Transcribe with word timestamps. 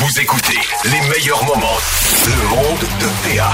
Vous 0.00 0.20
écoutez 0.20 0.58
les 0.84 1.00
meilleurs 1.10 1.44
moments. 1.44 1.76
Le 2.26 2.48
monde 2.56 2.80
de 3.00 3.36
PA. 3.36 3.50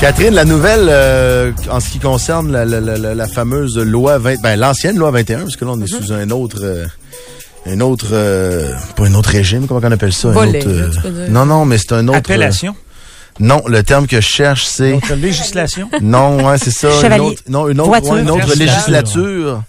Catherine, 0.00 0.34
la 0.34 0.44
nouvelle 0.44 0.86
euh, 0.88 1.52
en 1.70 1.80
ce 1.80 1.90
qui 1.90 1.98
concerne 1.98 2.52
la, 2.52 2.64
la, 2.64 2.80
la, 2.80 3.14
la 3.14 3.26
fameuse 3.28 3.76
loi 3.78 4.18
20, 4.18 4.40
ben 4.42 4.56
l'ancienne 4.56 4.96
loi 4.96 5.10
21, 5.10 5.40
parce 5.40 5.56
que 5.56 5.64
là 5.64 5.72
on 5.74 5.80
est 5.80 5.86
sous 5.86 6.12
un 6.12 6.30
autre, 6.30 6.58
euh, 6.62 6.86
un 7.66 7.80
autre, 7.80 8.06
euh, 8.12 8.72
pas 8.96 9.06
un 9.06 9.14
autre 9.14 9.30
régime, 9.30 9.66
comment 9.66 9.80
on 9.82 9.92
appelle 9.92 10.12
ça, 10.12 10.28
un 10.28 10.36
autre, 10.36 10.66
euh, 10.66 10.90
là, 11.04 11.28
non 11.28 11.46
non, 11.46 11.64
mais 11.64 11.78
c'est 11.78 11.92
un 11.92 12.06
autre. 12.08 12.18
Appellation? 12.18 12.72
euh, 12.72 13.44
non, 13.44 13.62
le 13.66 13.82
terme 13.82 14.06
que 14.06 14.20
je 14.20 14.26
cherche 14.28 14.64
c'est, 14.64 14.98
législation? 15.16 15.90
non, 16.00 16.44
ouais, 16.46 16.58
c'est 16.58 16.70
ça, 16.70 16.88
une 16.94 17.00
Chevalier. 17.00 17.20
autre, 17.24 17.42
non 17.48 17.68
une 17.68 17.80
autre, 17.80 18.10
ouais, 18.10 18.20
une 18.20 18.30
autre 18.30 18.54
Législature. 18.56 19.62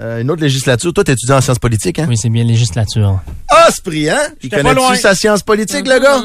Euh, 0.00 0.20
une 0.20 0.30
autre 0.30 0.42
législature. 0.42 0.92
Toi, 0.92 1.04
t'es 1.04 1.12
étudiant 1.12 1.36
en 1.36 1.40
sciences 1.40 1.58
politiques, 1.58 1.98
hein? 1.98 2.06
Oui, 2.08 2.16
c'est 2.16 2.30
bien 2.30 2.44
législature. 2.44 3.20
Ah, 3.48 3.68
c'est 3.70 3.84
brillant! 3.84 4.16
Il 4.42 4.50
connaît-tu 4.50 4.96
sa 4.96 5.14
science 5.14 5.42
politique, 5.42 5.86
le 5.86 5.98
gars? 5.98 6.22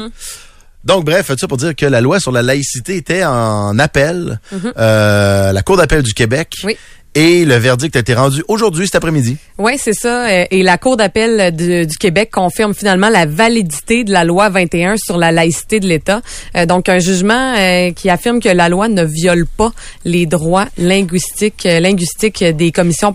Donc, 0.84 1.04
bref, 1.04 1.26
tout 1.26 1.36
ça 1.38 1.48
pour 1.48 1.58
dire 1.58 1.74
que 1.76 1.84
la 1.84 2.00
loi 2.00 2.18
sur 2.18 2.32
la 2.32 2.40
laïcité 2.40 2.96
était 2.96 3.24
en 3.24 3.78
appel, 3.78 4.40
euh, 4.78 5.52
la 5.52 5.62
Cour 5.62 5.76
d'appel 5.76 6.02
du 6.02 6.14
Québec. 6.14 6.54
Oui. 6.64 6.78
Et 7.14 7.44
le 7.44 7.56
verdict 7.56 7.96
a 7.96 8.00
été 8.00 8.14
rendu 8.14 8.44
aujourd'hui, 8.48 8.86
cet 8.86 8.94
après-midi. 8.94 9.38
Oui, 9.56 9.72
c'est 9.76 9.92
ça. 9.94 10.26
Euh, 10.28 10.44
Et 10.50 10.62
la 10.62 10.78
Cour 10.78 10.96
d'appel 10.96 11.54
du 11.56 11.96
Québec 11.98 12.30
confirme 12.30 12.74
finalement 12.74 13.08
la 13.08 13.26
validité 13.26 14.04
de 14.04 14.12
la 14.12 14.24
loi 14.24 14.50
21 14.50 14.96
sur 14.98 15.16
la 15.18 15.32
laïcité 15.32 15.80
de 15.80 15.86
l'État. 15.88 16.20
Euh, 16.56 16.66
donc, 16.66 16.88
un 16.88 16.98
jugement 17.00 17.54
euh, 17.56 17.90
qui 17.92 18.08
affirme 18.10 18.40
que 18.40 18.48
la 18.50 18.68
loi 18.68 18.88
ne 18.88 19.02
viole 19.04 19.46
pas 19.46 19.72
les 20.04 20.26
droits 20.26 20.66
linguistiques, 20.76 21.66
euh, 21.66 21.80
linguistiques 21.80 22.44
des 22.44 22.70
commissions 22.72 23.14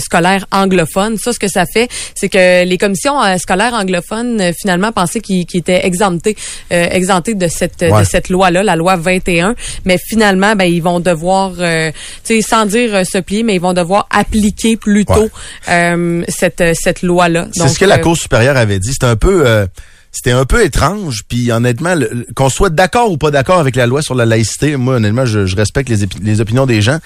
scolaires 0.00 0.46
anglophones. 0.50 1.18
Ça, 1.18 1.32
ce 1.32 1.38
que 1.38 1.48
ça 1.48 1.64
fait, 1.66 1.88
c'est 2.14 2.28
que 2.28 2.64
les 2.64 2.78
commissions 2.78 3.14
scolaires 3.38 3.74
anglophones, 3.74 4.52
finalement, 4.58 4.90
pensaient 4.90 5.20
qu'ils 5.20 5.44
étaient 5.54 5.86
exemptés, 5.86 6.36
exemptés 6.70 7.34
de 7.34 7.46
cette, 7.48 7.82
Ouais. 7.82 8.00
de 8.00 8.04
cette 8.04 8.30
loi-là, 8.30 8.62
la 8.62 8.76
loi 8.76 8.96
21. 8.96 9.54
Mais 9.84 9.98
finalement, 10.08 10.56
ben, 10.56 10.64
ils 10.64 10.82
vont 10.82 11.00
devoir, 11.00 11.52
tu 11.54 11.60
sais, 12.24 12.40
sans 12.40 12.66
dire 12.66 13.04
se 13.06 13.18
plier, 13.18 13.33
mais 13.42 13.56
ils 13.56 13.60
vont 13.60 13.72
devoir 13.72 14.06
appliquer 14.10 14.76
plutôt 14.76 15.30
euh, 15.68 16.22
cette, 16.28 16.60
euh, 16.60 16.74
cette 16.78 17.02
loi-là. 17.02 17.48
C'est 17.52 17.68
ce 17.68 17.78
que 17.78 17.84
la 17.84 17.96
euh, 17.96 18.02
Cour 18.02 18.16
supérieure 18.16 18.56
avait 18.56 18.78
dit. 18.78 18.92
C'était 18.92 19.06
un 19.06 19.16
peu... 19.16 19.66
c'était 20.12 20.30
un 20.30 20.44
peu 20.44 20.64
étrange, 20.64 21.22
puis 21.28 21.50
honnêtement, 21.50 21.96
qu'on 22.36 22.48
soit 22.48 22.70
d'accord 22.70 23.10
ou 23.10 23.16
pas 23.16 23.32
d'accord 23.32 23.58
avec 23.58 23.74
la 23.74 23.86
loi 23.86 24.00
sur 24.00 24.14
la 24.14 24.24
laïcité, 24.24 24.76
moi 24.76 24.94
honnêtement, 24.94 25.26
je, 25.26 25.44
je 25.46 25.56
respecte 25.56 25.88
les, 25.88 26.06
les 26.22 26.40
opinions 26.40 26.66
des 26.66 26.80
gens, 26.82 26.98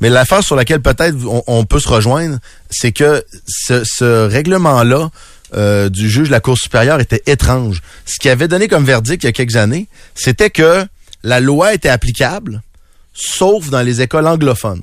mais 0.00 0.08
l'affaire 0.10 0.42
sur 0.42 0.56
laquelle 0.56 0.80
peut-être 0.80 1.16
on, 1.24 1.44
on 1.46 1.64
peut 1.64 1.78
se 1.78 1.88
rejoindre, 1.88 2.38
c'est 2.68 2.90
que 2.90 3.22
ce, 3.46 3.84
ce 3.84 4.26
règlement-là 4.28 5.10
euh, 5.54 5.88
du 5.88 6.10
juge 6.10 6.26
de 6.26 6.32
la 6.32 6.40
Cour 6.40 6.58
supérieure 6.58 7.00
était 7.00 7.22
étrange. 7.26 7.80
Ce 8.04 8.18
qui 8.18 8.28
avait 8.28 8.48
donné 8.48 8.68
comme 8.68 8.84
verdict 8.84 9.22
il 9.22 9.26
y 9.26 9.28
a 9.28 9.32
quelques 9.32 9.56
années, 9.56 9.86
c'était 10.14 10.50
que 10.50 10.84
la 11.22 11.40
loi 11.40 11.74
était 11.74 11.88
applicable, 11.88 12.62
sauf 13.14 13.70
dans 13.70 13.82
les 13.82 14.02
écoles 14.02 14.26
anglophones. 14.26 14.82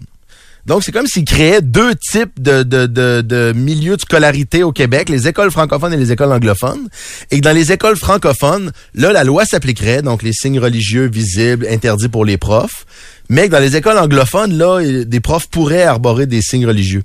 Donc, 0.65 0.83
c'est 0.83 0.91
comme 0.91 1.05
s'il 1.05 1.25
créait 1.25 1.61
deux 1.61 1.93
types 1.95 2.41
de, 2.41 2.63
de, 2.63 2.87
de, 2.87 3.21
de 3.21 3.53
milieux 3.55 3.97
de 3.97 4.01
scolarité 4.01 4.63
au 4.63 4.71
Québec, 4.71 5.09
les 5.09 5.27
écoles 5.27 5.51
francophones 5.51 5.93
et 5.93 5.97
les 5.97 6.11
écoles 6.11 6.31
anglophones. 6.31 6.87
Et 7.29 7.37
que 7.37 7.41
dans 7.41 7.55
les 7.55 7.71
écoles 7.71 7.97
francophones, 7.97 8.71
là, 8.95 9.11
la 9.11 9.23
loi 9.23 9.45
s'appliquerait, 9.45 10.01
donc 10.01 10.23
les 10.23 10.33
signes 10.33 10.59
religieux 10.59 11.07
visibles, 11.07 11.67
interdits 11.69 12.09
pour 12.09 12.25
les 12.25 12.37
profs. 12.37 12.85
Mais 13.29 13.47
que 13.47 13.51
dans 13.51 13.59
les 13.59 13.75
écoles 13.75 13.97
anglophones, 13.97 14.57
là, 14.57 14.81
des 15.05 15.19
profs 15.19 15.47
pourraient 15.47 15.83
arborer 15.83 16.25
des 16.25 16.41
signes 16.41 16.65
religieux. 16.65 17.03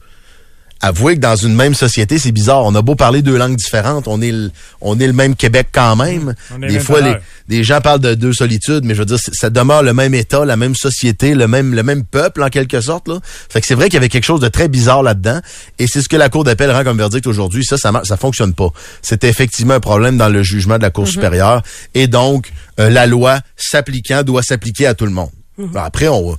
Avouez 0.83 1.17
que 1.17 1.21
dans 1.21 1.37
une 1.37 1.55
même 1.55 1.75
société, 1.75 2.19
c'est 2.19 2.33
bizarre. 2.33 2.65
On 2.65 2.75
a 2.75 2.81
beau 2.81 2.95
parler 2.95 3.21
deux 3.21 3.37
langues 3.37 3.57
différentes, 3.57 4.09
on 4.09 4.23
est 4.23 4.33
le, 4.33 4.51
on 4.81 4.99
est 4.99 5.07
le 5.07 5.13
même 5.13 5.37
Québec 5.37 5.69
quand 5.73 5.95
même. 5.95 6.35
Des 6.59 6.81
fois, 6.81 7.03
les, 7.03 7.17
des 7.49 7.65
gens 7.65 7.83
parlent 7.83 8.01
de 8.01 8.15
deux 8.15 8.33
solitudes, 8.33 8.85
mais 8.85 8.95
je 8.95 9.01
veux 9.01 9.07
dire, 9.07 9.19
ça 9.19 9.51
demeure 9.51 9.83
le 9.83 9.93
même 9.93 10.15
État, 10.15 10.45
la 10.47 10.57
même 10.57 10.75
société, 10.75 11.35
le 11.35 11.47
même, 11.47 11.75
le 11.75 11.83
même 11.83 12.05
peuple 12.05 12.43
en 12.43 12.49
quelque 12.49 12.81
sorte. 12.81 13.09
Là. 13.09 13.21
Fait 13.25 13.61
que 13.61 13.67
c'est 13.67 13.75
vrai 13.75 13.87
qu'il 13.87 13.95
y 13.95 13.97
avait 13.99 14.09
quelque 14.09 14.25
chose 14.25 14.41
de 14.41 14.49
très 14.49 14.69
bizarre 14.69 15.03
là-dedans, 15.03 15.41
et 15.79 15.87
c'est 15.87 16.01
ce 16.01 16.09
que 16.09 16.17
la 16.17 16.31
Cour 16.31 16.45
d'appel 16.45 16.71
rend 16.71 16.83
comme 16.83 16.99
verdict 16.99 17.27
aujourd'hui. 17.27 17.65
Ça, 17.65 17.77
ça, 17.77 17.93
ça 18.05 18.17
fonctionne 18.17 18.55
pas. 18.55 18.69
C'était 19.03 19.29
effectivement 19.29 19.75
un 19.75 19.81
problème 19.81 20.17
dans 20.17 20.29
le 20.29 20.43
jugement 20.43 20.79
de 20.79 20.83
la 20.83 20.91
Cour 20.91 21.07
supérieure, 21.07 21.63
et 21.95 22.07
donc 22.07 22.53
euh, 22.79 22.89
la 22.89 23.07
loi 23.07 23.41
s'appliquant 23.57 24.23
doit 24.23 24.43
s'appliquer 24.43 24.87
à 24.87 24.95
tout 24.95 25.05
le 25.05 25.13
monde. 25.13 25.31
Ben, 25.59 25.83
Après, 25.85 26.09
on 26.09 26.37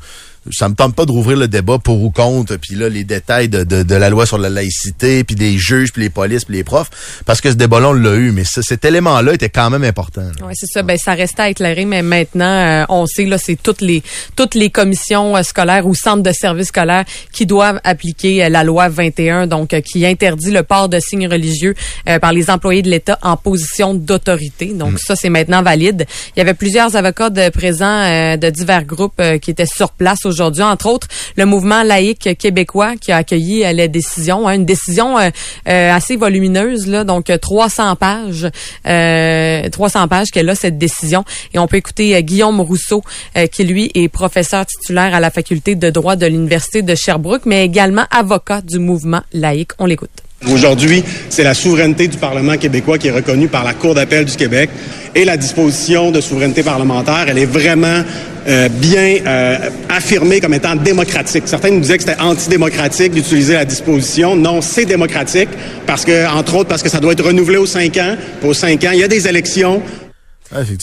ça 0.50 0.68
me 0.69 0.74
tente 0.74 0.96
pas 0.96 1.06
de 1.06 1.12
rouvrir 1.12 1.38
le 1.38 1.47
débat 1.47 1.78
pour 1.78 2.02
ou 2.02 2.09
contre, 2.09 2.56
puis 2.56 2.75
là, 2.75 2.90
les 2.90 3.03
détails 3.03 3.47
de, 3.50 3.63
de, 3.63 3.84
de 3.84 3.96
la 3.96 4.09
loi 4.09 4.25
sur 4.25 4.38
la 4.40 4.50
laïcité, 4.50 5.24
puis 5.24 5.35
des 5.35 5.57
juges, 5.57 5.91
puis 5.94 6.02
les 6.02 6.09
polices, 6.09 6.46
puis 6.46 6.56
les 6.56 6.63
profs, 6.63 6.90
parce 7.25 7.41
que 7.41 7.50
ce 7.52 7.56
débat-là, 7.56 7.90
on 7.90 7.94
l'a 7.94 8.16
eu, 8.16 8.31
mais 8.31 8.44
ce- 8.44 8.62
cet 8.63 8.84
élément-là 8.85 9.34
était 9.34 9.50
quand 9.50 9.69
même 9.69 9.84
important. 9.84 10.24
Ouais, 10.44 10.53
c'est 10.56 10.66
ça. 10.68 10.81
Ben, 10.81 10.97
ça 10.97 11.13
restait 11.13 11.44
à 11.44 11.50
éclairer, 11.50 11.85
mais 11.85 12.01
maintenant, 12.01 12.46
euh, 12.46 12.85
on 12.90 13.06
sait 13.06 13.25
là, 13.25 13.38
c'est 13.38 13.56
toutes 13.62 13.81
les 13.81 14.01
toutes 14.35 14.56
les 14.56 14.69
commissions 14.72 15.35
euh, 15.38 15.44
scolaires 15.44 15.85
ou 15.85 15.94
centres 15.94 16.24
de 16.24 16.31
services 16.31 16.69
scolaires 16.69 17.06
qui 17.31 17.46
doivent 17.46 17.80
appliquer 17.84 18.46
euh, 18.46 18.50
la 18.50 18.63
loi 18.63 18.90
21, 18.90 19.46
donc 19.47 19.80
qui 19.81 20.06
interdit 20.06 20.51
le 20.51 20.63
port 20.63 20.90
de 20.90 21.00
signes 21.00 21.28
religieux 21.28 21.75
par 22.19 22.34
les 22.34 22.50
employés 22.50 22.81
de 22.81 22.90
l'État 22.90 23.19
en 23.22 23.38
position 23.38 23.94
d'autorité. 23.94 24.68
Donc 24.74 24.97
ça, 25.00 25.16
c'est 25.16 25.30
maintenant 25.30 25.62
valide. 25.62 26.06
Il 26.35 26.40
y 26.40 26.41
avait 26.41 26.53
plusieurs 26.53 26.96
avocats 26.96 27.30
de 27.30 27.50
présents 27.50 28.03
euh, 28.03 28.38
de 28.38 28.50
divers 28.50 28.85
groupes 28.85 29.19
euh, 29.19 29.38
qui 29.38 29.51
étaient 29.51 29.66
sur 29.66 29.91
place 29.91 30.25
aujourd'hui, 30.31 30.64
entre 30.64 30.88
autres 30.88 31.08
le 31.36 31.46
mouvement 31.46 31.84
laïque 31.84 32.38
québécois 32.38 32.96
qui 32.96 33.12
a 33.12 33.18
accueilli 33.18 33.64
euh, 33.64 33.74
la 33.74 33.88
décision, 33.88 34.47
hein, 34.47 34.56
une 34.56 34.66
décision 34.66 35.19
euh, 35.19 35.30
euh, 35.68 35.92
assez 35.92 36.16
volumineuse 36.16 36.88
donc 37.06 37.30
euh, 37.30 37.38
300 37.38 37.96
pages, 37.96 38.47
euh, 38.88 39.69
300 39.69 40.08
pages 40.08 40.28
qu'elle 40.31 40.50
a 40.50 40.56
cette 40.56 40.78
décision 40.78 41.24
et 41.53 41.59
on 41.59 41.68
peut 41.68 41.78
écouter 41.78 42.22
Guillaume 42.24 42.59
Rousseau 42.62 43.03
qui 43.52 43.64
lui 43.64 43.92
est 43.94 44.08
professeur 44.08 44.66
titulaire 44.66 45.14
à 45.14 45.19
la 45.19 45.31
faculté 45.31 45.75
de 45.75 45.90
droit 45.90 46.16
de 46.16 46.25
l'université 46.25 46.81
de 46.81 46.96
Sherbrooke 46.96 47.46
mais 47.46 47.63
également 47.66 48.06
avocat 48.12 48.62
du 48.62 48.80
mouvement 48.80 49.22
laïque. 49.34 49.72
On 49.80 49.86
l'écoute. 49.86 50.31
Aujourd'hui, 50.50 51.03
c'est 51.29 51.44
la 51.44 51.53
souveraineté 51.53 52.07
du 52.07 52.18
Parlement 52.18 52.57
québécois 52.57 52.97
qui 52.97 53.07
est 53.07 53.12
reconnue 53.12 53.47
par 53.47 53.63
la 53.63 53.74
Cour 53.74 53.94
d'appel 53.94 54.25
du 54.25 54.35
Québec 54.35 54.72
et 55.13 55.24
la 55.24 55.38
disposition 55.38 56.09
de 56.09 56.19
souveraineté 56.19 56.63
parlementaire, 56.63 57.25
elle 57.28 57.38
est 57.38 57.46
vraiment 57.46 58.03
euh, 58.47 58.69
bien 58.69 59.18
euh, 59.25 59.69
affirmée 59.90 60.41
comme 60.41 60.56
étant 60.56 60.75
démocratique. 60.75 61.44
Certains 61.46 61.69
nous 61.69 61.81
disaient 61.81 61.97
que 61.97 62.03
c'était 62.03 62.19
antidémocratique 62.22 63.12
d'utiliser 63.12 63.53
la 63.53 63.66
disposition. 63.66 64.35
Non, 64.35 64.62
c'est 64.62 64.85
démocratique 64.85 65.50
parce 65.85 66.06
que, 66.06 66.28
entre 66.28 66.56
autres, 66.56 66.69
parce 66.69 66.81
que 66.81 66.90
ça 66.90 67.00
doit 67.00 67.13
être 67.13 67.25
renouvelé 67.25 67.57
aux 67.57 67.68
cinq 67.68 67.97
ans. 67.97 68.16
Puis 68.40 68.50
aux 68.50 68.56
cinq 68.56 68.84
ans, 68.85 68.91
il 68.94 69.00
y 69.00 69.03
a 69.03 69.07
des 69.07 69.28
élections. 69.28 69.81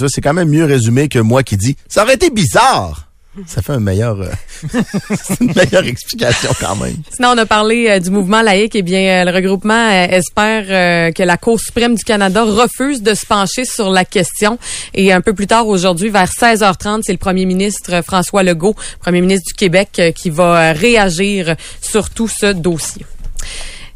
C'est 0.09 0.21
quand 0.21 0.35
même 0.35 0.49
mieux 0.49 0.65
résumé 0.65 1.09
que 1.09 1.19
moi 1.19 1.43
qui 1.43 1.57
dis 1.57 1.77
ça 1.89 2.05
aurait 2.05 2.15
été 2.15 2.31
bizarre. 2.31 3.08
Ça 3.47 3.63
fait 3.63 3.73
un 3.73 3.81
meilleur, 3.81 4.21
euh, 4.21 4.31
une 5.41 5.53
meilleure 5.55 5.87
explication 5.87 6.51
quand 6.61 6.77
même. 6.77 6.97
Sinon, 7.15 7.31
on 7.35 7.39
a 7.39 7.47
parlé 7.47 7.89
euh, 7.89 7.99
du 7.99 8.11
mouvement 8.11 8.43
laïque. 8.43 8.75
Eh 8.75 8.83
bien, 8.83 9.23
euh, 9.23 9.31
le 9.31 9.35
regroupement 9.35 9.75
euh, 9.75 10.07
espère 10.11 11.13
que 11.13 11.23
la 11.23 11.37
Cour 11.37 11.61
suprême 11.61 11.95
du 11.95 12.05
Canada 12.05 12.43
refuse 12.45 13.03
de 13.03 13.15
se 13.15 13.27
pencher 13.27 13.65
sur 13.65 13.91
la 13.91 14.05
question. 14.05 14.59
Et 14.95 15.13
un 15.13 15.21
peu 15.21 15.35
plus 15.35 15.47
tard 15.47 15.69
aujourd'hui, 15.69 16.09
vers 16.09 16.29
16h30, 16.29 17.03
c'est 17.05 17.13
le 17.13 17.19
premier 17.19 17.47
ministre 17.47 18.03
François 18.05 18.43
Legault, 18.43 18.75
premier 19.01 19.21
ministre 19.21 19.47
du 19.49 19.55
Québec, 19.55 20.01
qui 20.15 20.31
va 20.31 20.73
réagir 20.73 21.57
sur 21.81 22.11
tout 22.11 22.29
ce 22.29 22.53
dossier. 22.53 23.05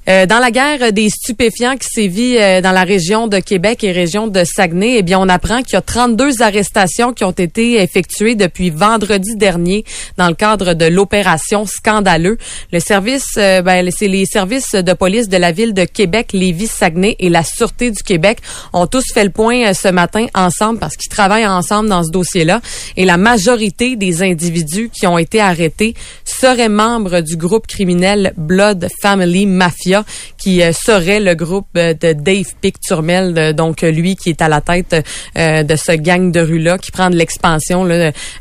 Euh, 0.08 0.26
dans 0.26 0.40
la 0.40 0.50
guerre 0.50 0.92
des 0.92 1.08
stupéfiants 1.10 1.76
qui 1.76 1.86
sévit 1.88 2.36
euh, 2.36 2.60
dans 2.60 2.72
la 2.72 2.82
région 2.82 3.28
de 3.28 3.38
Québec 3.38 3.84
et 3.84 3.92
région 3.92 4.26
de 4.26 4.42
Saguenay, 4.44 4.96
eh 4.98 5.02
bien, 5.02 5.20
on 5.20 5.28
apprend 5.28 5.62
qu'il 5.62 5.74
y 5.74 5.76
a 5.76 5.80
32 5.80 6.42
arrestations 6.42 7.12
qui 7.12 7.22
ont 7.22 7.30
été 7.30 7.80
effectuées 7.80 8.34
depuis 8.34 8.70
vendredi 8.70 9.36
dernier 9.36 9.84
dans 10.16 10.26
le 10.28 10.34
cadre 10.34 10.74
de 10.74 10.86
l'opération 10.86 11.66
Scandaleux. 11.66 12.36
Le 12.72 12.80
service, 12.80 13.34
euh, 13.36 13.62
ben, 13.62 13.88
c'est 13.96 14.08
les 14.08 14.26
services 14.26 14.72
de 14.72 14.92
police 14.92 15.28
de 15.28 15.36
la 15.36 15.52
ville 15.52 15.72
de 15.72 15.84
Québec, 15.84 16.30
Lévis, 16.32 16.66
Saguenay 16.66 17.14
et 17.20 17.28
la 17.28 17.44
Sûreté 17.44 17.92
du 17.92 18.02
Québec 18.02 18.38
ont 18.72 18.88
tous 18.88 19.04
fait 19.14 19.24
le 19.24 19.30
point 19.30 19.68
euh, 19.68 19.72
ce 19.74 19.88
matin 19.88 20.26
ensemble 20.34 20.80
parce 20.80 20.96
qu'ils 20.96 21.10
travaillent 21.10 21.46
ensemble 21.46 21.88
dans 21.88 22.02
ce 22.02 22.10
dossier-là. 22.10 22.60
Et 22.96 23.04
la 23.04 23.18
majorité 23.18 23.94
des 23.94 24.24
individus 24.24 24.90
qui 24.92 25.06
ont 25.06 25.18
été 25.18 25.40
arrêtés 25.40 25.94
seraient 26.24 26.68
membres 26.68 27.20
du 27.20 27.36
groupe 27.36 27.68
criminel 27.68 28.32
Blood 28.36 28.88
Family 29.00 29.46
Mafia, 29.46 29.91
qui 30.38 30.62
euh, 30.62 30.72
serait 30.72 31.20
le 31.20 31.34
groupe 31.34 31.66
euh, 31.76 31.94
de 31.94 32.12
Dave 32.12 32.46
Picturmel, 32.60 33.34
euh, 33.36 33.52
donc 33.52 33.82
lui 33.82 34.16
qui 34.16 34.30
est 34.30 34.42
à 34.42 34.48
la 34.48 34.60
tête 34.60 34.94
de 35.36 35.76
ce 35.76 35.92
gang 35.92 36.30
de 36.32 36.40
rue-là, 36.40 36.78
qui 36.78 36.90
prend 36.90 37.10
de 37.10 37.16
l'expansion 37.16 37.86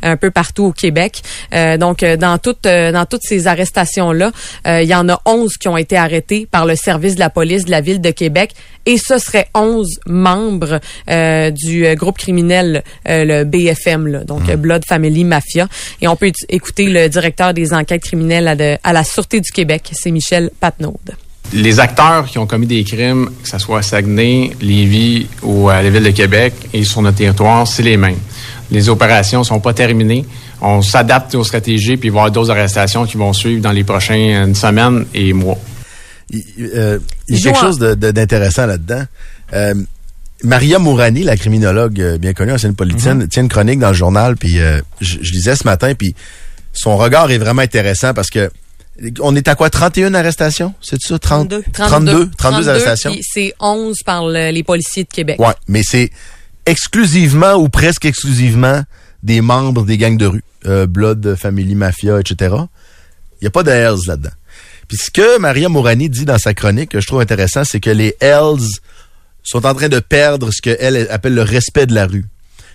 un 0.01 0.17
peu 0.17 0.31
partout 0.31 0.65
au 0.65 0.71
Québec. 0.71 1.21
Donc, 1.79 2.03
dans, 2.03 2.37
toutes 2.37 2.63
dans 2.63 3.05
toutes 3.09 3.21
ces 3.23 3.47
arrestations-là, 3.47 4.31
il 4.65 4.83
y 4.87 4.95
en 4.95 5.07
a 5.09 5.19
11 5.25 5.57
qui 5.57 5.67
ont 5.67 5.77
été 5.77 5.97
arrêtés 5.97 6.47
par 6.49 6.65
le 6.65 6.75
service 6.75 7.15
de 7.15 7.19
la 7.19 7.29
police 7.29 7.65
de 7.65 7.71
la 7.71 7.81
ville 7.81 8.01
de 8.01 8.11
Québec. 8.11 8.51
Et 8.85 8.97
ce 8.97 9.19
serait 9.19 9.47
11 9.53 9.99
membres 10.07 10.79
euh, 11.09 11.51
du 11.51 11.85
euh, 11.85 11.93
groupe 11.95 12.17
criminel, 12.17 12.83
euh, 13.07 13.25
le 13.25 13.43
BFM, 13.43 14.07
là, 14.07 14.23
donc 14.23 14.49
euh, 14.49 14.55
Blood 14.55 14.83
Family 14.87 15.23
Mafia. 15.23 15.67
Et 16.01 16.07
on 16.07 16.15
peut 16.15 16.27
éc- 16.27 16.45
écouter 16.49 16.85
le 16.85 17.07
directeur 17.07 17.53
des 17.53 17.73
enquêtes 17.73 18.01
criminelles 18.01 18.47
à, 18.47 18.55
de- 18.55 18.77
à 18.83 18.93
la 18.93 19.03
Sûreté 19.03 19.39
du 19.39 19.51
Québec, 19.51 19.91
c'est 19.93 20.09
Michel 20.11 20.49
Patnaud. 20.59 20.99
Les 21.53 21.79
acteurs 21.79 22.25
qui 22.27 22.37
ont 22.37 22.47
commis 22.47 22.67
des 22.67 22.83
crimes, 22.83 23.29
que 23.41 23.49
ce 23.49 23.57
soit 23.57 23.79
à 23.79 23.81
Saguenay, 23.81 24.51
Lévis 24.61 25.27
ou 25.43 25.69
à 25.69 25.81
la 25.81 25.89
ville 25.89 26.03
de 26.03 26.11
Québec 26.11 26.53
et 26.73 26.83
sur 26.83 27.01
notre 27.01 27.17
territoire, 27.17 27.67
c'est 27.67 27.83
les 27.83 27.97
mêmes. 27.97 28.17
Les 28.69 28.87
opérations 28.89 29.43
sont 29.43 29.59
pas 29.59 29.73
terminées. 29.73 30.25
On 30.61 30.81
s'adapte 30.81 31.35
aux 31.35 31.43
stratégies, 31.43 31.97
puis 31.97 32.07
il 32.07 32.11
va 32.11 32.17
y 32.17 32.19
avoir 32.19 32.31
d'autres 32.31 32.51
arrestations 32.51 33.05
qui 33.05 33.17
vont 33.17 33.33
suivre 33.33 33.61
dans 33.61 33.71
les 33.71 33.83
prochaines 33.83 34.55
semaines 34.55 35.05
et 35.13 35.33
mois. 35.33 35.57
Il, 36.29 36.43
euh, 36.75 36.99
il 37.27 37.35
y 37.35 37.39
a 37.39 37.51
quelque 37.51 37.59
chose 37.59 37.79
d'intéressant 37.79 38.65
là-dedans. 38.65 39.03
Euh, 39.53 39.73
Maria 40.43 40.79
Mourani, 40.79 41.23
la 41.23 41.35
criminologue 41.35 41.99
euh, 41.99 42.17
bien 42.17 42.33
connue, 42.33 42.53
ancienne 42.53 42.75
politicienne, 42.75 43.27
tient 43.27 43.43
une 43.43 43.49
chronique 43.49 43.79
dans 43.79 43.89
le 43.89 43.93
journal, 43.93 44.37
puis 44.37 44.59
euh, 44.59 44.81
je, 45.01 45.17
je 45.21 45.31
lisais 45.33 45.55
ce 45.55 45.65
matin, 45.65 45.93
puis 45.93 46.15
son 46.73 46.97
regard 46.97 47.29
est 47.31 47.37
vraiment 47.37 47.61
intéressant 47.61 48.13
parce 48.13 48.29
que 48.29 48.49
on 49.21 49.35
est 49.35 49.47
à 49.47 49.55
quoi? 49.55 49.69
31 49.69 50.13
arrestations? 50.13 50.73
C'est 50.81 50.99
ça? 51.01 51.17
30, 51.17 51.49
32. 51.49 51.63
32. 51.73 52.29
32, 52.37 52.69
arrestations? 52.69 53.11
puis 53.11 53.23
C'est 53.23 53.53
11 53.59 53.97
par 54.05 54.27
le- 54.27 54.51
les 54.51 54.63
policiers 54.63 55.03
de 55.03 55.09
Québec. 55.09 55.39
Ouais, 55.39 55.53
mais 55.67 55.81
c'est 55.83 56.11
exclusivement 56.65 57.53
ou 57.55 57.69
presque 57.69 58.05
exclusivement 58.05 58.83
des 59.23 59.41
membres 59.41 59.85
des 59.85 59.97
gangs 59.97 60.17
de 60.17 60.25
rue. 60.25 60.43
Euh, 60.67 60.85
Blood, 60.87 61.35
Family, 61.35 61.75
Mafia, 61.75 62.19
etc. 62.19 62.55
Il 63.39 63.43
n'y 63.43 63.47
a 63.47 63.51
pas 63.51 63.63
de 63.63 63.71
Hells 63.71 64.07
là-dedans. 64.07 64.29
Puis 64.87 64.97
ce 64.97 65.09
que 65.09 65.39
Maria 65.39 65.69
Mourani 65.69 66.09
dit 66.09 66.25
dans 66.25 66.37
sa 66.37 66.53
chronique, 66.53 66.89
que 66.91 66.99
je 66.99 67.07
trouve 67.07 67.21
intéressant, 67.21 67.63
c'est 67.63 67.79
que 67.79 67.89
les 67.89 68.15
Hells 68.19 68.67
sont 69.43 69.65
en 69.65 69.73
train 69.73 69.89
de 69.89 69.99
perdre 69.99 70.51
ce 70.51 70.61
qu'elle 70.61 71.07
appelle 71.09 71.33
le 71.33 71.41
respect 71.41 71.87
de 71.87 71.95
la 71.95 72.05
rue. 72.05 72.25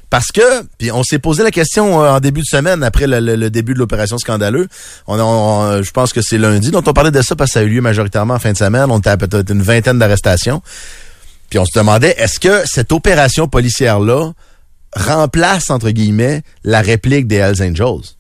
Parce 0.09 0.29
que, 0.29 0.63
puis 0.79 0.93
on 0.93 1.03
s'est 1.03 1.19
posé 1.19 1.43
la 1.43 1.51
question 1.51 2.03
euh, 2.03 2.11
en 2.11 2.21
début 2.21 2.41
de 2.41 2.47
semaine, 2.47 2.83
après 2.85 3.07
le, 3.09 3.49
début 3.51 3.75
de 3.75 3.79
l'opération 3.79 4.19
Scandaleux. 4.19 4.69
On- 5.09 5.83
je 5.83 5.91
pense 5.91 6.13
que 6.13 6.21
c'est 6.23 6.39
lundi 6.39 6.71
dont 6.71 6.83
on 6.87 6.93
parlait 6.93 7.11
de 7.11 7.23
ça 7.23 7.35
parce 7.35 7.51
que 7.51 7.55
ça 7.55 7.61
a 7.61 7.63
eu 7.65 7.69
lieu 7.69 7.81
majoritairement 7.81 8.35
en 8.35 8.39
fin 8.39 8.53
de 8.53 8.57
semaine. 8.57 8.87
On 8.91 8.99
était 8.99 9.11
à 9.11 9.17
peut-être 9.17 9.51
une 9.51 9.63
vingtaine 9.63 9.99
d'arrestations. 9.99 10.63
Puis 11.51 11.59
on 11.59 11.65
se 11.65 11.77
demandait, 11.79 12.15
est-ce 12.19 12.39
que 12.41 12.63
cette 12.67 12.93
opération 12.93 13.49
policière-là 13.49 14.33
remplace, 14.95 15.71
entre 15.71 15.91
guillemets, 15.91 16.43
la 16.65 16.81
réplique 16.81 17.27
des 17.27 17.37
Hells 17.37 17.63
Angels? 17.63 18.15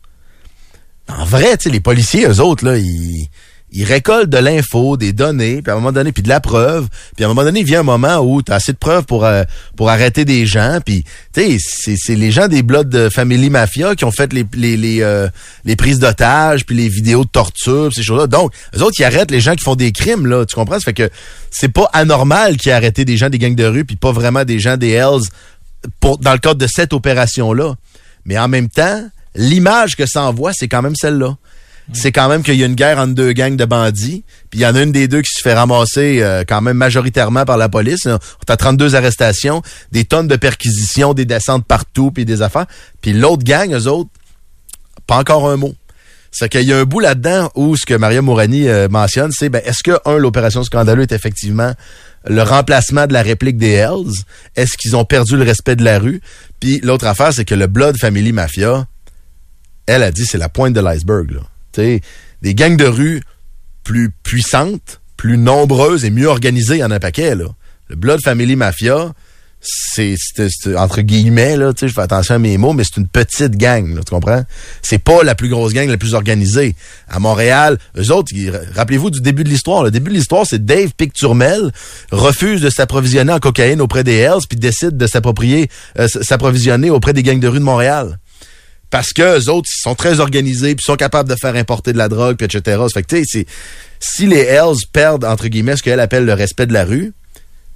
En 1.09 1.25
vrai, 1.25 1.57
tu 1.57 1.65
sais, 1.65 1.71
les 1.71 1.81
policiers, 1.81 2.27
eux 2.27 2.41
autres, 2.41 2.65
là, 2.65 2.77
ils, 2.77 3.29
ils 3.73 3.85
récoltent 3.85 4.31
de 4.31 4.39
l'info, 4.39 4.97
des 4.97 5.13
données, 5.13 5.61
puis 5.61 5.71
à 5.71 5.75
un 5.75 5.77
moment 5.77 5.93
donné, 5.93 6.13
puis 6.13 6.23
de 6.23 6.29
la 6.29 6.41
preuve. 6.41 6.87
Puis 7.15 7.25
à 7.25 7.27
un 7.27 7.29
moment 7.29 7.43
donné, 7.45 7.61
il 7.61 7.67
vient 7.67 7.81
un 7.81 7.83
moment 7.83 8.19
où 8.19 8.41
tu 8.43 8.53
as 8.53 8.55
assez 8.57 8.73
de 8.73 8.79
preuves 8.79 9.05
pour, 9.05 9.25
euh, 9.25 9.43
pour 9.77 9.91
arrêter 9.91 10.25
des 10.25 10.47
gens. 10.47 10.79
Puis, 10.85 11.05
tu 11.35 11.59
sais, 11.59 11.97
c'est- 11.97 12.15
les 12.15 12.31
gens 12.31 12.49
des 12.49 12.63
Blood 12.63 12.89
de 12.89 13.09
Family 13.09 13.51
Mafia 13.51 13.95
qui 13.97 14.05
ont 14.05 14.13
fait 14.13 14.33
les, 14.33 14.47
les, 14.55 14.77
les, 14.77 15.03
euh, 15.03 15.29
les 15.65 15.77
prises 15.77 15.99
d'otages, 15.99 16.65
puis 16.65 16.77
les 16.77 16.89
vidéos 16.89 17.25
de 17.25 17.31
torture, 17.31 17.89
puis 17.89 17.97
ces 17.97 18.03
choses-là. 18.03 18.29
Donc, 18.29 18.53
eux 18.77 18.83
autres, 18.83 18.95
ils 18.99 19.05
arrêtent 19.05 19.31
les 19.31 19.41
gens 19.41 19.55
qui 19.55 19.65
font 19.65 19.75
des 19.75 19.93
crimes, 19.93 20.27
là. 20.27 20.47
Tu 20.47 20.55
comprends? 20.55 20.79
Ça 20.79 20.85
fait 20.85 20.95
que 20.95 21.11
c'est 21.51 21.69
pas 21.73 21.91
anormal 21.93 22.57
qu'ils 22.57 22.71
aient 22.71 22.75
arrêté 22.75 23.05
des 23.05 23.17
gens 23.17 23.29
des 23.29 23.39
gangs 23.39 23.55
de 23.55 23.67
rue, 23.67 23.85
puis 23.85 23.97
pas 23.97 24.13
vraiment 24.13 24.45
des 24.45 24.59
gens 24.59 24.77
des 24.77 24.91
Hells 24.93 25.23
pour, 26.01 26.19
dans 26.19 26.33
le 26.33 26.39
cadre 26.39 26.61
de 26.61 26.67
cette 26.67 26.93
opération-là. 26.93 27.75
Mais 28.25 28.39
en 28.39 28.49
même 28.49 28.69
temps, 28.69 29.05
l'image 29.35 29.97
que 29.97 30.07
ça 30.07 30.23
envoie, 30.23 30.53
c'est 30.55 30.69
quand 30.69 30.83
même 30.83 30.97
celle-là. 30.97 31.37
C'est 31.93 32.11
quand 32.11 32.29
même 32.29 32.43
qu'il 32.43 32.57
y 32.57 32.65
a 32.65 32.67
une 32.67 32.75
guerre 32.75 32.99
entre 32.99 33.15
deux 33.15 33.33
gangs 33.33 33.57
de 33.57 33.65
bandits, 33.65 34.25
puis 34.51 34.61
il 34.61 34.63
y 34.63 34.67
en 34.67 34.75
a 34.75 34.83
une 34.83 34.91
des 34.91 35.07
deux 35.07 35.23
qui 35.23 35.31
se 35.31 35.41
fait 35.41 35.55
ramasser 35.55 36.21
euh, 36.21 36.43
quand 36.47 36.61
même 36.61 36.77
majoritairement 36.77 37.45
par 37.45 37.57
la 37.57 37.69
police. 37.69 38.07
On 38.07 38.53
a 38.53 38.57
32 38.57 38.97
arrestations, 38.97 39.63
des 39.93 40.05
tonnes 40.05 40.27
de 40.27 40.37
perquisitions, 40.37 41.15
des 41.15 41.25
descentes 41.25 41.65
partout, 41.65 42.11
puis 42.11 42.25
des 42.25 42.43
affaires. 42.43 42.67
Puis 43.01 43.13
l'autre 43.13 43.45
gang, 43.45 43.73
eux 43.73 43.87
autres, 43.87 44.11
pas 45.07 45.17
encore 45.17 45.49
un 45.49 45.57
mot. 45.57 45.75
C'est 46.33 46.49
qu'il 46.49 46.65
y 46.65 46.73
a 46.73 46.79
un 46.79 46.85
bout 46.85 47.01
là-dedans 47.01 47.51
où 47.55 47.77
ce 47.77 47.87
que 47.87 47.95
Maria 47.95 48.21
Mourani 48.21 48.69
euh, 48.69 48.89
mentionne, 48.89 49.31
c'est 49.33 49.49
ben, 49.49 49.63
est-ce 49.65 49.83
que, 49.83 49.97
un, 50.05 50.19
l'opération 50.19 50.65
Scandaleux 50.65 51.03
est 51.03 51.13
effectivement 51.13 51.73
le 52.29 52.43
remplacement 52.43 53.07
de 53.07 53.13
la 53.13 53.23
réplique 53.23 53.59
des 53.59 53.71
Hells? 53.71 54.13
Est-ce 54.57 54.77
qu'ils 54.77 54.97
ont 54.97 55.05
perdu 55.05 55.37
le 55.37 55.45
respect 55.45 55.77
de 55.77 55.85
la 55.85 55.99
rue? 55.99 56.21
Puis 56.61 56.81
l'autre 56.81 57.07
affaire, 57.07 57.33
c'est 57.33 57.45
que 57.45 57.55
le 57.55 57.69
Blood 57.69 57.97
Family 57.97 58.33
Mafia, 58.33 58.87
elle 59.87 60.03
a 60.03 60.11
dit 60.11 60.27
c'est 60.27 60.37
la 60.37 60.49
pointe 60.49 60.75
de 60.75 60.81
l'iceberg. 60.81 61.31
là. 61.31 61.41
Des 61.79 62.55
gangs 62.55 62.77
de 62.77 62.87
rue 62.87 63.23
plus 63.85 64.11
puissantes, 64.23 65.01
plus 65.17 65.39
nombreuses 65.39 66.05
et 66.05 66.11
mieux 66.11 66.27
organisées, 66.27 66.83
en 66.83 66.91
un 66.91 66.99
paquet. 66.99 67.35
Le 67.35 67.97
Blood 67.97 68.21
Family 68.23 68.57
Mafia, 68.57 69.13
c'est 69.61 70.17
entre 70.77 71.01
guillemets 71.01 71.57
je 71.81 71.89
fais 71.89 72.01
attention 72.01 72.37
à 72.37 72.39
mes 72.39 72.59
mots, 72.59 72.73
mais 72.73 72.85
c'est 72.85 73.01
une 73.01 73.09
petite 73.09 73.57
gang, 73.57 73.99
tu 74.05 74.11
comprends? 74.11 74.45
C'est 74.83 74.99
pas 74.99 75.23
la 75.23 75.35
plus 75.35 75.49
grosse 75.49 75.73
gang, 75.73 75.89
la 75.89 75.97
plus 75.97 76.15
organisée. 76.15 76.77
À 77.09 77.19
Montréal, 77.19 77.79
eux 77.99 78.13
autres, 78.13 78.33
rappelez-vous 78.75 79.11
du 79.11 79.21
début 79.21 79.45
de 79.45 79.49
l'histoire. 79.49 79.83
Le 79.83 79.91
début 79.91 80.11
de 80.11 80.17
l'histoire, 80.17 80.47
c'est 80.47 80.65
Dave 80.65 80.93
Picturmel 80.97 81.73
refuse 82.13 82.61
de 82.61 82.71
s'approvisionner 82.71 83.33
en 83.33 83.39
cocaïne 83.39 83.81
auprès 83.81 84.05
des 84.05 84.17
Hells, 84.17 84.47
puis 84.49 84.59
décide 84.59 84.97
de 84.97 85.07
s'approprier, 85.07 85.69
euh, 85.99 86.07
s'approvisionner 86.09 86.91
auprès 86.91 87.13
des 87.13 87.23
gangs 87.23 87.41
de 87.41 87.49
rue 87.49 87.59
de 87.59 87.65
Montréal. 87.65 88.19
Parce 88.91 89.13
que 89.13 89.39
eux 89.39 89.51
autres, 89.51 89.69
sont 89.73 89.95
très 89.95 90.21
organisés, 90.21 90.75
puis 90.75 90.85
sont 90.85 90.97
capables 90.97 91.29
de 91.29 91.37
faire 91.41 91.57
importer 91.57 91.93
de 91.93 91.99
la 91.99 92.09
drogue, 92.09 92.37
puis 92.37 92.47
etc. 92.47 92.79
Ça 92.83 92.89
fait 92.95 93.03
que, 93.03 93.17
tu 93.17 93.25
sais, 93.25 93.47
si 93.99 94.27
les 94.27 94.43
Hells 94.43 94.77
perdent, 94.93 95.25
entre 95.25 95.49
guillemets, 95.49 95.77
ce 95.77 95.83
qu'elle 95.83 96.01
appelle 96.01 96.25
le 96.25 96.35
respect 96.35 96.67
de 96.67 96.73
la 96.73 96.85
rue, 96.85 97.13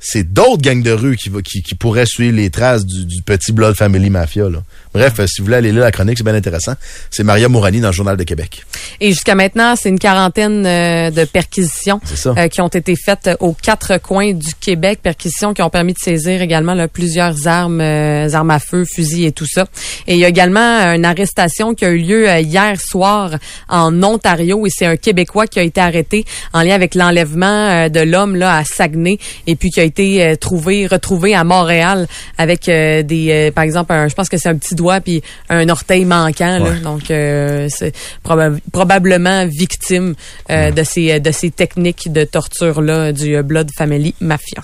c'est 0.00 0.32
d'autres 0.32 0.62
gangs 0.62 0.82
de 0.82 0.90
rue 0.90 1.16
qui, 1.16 1.30
qui, 1.44 1.62
qui 1.62 1.74
pourraient 1.74 2.06
suivre 2.06 2.36
les 2.36 2.50
traces 2.50 2.84
du, 2.84 3.04
du 3.04 3.22
petit 3.22 3.52
Blood 3.52 3.76
Family 3.76 4.10
Mafia. 4.10 4.48
Là. 4.48 4.62
Bref, 4.92 5.20
euh, 5.20 5.26
si 5.26 5.40
vous 5.40 5.44
voulez 5.44 5.58
aller 5.58 5.72
lire 5.72 5.82
la 5.82 5.92
chronique, 5.92 6.18
c'est 6.18 6.24
bien 6.24 6.34
intéressant. 6.34 6.72
C'est 7.10 7.22
Maria 7.22 7.48
Mourani 7.48 7.80
dans 7.80 7.88
le 7.88 7.94
Journal 7.94 8.16
de 8.16 8.24
Québec. 8.24 8.64
Et 9.00 9.10
jusqu'à 9.10 9.34
maintenant, 9.34 9.76
c'est 9.76 9.90
une 9.90 9.98
quarantaine 9.98 10.66
euh, 10.66 11.10
de 11.10 11.24
perquisitions 11.24 12.00
euh, 12.26 12.48
qui 12.48 12.60
ont 12.60 12.68
été 12.68 12.96
faites 12.96 13.30
aux 13.40 13.52
quatre 13.52 13.98
coins 13.98 14.32
du 14.32 14.54
Québec. 14.58 15.00
Perquisitions 15.02 15.54
qui 15.54 15.62
ont 15.62 15.70
permis 15.70 15.92
de 15.92 15.98
saisir 15.98 16.42
également 16.42 16.74
là, 16.74 16.88
plusieurs 16.88 17.46
armes, 17.46 17.80
euh, 17.80 18.32
armes 18.32 18.50
à 18.50 18.58
feu, 18.58 18.84
fusils 18.84 19.26
et 19.26 19.32
tout 19.32 19.46
ça. 19.46 19.66
Et 20.06 20.14
il 20.14 20.18
y 20.18 20.24
a 20.24 20.28
également 20.28 20.60
une 20.60 21.04
arrestation 21.04 21.74
qui 21.74 21.84
a 21.84 21.90
eu 21.90 21.98
lieu 21.98 22.28
euh, 22.28 22.40
hier 22.40 22.80
soir 22.80 23.32
en 23.68 24.02
Ontario 24.02 24.66
et 24.66 24.70
c'est 24.70 24.86
un 24.86 24.96
Québécois 24.96 25.46
qui 25.46 25.58
a 25.58 25.62
été 25.62 25.80
arrêté 25.80 26.24
en 26.52 26.62
lien 26.62 26.74
avec 26.74 26.94
l'enlèvement 26.94 27.46
euh, 27.70 27.88
de 27.88 28.00
l'homme 28.00 28.36
là 28.36 28.56
à 28.56 28.64
Saguenay 28.64 29.18
et 29.46 29.56
puis 29.56 29.70
qui 29.70 29.80
a 29.80 29.84
été 29.90 30.24
euh, 30.24 30.36
trouvé, 30.36 30.86
retrouvé 30.86 31.34
à 31.34 31.44
Montréal 31.44 32.06
avec 32.38 32.68
euh, 32.68 33.02
des, 33.02 33.30
euh, 33.30 33.50
par 33.50 33.64
exemple, 33.64 33.92
un, 33.92 34.08
je 34.08 34.14
pense 34.14 34.28
que 34.28 34.38
c'est 34.38 34.48
un 34.48 34.56
petit 34.56 34.74
doigt 34.74 35.00
puis 35.00 35.22
un 35.48 35.68
orteil 35.68 36.04
manquant. 36.04 36.58
Là, 36.58 36.72
donc 36.82 37.02
c'est 37.06 37.92
proba- 38.24 38.58
probablement 38.72 39.46
victime 39.46 40.14
de 40.48 40.82
ces 40.84 41.20
de 41.20 41.30
ces 41.30 41.50
techniques 41.50 42.12
de 42.12 42.24
torture 42.24 42.80
là 42.80 43.12
du 43.12 43.42
Blood 43.42 43.70
Family 43.76 44.14
Mafia. 44.20 44.62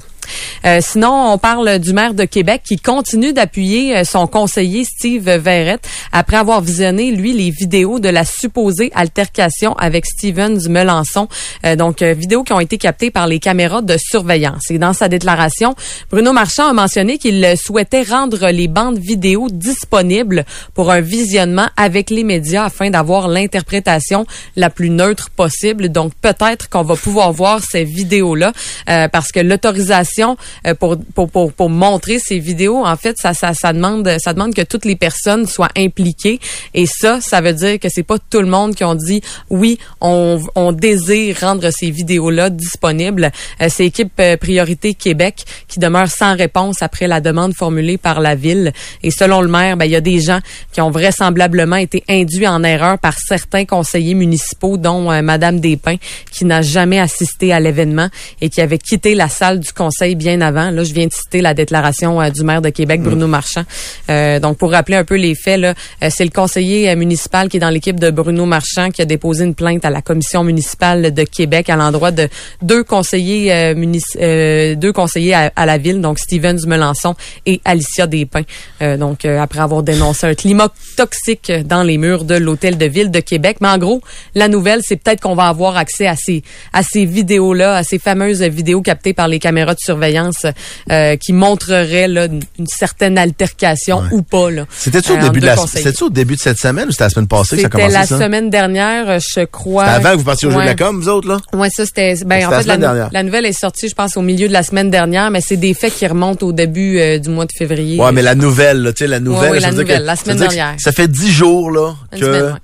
Euh, 0.64 0.81
sinon, 0.81 1.32
on 1.32 1.38
parle 1.38 1.78
du 1.78 1.93
maire 1.93 2.14
de 2.14 2.25
Québec 2.25 2.62
qui 2.67 2.76
continue 2.76 3.32
d'appuyer 3.32 3.96
euh, 3.96 4.05
son 4.05 4.27
conseiller 4.27 4.84
Steve 4.84 5.31
Verrette 5.31 5.86
après 6.12 6.36
avoir 6.36 6.60
visionné, 6.60 7.10
lui, 7.10 7.32
les 7.32 7.50
vidéos 7.50 7.98
de 7.98 8.08
la 8.08 8.24
supposée 8.24 8.91
altercation 8.94 9.74
avec 9.74 10.06
Steven 10.06 10.58
du 10.58 10.69
Melançon. 10.69 11.29
Euh, 11.65 11.77
donc, 11.77 12.03
euh, 12.03 12.15
vidéos 12.15 12.43
qui 12.43 12.53
ont 12.53 12.60
été 12.60 12.79
captées 12.79 13.10
par 13.10 13.27
les 13.27 13.39
caméras 13.39 13.82
de 13.82 13.96
surveillance. 13.98 14.70
Et 14.70 14.79
dans 14.79 14.93
sa 14.93 15.08
déclaration, 15.08 15.74
Bruno 16.10 16.32
Marchand 16.32 16.69
a 16.69 16.72
mentionné 16.72 17.19
qu'il 17.19 17.55
souhaitait 17.56 18.03
rendre 18.03 18.48
les 18.50 18.69
bandes 18.69 18.98
vidéo 18.98 19.48
disponibles 19.50 20.44
pour 20.74 20.91
un 20.91 21.00
visionnement 21.00 21.69
avec 21.77 22.10
les 22.10 22.24
médias 22.24 22.65
afin 22.65 22.91
d'avoir 22.91 23.29
l'interprétation 23.29 24.27
la 24.56 24.70
plus 24.70 24.91
neutre 24.91 25.31
possible. 25.31 25.89
Donc, 25.89 26.12
peut-être 26.20 26.69
qu'on 26.69 26.82
va 26.82 26.96
pouvoir 26.96 27.32
voir 27.32 27.60
ces 27.62 27.84
vidéos-là 27.84 28.53
parce 28.86 29.32
que 29.32 29.41
l'autorisation 29.41 30.16
euh, 30.67 30.75
pour, 30.75 30.96
pour, 31.15 31.31
pour, 31.31 31.53
pour 31.53 31.70
montrer 31.70 32.19
ces 32.19 32.39
vidéos, 32.39 32.85
en 32.85 32.96
fait, 32.96 33.17
ça, 33.19 33.35
ça, 33.35 33.55
ça, 33.55 33.73
demande, 33.73 34.08
ça 34.19 34.32
demande 34.32 34.55
que 34.55 34.63
toutes 34.63 34.85
les 34.85 34.96
personnes 34.96 35.46
soient 35.46 35.70
impliquées. 35.77 36.41
Et 36.75 36.87
ça, 36.87 37.20
ça 37.20 37.41
veut 37.41 37.53
dire 37.53 37.79
que 37.79 37.89
c'est 37.89 38.03
pas 38.03 38.19
tout 38.19 38.41
le 38.41 38.46
monde 38.46 38.75
qui 38.75 38.85
ont 38.85 38.94
dit 38.94 39.20
oui, 39.51 39.79
on, 40.01 40.41
on 40.55 40.73
désire 40.73 41.37
rendre 41.41 41.70
ces 41.70 41.91
vidéos-là 41.91 42.51
disponibles. 42.51 43.31
Euh, 43.61 43.69
c'est 43.69 43.87
équipe 43.87 44.13
euh, 44.20 44.37
Priorité 44.37 44.94
Québec 44.94 45.44
qui 45.69 45.79
demeure 45.79 46.08
sans 46.08 46.37
réponse 46.37 46.82
après 46.82 47.06
la 47.06 47.20
demande 47.20 47.55
formulée 47.55 47.99
par 47.99 48.20
la 48.20 48.35
ville. 48.35 48.73
Et 49.03 49.11
selon 49.11 49.41
le 49.41 49.49
maire, 49.49 49.77
ben, 49.77 49.85
il 49.85 49.93
y 49.93 49.96
a 49.96 50.01
des 50.01 50.20
gens 50.20 50.41
qui 50.73 50.81
ont 50.81 50.91
vraisemblablement 50.91 51.77
été 51.77 52.05
induits 52.08 52.46
en 52.46 52.63
erreur 52.63 52.99
par 52.99 53.19
certains 53.19 53.65
conseillers 53.65 54.15
municipaux, 54.15 54.77
dont 54.77 55.11
euh, 55.11 55.23
Madame 55.23 55.61
Despins, 55.61 55.96
qui 56.31 56.44
n'a 56.44 56.63
jamais 56.63 57.01
assisté 57.01 57.53
à 57.53 57.61
l'événement 57.61 58.08
et 58.41 58.49
qui 58.49 58.61
avait 58.61 58.79
quitté 58.79 59.15
la 59.15 59.29
salle 59.29 59.61
du 59.61 59.73
conseil 59.73 60.06
conseil 60.06 60.15
bien 60.15 60.41
avant. 60.41 60.70
Là, 60.70 60.84
je 60.84 60.93
viens 60.94 61.06
de 61.06 61.13
citer 61.13 61.41
la 61.41 61.53
déclaration 61.53 62.20
euh, 62.20 62.31
du 62.31 62.44
maire 62.44 62.63
de 62.63 62.70
Québec, 62.70 63.03
Bruno 63.03 63.27
Marchand. 63.27 63.65
Euh, 64.08 64.39
donc, 64.39 64.56
pour 64.56 64.70
rappeler 64.70 64.96
un 64.96 65.05
peu 65.05 65.17
les 65.17 65.34
faits, 65.34 65.58
là, 65.58 65.75
euh, 66.03 66.08
c'est 66.10 66.25
le 66.25 66.31
conseiller 66.31 66.89
euh, 66.91 66.96
municipal 66.96 67.48
qui 67.48 67.56
est 67.56 67.60
dans 67.60 67.70
l'équipe 67.70 67.98
de 67.98 68.10
Bruno 68.10 68.46
Marchand 68.46 68.91
qui 68.91 69.03
a 69.03 69.05
déposé 69.05 69.44
une 69.44 69.55
plainte 69.55 69.84
à 69.84 69.91
la 69.91 70.03
commission 70.03 70.44
municipale 70.44 71.13
de 71.13 71.25
Québec 71.25 71.69
à 71.70 71.77
l'endroit 71.77 72.13
de 72.13 72.29
deux 72.63 72.84
conseillers 72.84 73.53
euh, 73.53 73.75
munici- 73.75 74.17
euh, 74.20 74.77
deux 74.77 74.93
conseillers 74.93 75.34
à, 75.34 75.53
à 75.56 75.67
la 75.67 75.77
ville, 75.79 76.01
donc 76.01 76.19
Stevens 76.20 76.65
Melançon 76.67 77.17
et 77.46 77.60
Alicia 77.65 78.06
Despins. 78.06 78.43
Euh, 78.82 78.96
donc, 78.96 79.25
euh, 79.25 79.41
après 79.41 79.60
avoir 79.60 79.82
dénoncé 79.82 80.27
un 80.27 80.34
climat 80.34 80.69
toxique 80.96 81.51
dans 81.65 81.82
les 81.82 81.98
murs 81.98 82.25
de 82.25 82.36
l'hôtel 82.36 82.79
de 82.79 82.86
ville 82.86 83.10
de 83.10 83.20
Québec. 83.20 83.56
Mais 83.60 83.69
en 83.69 83.79
gros, 83.79 84.03
la 84.36 84.46
nouvelle, 84.46 84.81
c'est 84.84 84.96
peut-être 84.96 85.20
qu'on 85.20 85.34
va 85.34 85.48
avoir 85.48 85.77
accès 85.77 86.06
à 86.06 86.15
ces 86.17 86.44
à 86.72 86.82
ces 86.84 87.05
vidéos-là, 87.06 87.77
à 87.77 87.82
ces 87.82 87.98
fameuses 87.98 88.43
vidéos 88.43 88.82
captées 88.82 89.15
par 89.15 89.27
les 89.27 89.39
caméras 89.39 89.75
de 89.75 89.81
surveillance 89.81 89.95
euh, 90.91 91.17
qui 91.17 91.32
montreraient 91.32 92.08
là, 92.08 92.26
une, 92.26 92.41
une 92.58 92.67
certaine 92.67 93.19
altercation 93.19 93.98
Ouais. 94.00 94.08
ou 94.12 94.22
pas. 94.22 94.48
C'était-tu 94.79 95.12
au, 95.12 95.17
Euh, 95.17 95.20
début 95.22 95.41
de 95.41 95.46
la- 95.46 95.56
au 95.60 96.10
début 96.10 96.36
de 96.36 96.41
cette 96.41 96.58
semaine 96.58 96.88
ou 96.88 96.91
c'était 96.93 97.05
la 97.05 97.10
semaine 97.10 97.26
passée 97.29 97.56
que 97.56 97.62
ça 97.62 97.69
C'était 97.72 97.88
la 97.88 98.06
semaine 98.06 98.50
dernière, 98.50 99.08
euh, 99.08 99.19
je 99.19 99.44
crois. 99.44 99.84
C'était 99.86 99.96
avant 100.06 100.12
que 100.12 100.19
vous 100.19 100.24
partiez 100.24 100.48
au 100.48 100.50
jeu 100.50 100.60
de 100.60 100.65
la 100.67 100.74
com, 100.74 101.00
vous 101.00 101.08
autres, 101.08 101.29
là? 101.29 101.38
Ouais, 101.53 101.69
ça 101.74 101.84
c'était 101.86 102.15
ben 102.24 102.36
C'était 102.36 102.44
en 102.46 102.50
la 102.50 102.56
fait 102.58 102.62
semaine 102.65 102.81
la, 102.81 102.86
dernière. 102.86 103.08
la 103.12 103.22
nouvelle 103.22 103.46
est 103.46 103.53
sortie 103.58 103.88
je 103.88 103.94
pense 103.94 104.17
au 104.17 104.22
milieu 104.22 104.48
de 104.48 104.53
la 104.53 104.62
semaine 104.62 104.91
dernière 104.91 105.31
mais 105.31 105.41
c'est 105.41 105.56
des 105.56 105.74
faits 105.74 105.94
qui 105.94 106.06
remontent 106.06 106.46
au 106.46 106.53
début 106.53 106.98
euh, 106.98 107.19
du 107.19 107.29
mois 107.31 107.46
de 107.46 107.53
février. 107.56 107.98
Ouais, 108.00 108.12
mais 108.12 108.22
la 108.22 108.34
nouvelle, 108.34 108.93
tu 108.96 109.05
sais, 109.05 109.06
la 109.08 109.20
nouvelle. 109.20 109.50
ouais, 109.53 109.60
ça 109.60 109.67
la 109.69 109.72
nouvelle, 109.72 109.98
que- 110.00 110.05
la 110.06 110.17
semaine 110.17 110.36
dernière. 110.38 110.74
Ça 110.79 110.93
fait 110.93 111.08
dix 111.08 111.32
jours, 111.32 111.70
là, 111.70 111.94
Une 112.12 112.20
que 112.20 112.26
semaine, 112.26 112.58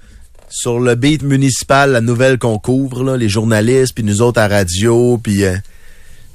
sur 0.50 0.78
le 0.80 0.94
beat 0.94 1.22
municipal, 1.22 1.92
la 1.92 2.00
nouvelle 2.02 2.38
qu'on 2.38 2.58
couvre, 2.58 3.02
là, 3.04 3.16
les 3.16 3.28
journalistes, 3.28 3.94
puis 3.94 4.04
nous 4.04 4.20
autres 4.20 4.40
à 4.40 4.48
radio, 4.48 5.18
puis 5.22 5.44
euh, 5.44 5.56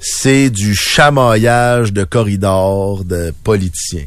c'est 0.00 0.50
du 0.50 0.74
chamaillage 0.74 1.92
de 1.92 2.04
corridors 2.04 3.04
de 3.04 3.32
politiciens. 3.44 4.06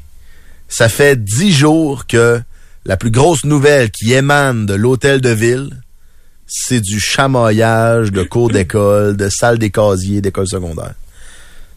Ça 0.68 0.90
fait 0.90 1.22
dix 1.22 1.52
jours 1.52 2.08
que 2.08 2.42
la 2.86 2.98
plus 2.98 3.12
grosse 3.12 3.44
nouvelle 3.44 3.92
qui 3.92 4.14
émane 4.14 4.66
de 4.66 4.74
l'hôtel 4.74 5.22
de 5.22 5.30
ville, 5.30 5.70
c'est 6.48 6.82
du 6.82 7.00
chamaillage 7.00 8.12
de 8.12 8.24
cours 8.24 8.50
d'école, 8.50 9.16
de 9.16 9.30
salles 9.30 9.60
des 9.60 9.70
casiers, 9.70 10.22
d'école 10.22 10.48
secondaire. 10.48 10.96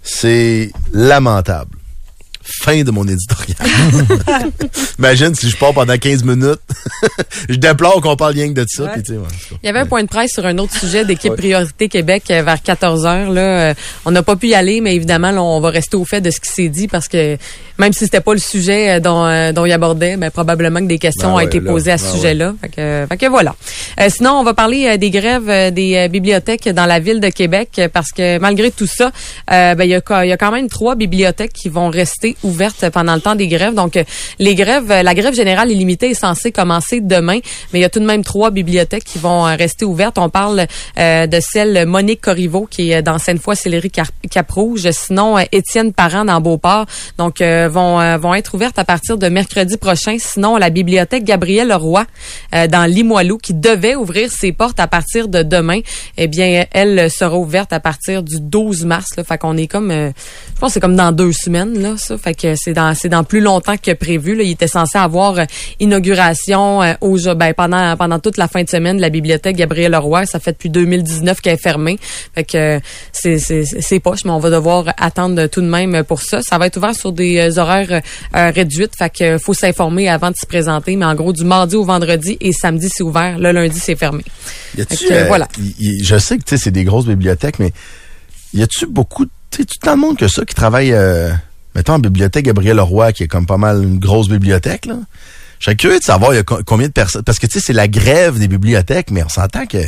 C'est 0.03 0.73
lamentable. 0.93 1.77
Fin 2.45 2.83
de 2.83 2.91
mon 2.91 3.07
éditorial. 3.09 3.57
Imagine 4.99 5.35
si 5.35 5.49
je 5.51 5.57
pars 5.57 5.73
pendant 5.73 5.97
15 5.97 6.25
minutes. 6.25 6.61
je 7.49 7.55
déplore 7.57 8.01
qu'on 8.01 8.17
parle 8.17 8.35
rien 8.35 8.49
que 8.49 8.61
de 8.61 8.67
ça. 8.69 8.85
ouais. 8.85 9.03
Il 9.63 9.67
y 9.67 9.69
avait 9.69 9.81
un 9.81 9.87
point 9.87 10.03
de 10.03 10.09
presse 10.09 10.33
sur 10.33 10.45
un 10.47 10.59
autre 10.59 10.77
sujet 10.79 11.05
d'équipe 11.05 11.31
Ouais. 11.35 11.39
Priorité 11.39 11.89
Québec 11.89 12.25
euh, 12.31 12.43
vers 12.43 12.63
14 12.63 13.07
heures. 13.07 13.31
Là, 13.31 13.41
Euh, 13.71 13.75
on 14.05 14.11
n'a 14.11 14.23
pas 14.23 14.37
pu 14.37 14.49
y 14.49 14.55
aller, 14.55 14.81
mais 14.81 14.95
évidemment, 14.95 15.31
là, 15.31 15.43
on 15.43 15.59
va 15.61 15.71
rester 15.71 15.97
au 15.97 16.05
fait 16.05 16.21
de 16.21 16.31
ce 16.31 16.39
qui 16.41 16.51
s'est 16.51 16.69
dit 16.69 16.87
parce 16.87 17.09
que 17.09 17.37
même 17.79 17.93
si 17.93 18.01
c'était 18.01 18.21
pas 18.21 18.35
le 18.35 18.39
sujet 18.41 18.97
euh, 18.97 19.01
dont, 19.01 19.25
euh, 19.25 19.53
dont 19.53 19.65
il 19.65 19.73
abordait, 19.73 20.17
ben, 20.17 20.31
probablement 20.31 20.81
que 20.81 20.87
des 20.87 20.99
questions 20.99 21.29
Ben 21.31 21.35
ont 21.35 21.41
été 21.41 21.61
là, 21.61 21.71
posées 21.71 21.93
à 21.93 21.99
ce 21.99 22.05
ben 22.05 22.13
sujet-là. 22.15 22.55
Fait, 22.61 22.69
que, 22.69 23.07
fait 23.09 23.17
que 23.17 23.27
voilà. 23.27 23.55
Euh, 24.01 24.09
sinon, 24.15 24.33
on 24.33 24.45
va 24.45 24.55
parler 24.55 24.97
des 24.99 25.11
grèves 25.11 25.73
des 25.73 26.09
bibliothèques 26.09 26.69
dans 26.69 26.87
la 26.87 27.01
ville 27.01 27.21
de 27.21 27.29
Québec 27.31 27.81
parce 27.93 28.11
que 28.13 28.39
malgré 28.39 28.71
tout 28.71 28.87
ça, 28.87 29.11
il 29.51 29.87
y, 29.89 29.95
a, 29.95 30.01
co- 30.01 30.21
il 30.23 30.29
y 30.29 30.33
a 30.33 30.37
quand 30.37 30.53
même 30.53 30.69
trois 30.69 30.95
bibliothèques 30.95 31.53
qui 31.53 31.69
vont 31.69 31.89
rester 31.91 32.34
ouvertes 32.43 32.91
pendant 32.91 33.15
le 33.15 33.21
temps 33.21 33.35
des 33.35 33.49
grèves. 33.49 33.75
Donc, 33.75 33.97
euh, 33.97 34.05
les 34.39 34.55
grèves, 34.55 34.91
euh, 34.91 35.03
la 35.03 35.15
grève 35.15 35.35
générale 35.35 35.71
illimitée 35.71 36.11
est 36.11 36.15
censée 36.15 36.53
commencer 36.53 37.01
demain, 37.01 37.39
mais 37.73 37.79
il 37.79 37.83
y 37.83 37.85
a 37.85 37.91
tout 37.91 38.01
de 38.01 38.07
même 38.07 38.25
trois 38.25 38.51
bibliothèques 38.51 39.05
qui 39.05 39.19
vont 39.19 39.47
euh, 39.47 39.55
rester 39.57 39.85
ouvertes. 39.85 40.19
On 40.19 40.29
parle 40.29 40.67
euh, 40.99 41.27
de 41.27 41.39
celle 41.41 41.87
Monique 41.87 42.21
Corriveau 42.21 42.67
qui 42.71 42.93
est 42.93 43.03
dans 43.03 43.19
Sainte-Foy-Sillery 43.19 43.91
Cap-Rouge. 44.31 44.89
Sinon, 44.93 45.39
Étienne 45.53 45.93
Parent 45.93 46.25
dans 46.25 46.41
Beauport. 46.41 46.87
Donc, 47.19 47.41
euh, 47.41 47.69
vont 47.69 48.01
euh, 48.01 48.17
vont 48.17 48.35
être 48.35 48.55
ouvertes 48.55 48.79
à 48.79 48.85
partir 48.85 49.19
de 49.19 49.29
mercredi 49.29 49.77
prochain. 49.77 50.17
Sinon, 50.19 50.57
la 50.57 50.71
bibliothèque 50.71 51.25
Gabriel 51.25 51.69
Leroy 51.69 52.05
dans 52.53 52.89
Limoilou 52.89 53.39
qui 53.39 53.55
devait 53.55 53.95
ouvrir 53.95 54.31
ses 54.31 54.53
portes 54.53 54.81
à 54.81 54.87
partir 54.87 55.29
de 55.29 55.43
demain, 55.43 55.81
eh 56.17 56.29
bien, 56.29 56.65
elle 56.73 57.11
sera 57.11 57.37
ouverte 57.37 57.73
à 57.73 57.81
partir 57.81 58.23
du 58.23 58.41
12 58.41 58.85
mars. 58.85 59.17
Là. 59.17 59.25
Fait 59.25 59.39
qu'on 59.39 59.57
est 59.57 59.67
comme, 59.67 59.91
je 59.91 60.61
pense, 60.61 60.73
c'est 60.73 60.81
comme 60.81 60.97
dans 60.97 61.13
deux 61.13 61.33
semaines 61.33 61.81
là. 61.81 61.97
Ça, 61.97 62.17
fait 62.25 62.35
que 62.35 62.55
c'est 62.57 62.73
dans 62.73 62.95
c'est 62.95 63.09
dans 63.09 63.23
plus 63.25 63.41
longtemps 63.41 63.77
que 63.77 63.93
prévu. 63.93 64.35
Là. 64.35 64.43
Il 64.43 64.51
était 64.51 64.67
censé 64.69 64.99
avoir 64.99 65.39
euh, 65.39 65.45
inauguration 65.81 66.83
euh, 66.83 66.95
au 67.01 67.17
ben, 67.35 67.53
pendant 67.55 67.97
pendant 67.97 68.19
toute 68.19 68.37
la 68.39 68.49
fin 68.49 68.63
de 68.63 68.69
semaine 68.69 68.97
de 68.97 69.03
la 69.03 69.11
bibliothèque 69.11 69.57
Gabriel 69.57 69.93
Leroy. 69.93 70.27
Ça 70.27 70.41
fait 70.41 70.53
depuis 70.53 70.71
2019 70.71 71.41
qu'elle 71.41 71.55
est 71.55 71.63
fermée. 71.63 71.99
Fait 72.35 72.45
que 72.45 72.57
euh, 72.77 72.81
c'est 73.13 73.39
c'est 73.39 73.65
c'est 73.65 74.01
poche, 74.01 74.25
mais 74.25 74.31
on 74.33 74.39
va 74.41 74.51
devoir 74.51 74.87
attendre 74.97 75.47
tout 75.47 75.61
de 75.61 75.69
même 75.69 76.03
pour 76.05 76.23
ça. 76.23 76.43
Ça 76.43 76.59
va 76.59 76.67
être 76.67 76.77
ouvert 76.79 76.95
sur 76.95 77.13
des 77.13 77.59
horaires 77.59 78.01
réduites. 78.33 78.93
Fait 78.99 79.11
que 79.11 79.39
faut 79.39 79.55
s'informer 79.55 80.09
avant 80.09 80.31
de 80.31 80.37
s'y 80.37 80.47
présenter. 80.47 80.97
Mais 80.97 81.05
en 81.05 81.15
gros, 81.15 81.33
du 81.33 81.45
mardi 81.45 81.77
au 81.77 81.85
vendredi 81.85 82.37
et 82.41 82.53
samedi 82.53 82.89
c'est 82.93 83.03
ouvert. 83.05 83.39
Le 83.39 83.53
lundi 83.53 83.79
c'est 83.79 83.97
fermé. 83.97 84.25
Y 84.77 84.87
que, 84.87 85.13
euh, 85.13 85.25
voilà. 85.27 85.49
y- 85.59 85.75
y- 85.79 86.05
je 86.05 86.19
sais 86.19 86.39
que 86.39 86.57
c'est 86.57 86.71
des 86.71 86.85
grosses 86.85 87.07
bibliothèques, 87.07 87.59
mais 87.59 87.73
y 88.53 88.63
a-tu 88.63 88.87
beaucoup, 88.87 89.27
tu 89.51 89.65
tant 89.81 89.95
de 89.97 90.01
monde 90.01 90.17
que 90.17 90.29
ça 90.29 90.45
qui 90.45 90.55
travaille, 90.55 90.93
euh, 90.93 91.31
mettons, 91.75 91.95
en 91.95 91.99
bibliothèque 91.99 92.45
Gabriel 92.47 92.77
Leroy, 92.77 93.13
qui 93.13 93.25
est 93.25 93.29
comme 93.29 93.47
pas 93.47 93.57
mal 93.57 93.83
une 93.83 93.99
grosse 93.99 94.29
bibliothèque, 94.29 94.87
là. 94.87 94.97
Je 95.61 95.67
serais 95.67 95.77
curieux 95.77 95.99
de 95.99 96.05
savoir 96.05 96.33
combien 96.67 96.89
de 96.89 96.93
personnes, 96.93 97.23
parce 97.23 97.39
que 97.39 97.47
tu 97.47 97.59
sais, 97.59 97.67
c'est 97.67 97.73
la 97.73 97.89
grève 97.89 98.39
des 98.39 98.49
bibliothèques, 98.49 99.11
mais 99.11 99.23
on 99.23 99.29
s'entend 99.29 99.67
que 99.67 99.79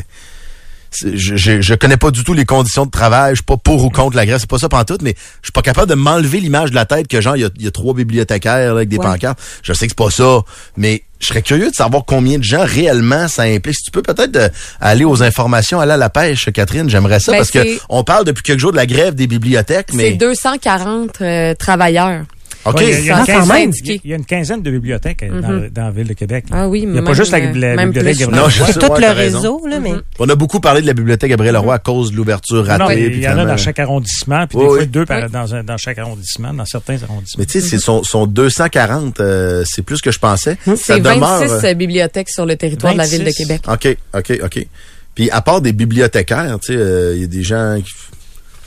je, 1.02 1.60
je, 1.60 1.74
connais 1.74 1.96
pas 1.96 2.10
du 2.10 2.24
tout 2.24 2.32
les 2.34 2.44
conditions 2.44 2.86
de 2.86 2.90
travail, 2.90 3.32
je 3.32 3.36
suis 3.36 3.44
pas 3.44 3.56
pour 3.56 3.84
ou 3.84 3.90
contre 3.90 4.16
la 4.16 4.26
grève, 4.26 4.38
c'est 4.40 4.48
pas 4.48 4.58
ça 4.58 4.68
pantoute, 4.68 5.02
mais 5.02 5.14
je 5.42 5.46
suis 5.46 5.52
pas 5.52 5.62
capable 5.62 5.88
de 5.90 5.94
m'enlever 5.94 6.40
l'image 6.40 6.70
de 6.70 6.74
la 6.74 6.84
tête 6.86 7.08
que 7.08 7.20
genre, 7.20 7.36
il 7.36 7.42
y 7.42 7.44
a, 7.44 7.50
y 7.58 7.66
a 7.66 7.70
trois 7.70 7.94
bibliothécaires 7.94 8.66
là, 8.74 8.76
avec 8.76 8.88
des 8.88 8.96
Ouais. 8.98 9.04
pancartes. 9.04 9.38
Je 9.62 9.72
sais 9.72 9.86
que 9.86 9.92
c'est 9.92 10.04
pas 10.04 10.10
ça, 10.10 10.40
mais 10.76 11.02
je 11.20 11.26
serais 11.26 11.42
curieux 11.42 11.70
de 11.70 11.74
savoir 11.74 12.04
combien 12.06 12.38
de 12.38 12.44
gens 12.44 12.64
réellement 12.64 13.26
ça 13.28 13.42
implique. 13.42 13.74
Si 13.76 13.84
tu 13.84 13.90
peux 13.90 14.02
peut-être 14.02 14.36
euh, 14.36 14.48
aller 14.80 15.04
aux 15.04 15.22
informations, 15.22 15.80
aller 15.80 15.92
à 15.92 15.96
la 15.96 16.10
pêche, 16.10 16.50
Catherine, 16.52 16.88
j'aimerais 16.90 17.20
ça, 17.20 17.32
Ben, 17.32 17.38
parce 17.38 17.50
que 17.50 17.62
c'est- 17.62 17.80
on 17.88 18.04
parle 18.04 18.24
depuis 18.24 18.42
quelques 18.42 18.60
jours 18.60 18.72
de 18.72 18.76
la 18.76 18.86
grève 18.86 19.14
des 19.14 19.26
bibliothèques, 19.26 19.86
C'est 19.90 19.96
mais... 19.96 20.12
240 20.12 21.20
euh, 21.22 21.54
travailleurs. 21.54 22.24
OK. 22.66 22.76
Ouais, 22.78 22.84
il, 22.84 22.90
y 22.90 22.94
a, 22.94 22.98
il 23.00 23.04
y 23.06 23.10
a 23.10 23.14
Ça, 23.14 23.20
une 23.20 23.26
quinzaine, 23.26 23.72
syndiqué. 23.72 24.00
il 24.04 24.10
y 24.10 24.12
a 24.12 24.16
une 24.16 24.24
quinzaine 24.24 24.62
de 24.62 24.70
bibliothèques 24.70 25.22
euh, 25.22 25.40
dans, 25.40 25.68
dans 25.72 25.84
la 25.84 25.90
ville 25.90 26.08
de 26.08 26.12
Québec. 26.14 26.46
là. 26.50 26.56
Ah 26.62 26.68
oui, 26.68 26.80
Il 26.82 26.90
n'y 26.90 26.98
a 26.98 27.02
pas 27.02 27.12
juste 27.12 27.32
la, 27.32 27.38
euh, 27.38 27.52
la 27.76 27.84
bibliothèque 27.86 28.18
Gabriel 28.18 28.42
Non, 28.42 28.48
Leroy. 28.48 28.66
sais, 28.72 28.78
tout 28.78 28.92
le 29.00 29.12
réseau, 29.12 29.66
là, 29.68 29.78
mais 29.80 29.92
On 30.18 30.28
a 30.28 30.34
beaucoup 30.34 30.60
parlé 30.60 30.80
de 30.82 30.86
la 30.86 30.92
bibliothèque 30.94 31.30
Gabriel 31.30 31.54
Leroy 31.54 31.74
à 31.74 31.78
cause 31.78 32.10
de 32.12 32.16
l'ouverture 32.16 32.64
ratée. 32.66 32.82
Non, 32.84 32.90
il 32.90 33.20
y 33.20 33.28
en 33.28 33.38
a 33.38 33.44
dans 33.44 33.56
chaque 33.56 33.78
arrondissement, 33.78 34.46
puis 34.46 34.58
Oui, 34.58 34.64
des 34.64 34.68
fois 34.70 34.78
oui. 34.78 34.86
deux 34.86 35.06
par- 35.06 35.22
Oui. 35.24 35.30
dans, 35.30 35.54
un- 35.54 35.64
dans 35.64 35.76
chaque 35.76 35.98
arrondissement, 35.98 36.52
dans 36.54 36.64
certains 36.66 37.02
arrondissements. 37.02 37.38
Mais 37.40 37.46
tu 37.46 37.60
sais, 37.60 37.68
c'est 37.68 37.78
son, 37.78 38.02
son 38.02 38.26
240, 38.26 39.20
euh, 39.20 39.62
c'est 39.66 39.82
plus 39.82 40.00
que 40.00 40.10
je 40.10 40.18
pensais. 40.18 40.56
Ça 40.64 40.76
C'est 40.76 41.00
demeure, 41.00 41.40
26 41.40 41.64
euh, 41.66 41.74
bibliothèques 41.74 42.30
sur 42.30 42.46
le 42.46 42.56
territoire 42.56 42.92
de 42.92 42.98
la 42.98 43.06
ville 43.06 43.20
de 43.20 43.24
26. 43.24 43.36
Québec. 43.36 43.62
OK, 43.68 43.96
OK, 44.14 44.40
OK. 44.44 44.66
Puis 45.14 45.30
à 45.30 45.40
part 45.40 45.60
des 45.60 45.72
bibliothécaires, 45.72 46.58
tu 46.60 46.72
sais, 46.72 46.78
euh, 46.78 47.14
il 47.14 47.20
y 47.22 47.24
a 47.24 47.28
des 47.28 47.42
gens 47.42 47.78
qui 47.82 47.90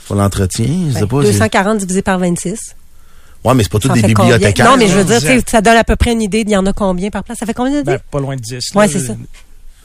font 0.04 0.14
l'entretien, 0.16 0.66
je 0.88 0.94
sais 0.94 1.00
ben, 1.00 1.06
pas. 1.06 1.22
c'est- 1.22 1.28
240 1.32 1.78
divisé 1.78 2.02
par 2.02 2.18
26. 2.18 2.74
Ouais, 3.44 3.54
mais 3.54 3.62
c'est 3.62 3.72
pas 3.72 3.78
tous 3.78 3.88
Ça 3.88 3.94
des 3.94 4.00
fait 4.02 4.12
combien? 4.12 4.32
bibliothécaires. 4.34 4.70
Non, 4.70 4.76
mais 4.76 4.86
je 4.88 4.98
veux 4.98 5.04
dire, 5.04 5.42
ça 5.48 5.60
donne 5.60 5.76
à 5.76 5.84
peu 5.84 5.96
près 5.96 6.12
une 6.12 6.22
idée 6.22 6.44
d'il 6.44 6.52
y 6.52 6.56
en 6.56 6.66
a 6.66 6.72
combien 6.72 7.10
par 7.10 7.24
place. 7.24 7.38
Ça 7.38 7.46
fait 7.46 7.54
combien 7.54 7.78
de 7.80 7.82
Ben, 7.86 7.98
pas 8.10 8.20
loin 8.20 8.36
de 8.36 8.40
10. 8.40 8.74
Ouais, 8.74 8.88
c'est 8.88 9.00
ça. 9.00 9.14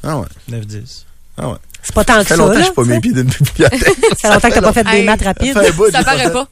Ah 0.04 0.20
ouais, 0.20 0.26
9-10. 0.52 1.06
ah 1.38 1.50
ouais. 1.50 1.56
C'est 1.82 1.94
pas 1.96 2.04
tant 2.04 2.14
Ça 2.14 2.20
que 2.20 2.26
fait 2.26 2.36
ça, 2.36 2.38
longtemps 2.38 2.54
que 2.54 2.60
je 2.60 2.64
suis 2.66 2.74
pas 2.74 2.84
mis 2.84 2.90
les 2.90 3.00
pieds 3.00 3.14
d'une 3.14 3.24
bibliothèque. 3.24 3.82
Ça 4.22 4.28
fait 4.30 4.34
longtemps 4.34 4.50
que 4.50 4.54
t'as 4.56 4.62
pas 4.62 4.74
fait 4.74 4.84
des 4.84 5.04
maths 5.04 5.22
rapides. 5.24 5.54
Ça 5.54 5.62
fait 5.64 5.92
Ça 5.92 6.04
paraît 6.04 6.24
fait. 6.24 6.30
pas. 6.32 6.48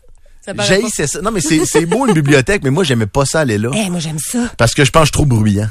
Ça 0.46 0.54
paraît 0.54 0.82
J'ai 0.98 1.08
ça. 1.08 1.22
Non, 1.22 1.32
mais 1.32 1.42
c'est 1.42 1.66
c'est 1.66 1.86
beau 1.86 2.06
une 2.08 2.14
bibliothèque, 2.14 2.62
mais 2.64 2.70
moi 2.70 2.84
j'aimais 2.84 3.06
pas 3.08 3.26
ça 3.26 3.40
aller 3.42 3.58
là. 3.58 3.70
Eh, 3.74 3.90
moi, 3.90 4.00
j'aime 4.00 4.20
ça. 4.20 4.50
Parce 4.58 4.74
que 4.76 4.86
je 4.86 4.92
pense 4.92 5.02
que 5.02 5.06
je 5.06 5.10
suis 5.10 5.12
trop 5.14 5.26
bruyant. 5.26 5.70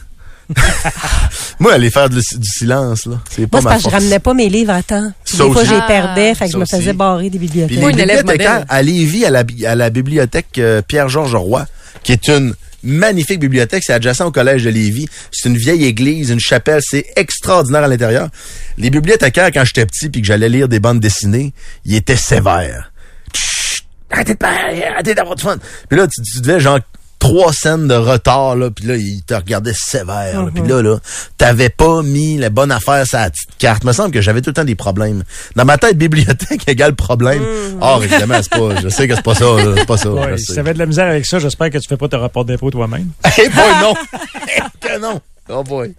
moi, 1.59 1.75
aller 1.75 1.90
faire 1.90 2.09
du, 2.09 2.16
du 2.18 2.49
silence, 2.49 3.06
là, 3.06 3.21
c'est 3.30 3.47
pas 3.47 3.61
Moi, 3.61 3.61
c'est 3.61 3.64
ma 3.64 3.71
parce 3.71 3.76
que 3.76 3.78
je 3.78 3.90
force. 3.90 3.94
ramenais 4.02 4.18
pas 4.18 4.35
mes 4.35 4.49
livres 4.49 4.73
à 4.73 4.82
temps. 4.82 5.12
Puis 5.25 5.37
Ça 5.37 5.44
Des 5.44 5.52
fois, 5.52 5.62
aussi. 5.62 5.71
j'ai 5.71 5.80
perdais, 5.87 6.35
fait 6.35 6.44
que 6.47 6.50
Ça 6.50 6.52
je 6.52 6.56
me 6.59 6.62
aussi. 6.62 6.76
faisais 6.76 6.92
barrer 6.92 7.30
des 7.30 7.38
Puis 7.38 7.49
bibliothèques. 7.49 7.75
les 7.76 7.80
Moi, 7.80 7.90
une 7.90 7.99
élève 8.00 8.18
bibliothécaires 8.18 8.52
modèle. 8.61 8.66
à 8.68 8.82
Lévis, 8.82 9.25
à 9.25 9.30
la, 9.30 9.42
bi- 9.44 9.66
à 9.66 9.75
la 9.75 9.90
bibliothèque 9.90 10.59
euh, 10.59 10.82
Pierre-Georges 10.82 11.35
Roy, 11.35 11.66
qui 12.02 12.12
est 12.12 12.28
une 12.28 12.54
magnifique 12.85 13.38
bibliothèque, 13.38 13.85
c'est 13.87 13.92
adjacent 13.92 14.26
au 14.26 14.32
collège 14.32 14.64
de 14.64 14.71
Lévis. 14.71 15.06
C'est 15.30 15.49
une 15.49 15.56
vieille 15.56 15.85
église, 15.85 16.30
une 16.30 16.40
chapelle, 16.40 16.80
c'est 16.85 17.06
extraordinaire 17.16 17.85
à 17.85 17.88
l'intérieur. 17.88 18.28
Les 18.76 18.90
bibliothécaires, 18.90 19.50
quand 19.52 19.64
j'étais 19.64 19.87
petit 19.87 20.09
puis 20.09 20.21
que 20.21 20.26
j'allais 20.26 20.49
lire 20.49 20.68
des 20.68 20.80
bandes 20.80 20.99
dessinées, 21.00 21.52
ils 21.85 21.94
étaient 21.94 22.16
sévères. 22.16 22.90
Chut, 23.37 23.85
arrêtez 24.11 24.32
de 24.35 24.38
parler, 24.38 24.82
arrêtez 24.82 25.14
d'avoir 25.14 25.37
du 25.37 25.42
fun. 25.44 25.56
Puis 25.88 25.97
là, 25.99 26.09
tu, 26.09 26.21
tu 26.23 26.40
devais 26.40 26.59
genre 26.59 26.80
trois 27.23 27.52
scènes 27.52 27.87
de 27.87 27.95
retard, 27.95 28.57
là, 28.57 28.73
puis 28.73 28.85
là, 28.85 28.97
ils 28.97 29.23
te 29.23 29.33
regardaient 29.33 29.75
sévère. 29.76 30.49
Puis 30.52 30.67
là, 30.67 30.83
là, 30.83 30.99
t'avais 31.38 31.69
pas 31.69 32.02
mis 32.02 32.37
la 32.37 32.50
bonne 32.50 32.73
affaire 32.73 33.07
sur 33.07 33.19
la 33.19 33.31
petite 33.31 33.49
carte. 33.59 33.85
me 33.85 33.93
semble 33.93 34.11
que 34.11 34.21
j'avais 34.21 34.41
tout 34.41 34.50
le 34.50 34.55
temps 34.55 34.64
des 34.64 34.75
problèmes. 34.75 35.23
Dans 35.55 35.64
ma 35.64 35.79
tête, 35.79 35.97
bibliothèque 35.97 36.62
égale 36.69 36.97
problème. 36.97 37.41
Or, 37.81 38.02
évidemment, 38.02 38.41
c'est 38.43 38.50
pas, 38.50 38.81
je 38.83 38.88
sais 38.88 39.07
que 39.07 39.14
c'est 39.14 39.23
pas 39.23 39.37
ça, 39.37 39.45
là, 39.45 39.75
c'est 39.76 39.87
pas 39.87 39.97
ça. 39.97 40.11
Ouais, 40.11 40.37
si 40.37 40.52
t'avais 40.52 40.75
de 40.75 40.81
la 40.81 40.87
misère 40.87 41.07
avec 41.07 41.25
ça, 41.25 41.38
j'espère 41.38 41.71
que 41.71 41.79
tu 41.79 41.88
fais 41.88 41.97
pas 41.97 42.09
ton 42.09 42.19
rapport 42.19 42.45
d'impôt 42.45 42.73
toi-même. 42.73 43.11
Eh 43.38 43.49
boy, 43.49 43.81
non! 43.81 43.95
que 44.81 44.99
non! 45.00 45.21
Oh 45.49 45.62
boy. 45.62 45.95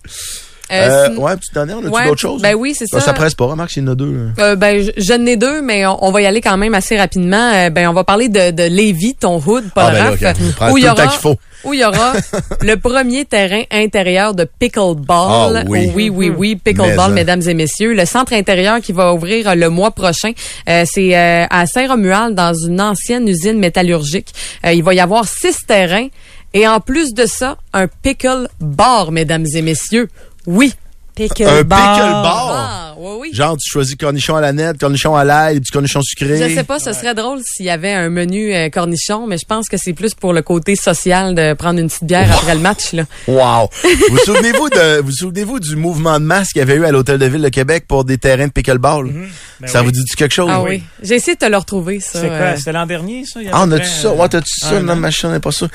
Euh, 0.73 1.05
sin- 1.07 1.15
ouais, 1.17 1.35
petite 1.37 1.53
dernière, 1.53 1.77
on 1.77 1.81
a-tu 1.85 1.89
Ouais, 1.89 2.05
d'autres 2.05 2.19
choses? 2.21 2.41
ben 2.41 2.55
oui, 2.55 2.73
c'est 2.77 2.85
Ah, 2.93 2.99
ça. 2.99 3.05
Ça 3.07 3.13
presse 3.13 3.35
pas, 3.35 3.45
remarque, 3.45 3.71
s'il 3.71 3.83
y 3.83 3.87
en 3.87 3.91
a 3.91 3.95
deux. 3.95 4.29
Euh, 4.39 4.55
ben, 4.55 4.81
je, 4.83 4.91
je 4.97 5.13
n'ai 5.13 5.35
deux, 5.37 5.61
mais 5.61 5.85
on, 5.85 6.03
on 6.05 6.11
va 6.11 6.21
y 6.21 6.25
aller 6.25 6.41
quand 6.41 6.57
même 6.57 6.73
assez 6.73 6.97
rapidement. 6.97 7.51
Euh, 7.53 7.69
ben, 7.69 7.87
on 7.87 7.93
va 7.93 8.03
parler 8.03 8.29
de, 8.29 8.51
de 8.51 8.63
Lévis, 8.63 9.15
ton 9.15 9.35
hood, 9.37 9.65
Paul 9.73 9.83
Ah, 9.87 9.91
ben 9.91 10.17
là, 10.21 10.33
prend 10.55 10.71
où 10.71 10.77
il 10.77 10.83
y 10.85 10.89
aura, 10.89 11.09
faut. 11.09 11.35
où 11.63 11.73
il 11.73 11.79
y 11.81 11.85
aura 11.85 12.13
le 12.61 12.75
premier 12.77 13.25
terrain 13.25 13.63
intérieur 13.71 14.33
de 14.35 14.47
pickleball. 14.59 15.57
Ah, 15.57 15.63
oui. 15.67 15.91
oui, 15.95 16.09
oui, 16.09 16.29
oui, 16.35 16.55
pickleball, 16.55 16.95
Mais, 16.97 17.03
hein. 17.03 17.09
mesdames 17.09 17.41
et 17.47 17.53
messieurs. 17.53 17.93
Le 17.93 18.05
centre 18.05 18.33
intérieur 18.33 18.79
qui 18.81 18.91
va 18.91 19.13
ouvrir 19.13 19.49
euh, 19.49 19.55
le 19.55 19.69
mois 19.69 19.91
prochain, 19.91 20.31
euh, 20.69 20.83
c'est 20.85 21.15
euh, 21.17 21.45
à 21.49 21.65
Saint-Romuald, 21.65 22.35
dans 22.35 22.53
une 22.53 22.81
ancienne 22.81 23.27
usine 23.27 23.59
métallurgique. 23.59 24.33
Euh, 24.65 24.73
il 24.73 24.83
va 24.83 24.93
y 24.93 24.99
avoir 24.99 25.25
six 25.27 25.57
terrains. 25.67 26.07
Et 26.55 26.67
en 26.67 26.79
plus 26.79 27.13
de 27.15 27.25
ça, 27.25 27.57
un 27.73 27.87
pickle 27.87 28.47
bar, 28.59 29.11
mesdames 29.11 29.45
et 29.55 29.61
messieurs. 29.63 30.07
Oui. 30.47 30.73
Pickle 31.15 31.43
Un 31.47 31.63
bar. 31.63 31.95
pickle 31.95 32.11
bar. 32.11 32.51
Ah, 32.51 32.95
oui, 32.97 33.09
oui. 33.21 33.29
Genre, 33.33 33.55
tu 33.57 33.69
choisis 33.69 33.95
cornichon 33.95 34.35
à 34.35 34.41
la 34.41 34.51
nette, 34.53 34.79
cornichon 34.79 35.15
à 35.15 35.23
l'ail, 35.23 35.59
du 35.59 35.69
cornichon 35.69 36.01
sucré. 36.01 36.37
Je 36.49 36.55
sais 36.55 36.63
pas, 36.63 36.79
ce 36.79 36.91
serait 36.93 37.13
drôle 37.13 37.39
s'il 37.43 37.65
y 37.65 37.69
avait 37.69 37.91
un 37.93 38.09
menu 38.09 38.53
euh, 38.53 38.69
cornichon, 38.69 39.27
mais 39.27 39.37
je 39.37 39.45
pense 39.45 39.67
que 39.69 39.77
c'est 39.77 39.93
plus 39.93 40.13
pour 40.15 40.33
le 40.33 40.41
côté 40.41 40.75
social 40.75 41.35
de 41.35 41.53
prendre 41.53 41.79
une 41.79 41.87
petite 41.87 42.03
bière 42.05 42.31
après 42.31 42.55
le 42.55 42.61
match. 42.61 42.93
Là. 42.93 43.03
Wow! 43.27 43.69
vous 44.09 44.17
souvenez-vous 44.19 44.69
de, 44.69 45.01
vous 45.01 45.11
souvenez-vous 45.11 45.59
du 45.59 45.75
mouvement 45.75 46.19
de 46.19 46.25
masse 46.25 46.49
qu'il 46.51 46.59
y 46.59 46.63
avait 46.63 46.75
eu 46.75 46.85
à 46.85 46.91
l'Hôtel 46.91 47.17
de 47.19 47.25
Ville 47.25 47.41
de 47.41 47.49
Québec 47.49 47.85
pour 47.87 48.05
des 48.05 48.17
terrains 48.17 48.47
de 48.47 48.51
pickleball? 48.51 49.11
Ben 49.59 49.67
ça 49.67 49.79
oui. 49.79 49.85
vous 49.85 49.91
dit 49.91 50.03
quelque 50.17 50.33
chose? 50.33 50.49
Ah 50.51 50.61
oui. 50.61 50.83
J'ai 51.01 51.15
essayé 51.15 51.35
de 51.35 51.39
te 51.39 51.49
le 51.49 51.57
retrouver, 51.57 51.99
ça. 51.99 52.19
C'est 52.21 52.27
quoi? 52.27 52.35
euh. 52.37 52.55
C'était 52.57 52.71
l'an 52.73 52.85
dernier, 52.85 53.23
ça? 53.25 53.39
il 53.41 53.47
y 53.47 53.49
a 53.49 53.51
Ah, 53.53 53.63
on 53.63 53.69
peu 53.69 53.75
a-tu 53.75 53.85
ça? 53.87 54.07
euh, 54.09 54.15
Ouais, 54.15 54.29
t'as-tu 54.29 54.59
ça? 54.59 54.79
Non, 54.81 54.95
machin, 54.95 55.31
n'est 55.31 55.39
pas 55.39 55.51
sûr. 55.51 55.67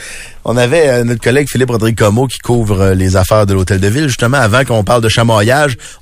On 0.44 0.56
avait 0.56 0.88
euh, 0.88 1.04
notre 1.04 1.22
collègue 1.22 1.48
Philippe-Rodrigue 1.48 1.96
Comeau 1.96 2.26
qui 2.26 2.38
couvre 2.38 2.80
euh, 2.80 2.94
les 2.94 3.16
affaires 3.16 3.46
de 3.46 3.54
l'Hôtel 3.54 3.80
de 3.80 3.88
Ville. 3.88 4.08
Justement, 4.08 4.38
avant 4.38 4.64
qu'on 4.64 4.84
parle 4.84 5.02
de 5.02 5.08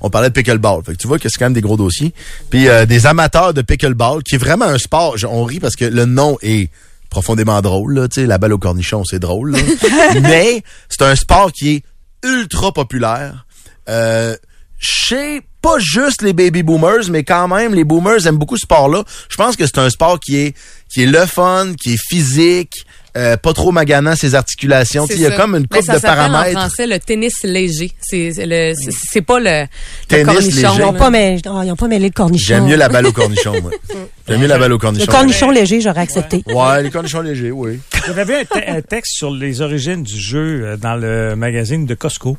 on 0.01 0.09
parlait 0.09 0.29
de 0.29 0.33
pickleball. 0.33 0.83
Fait 0.83 0.93
que 0.93 0.97
tu 0.97 1.07
vois 1.07 1.19
que 1.19 1.29
c'est 1.29 1.37
quand 1.37 1.45
même 1.45 1.53
des 1.53 1.61
gros 1.61 1.77
dossiers. 1.77 2.13
Puis 2.49 2.67
euh, 2.67 2.85
des 2.85 3.05
amateurs 3.05 3.53
de 3.53 3.61
pickleball, 3.61 4.23
qui 4.23 4.35
est 4.35 4.39
vraiment 4.39 4.65
un 4.65 4.77
sport. 4.77 5.15
On 5.29 5.43
rit 5.43 5.59
parce 5.59 5.75
que 5.75 5.85
le 5.85 6.05
nom 6.05 6.37
est 6.41 6.69
profondément 7.09 7.61
drôle. 7.61 7.95
Là, 7.95 8.07
la 8.17 8.37
balle 8.37 8.53
au 8.53 8.57
cornichon, 8.57 9.03
c'est 9.03 9.19
drôle. 9.19 9.51
là. 9.51 9.59
Mais 10.21 10.63
c'est 10.89 11.03
un 11.03 11.15
sport 11.15 11.51
qui 11.51 11.75
est 11.75 11.83
ultra 12.23 12.71
populaire. 12.71 13.45
Euh, 13.89 14.35
chez 14.79 15.41
pas 15.61 15.79
juste 15.79 16.21
les 16.21 16.33
baby 16.33 16.61
boomers, 16.61 17.09
mais 17.09 17.23
quand 17.23 17.47
même, 17.47 17.73
les 17.73 17.83
boomers 17.83 18.25
aiment 18.27 18.37
beaucoup 18.37 18.57
ce 18.57 18.61
sport-là. 18.61 19.03
Je 19.27 19.35
pense 19.35 19.55
que 19.55 19.65
c'est 19.65 19.79
un 19.79 19.89
sport 19.89 20.19
qui 20.19 20.37
est 20.37 20.55
qui 20.87 21.03
est 21.03 21.07
le 21.07 21.25
fun, 21.25 21.73
qui 21.73 21.93
est 21.93 22.01
physique, 22.09 22.73
euh, 23.17 23.35
pas 23.37 23.51
trop 23.53 23.71
maganant 23.71 24.15
ses 24.15 24.35
articulations. 24.35 25.05
Il 25.09 25.19
y 25.19 25.25
a 25.25 25.31
comme 25.31 25.55
une 25.55 25.63
Ben, 25.65 25.77
coupe 25.79 25.85
ça 25.85 25.95
de 25.95 25.99
s'appelle 25.99 26.17
paramètres. 26.31 26.57
en 26.57 26.61
français 26.61 26.87
le 26.87 26.99
tennis 26.99 27.43
léger. 27.43 27.91
C'est 27.99 28.31
le 28.37 28.73
c'est- 28.75 28.91
c'est 29.11 29.21
pas 29.21 29.39
le, 29.39 29.61
le 29.63 29.67
Tennis 30.07 30.25
cornichon. 30.25 30.55
léger. 30.55 30.67
Ils 30.75 30.81
n'ont 30.81 30.93
pas, 30.93 31.09
mêlé- 31.09 31.41
oh, 31.49 31.61
ils 31.63 31.71
ont 31.71 31.75
pas 31.75 31.87
mêlé 31.87 32.05
le 32.07 32.13
cornichon. 32.13 32.45
J'aime 32.47 32.65
mieux 32.65 32.75
la 32.75 32.89
balle 32.89 33.07
au 33.07 33.11
cornichon, 33.11 33.53
moi. 33.61 33.71
J'aime 34.27 34.39
mieux 34.41 34.47
la 34.47 34.57
balle 34.59 34.73
au 34.73 34.77
cornichon. 34.77 35.05
Le 35.05 35.11
cornichon 35.11 35.49
léger, 35.51 35.81
j'aurais 35.81 36.01
accepté. 36.01 36.43
Ouais, 36.47 36.83
les 36.83 36.89
cornichons 36.91 37.21
légers, 37.21 37.51
oui. 37.51 37.79
J'avais 38.05 38.23
vu 38.25 38.33
un, 38.35 38.45
te- 38.45 38.69
un 38.77 38.81
texte 38.81 39.13
sur 39.15 39.31
les 39.31 39.61
origines 39.61 40.03
du 40.03 40.17
jeu 40.19 40.61
euh, 40.63 40.77
dans 40.77 40.95
le 40.95 41.35
magazine 41.35 41.85
de 41.85 41.95
Costco. 41.95 42.37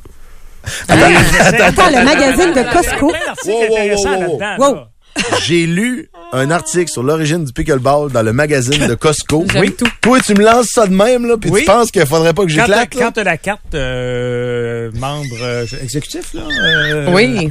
Attends, 0.87 1.89
le 1.89 2.03
magazine 2.03 2.53
de 2.53 2.71
Costco? 2.73 3.13
Wow, 3.45 3.53
wow, 3.69 4.37
wow, 4.37 4.57
wow. 4.59 4.77
J'ai 5.45 5.65
lu 5.65 6.09
un 6.31 6.51
article 6.51 6.89
sur 6.91 7.01
l'origine 7.03 7.43
du 7.43 7.51
pickleball 7.53 8.11
dans 8.11 8.21
le 8.21 8.33
magazine 8.33 8.87
de 8.87 8.95
Costco. 8.95 9.45
Oui. 9.59 9.71
tout. 9.75 9.87
Toi, 10.01 10.19
tu 10.19 10.33
me 10.35 10.43
lances 10.43 10.67
ça 10.67 10.85
de 10.85 10.93
même, 10.93 11.25
là, 11.27 11.37
puis 11.37 11.49
Oui. 11.49 11.61
tu 11.61 11.65
penses 11.65 11.91
qu'il 11.91 12.05
faudrait 12.05 12.33
pas 12.33 12.43
que 12.43 12.49
j'éclate, 12.49 12.89
quand 12.93 13.11
t'as 13.11 13.23
la 13.23 13.37
carte 13.37 13.73
euh, 13.73 14.91
membre 14.95 15.35
euh, 15.41 15.65
exécutif, 15.81 16.33
là, 16.33 16.41
euh, 16.49 17.11
Oui. 17.13 17.49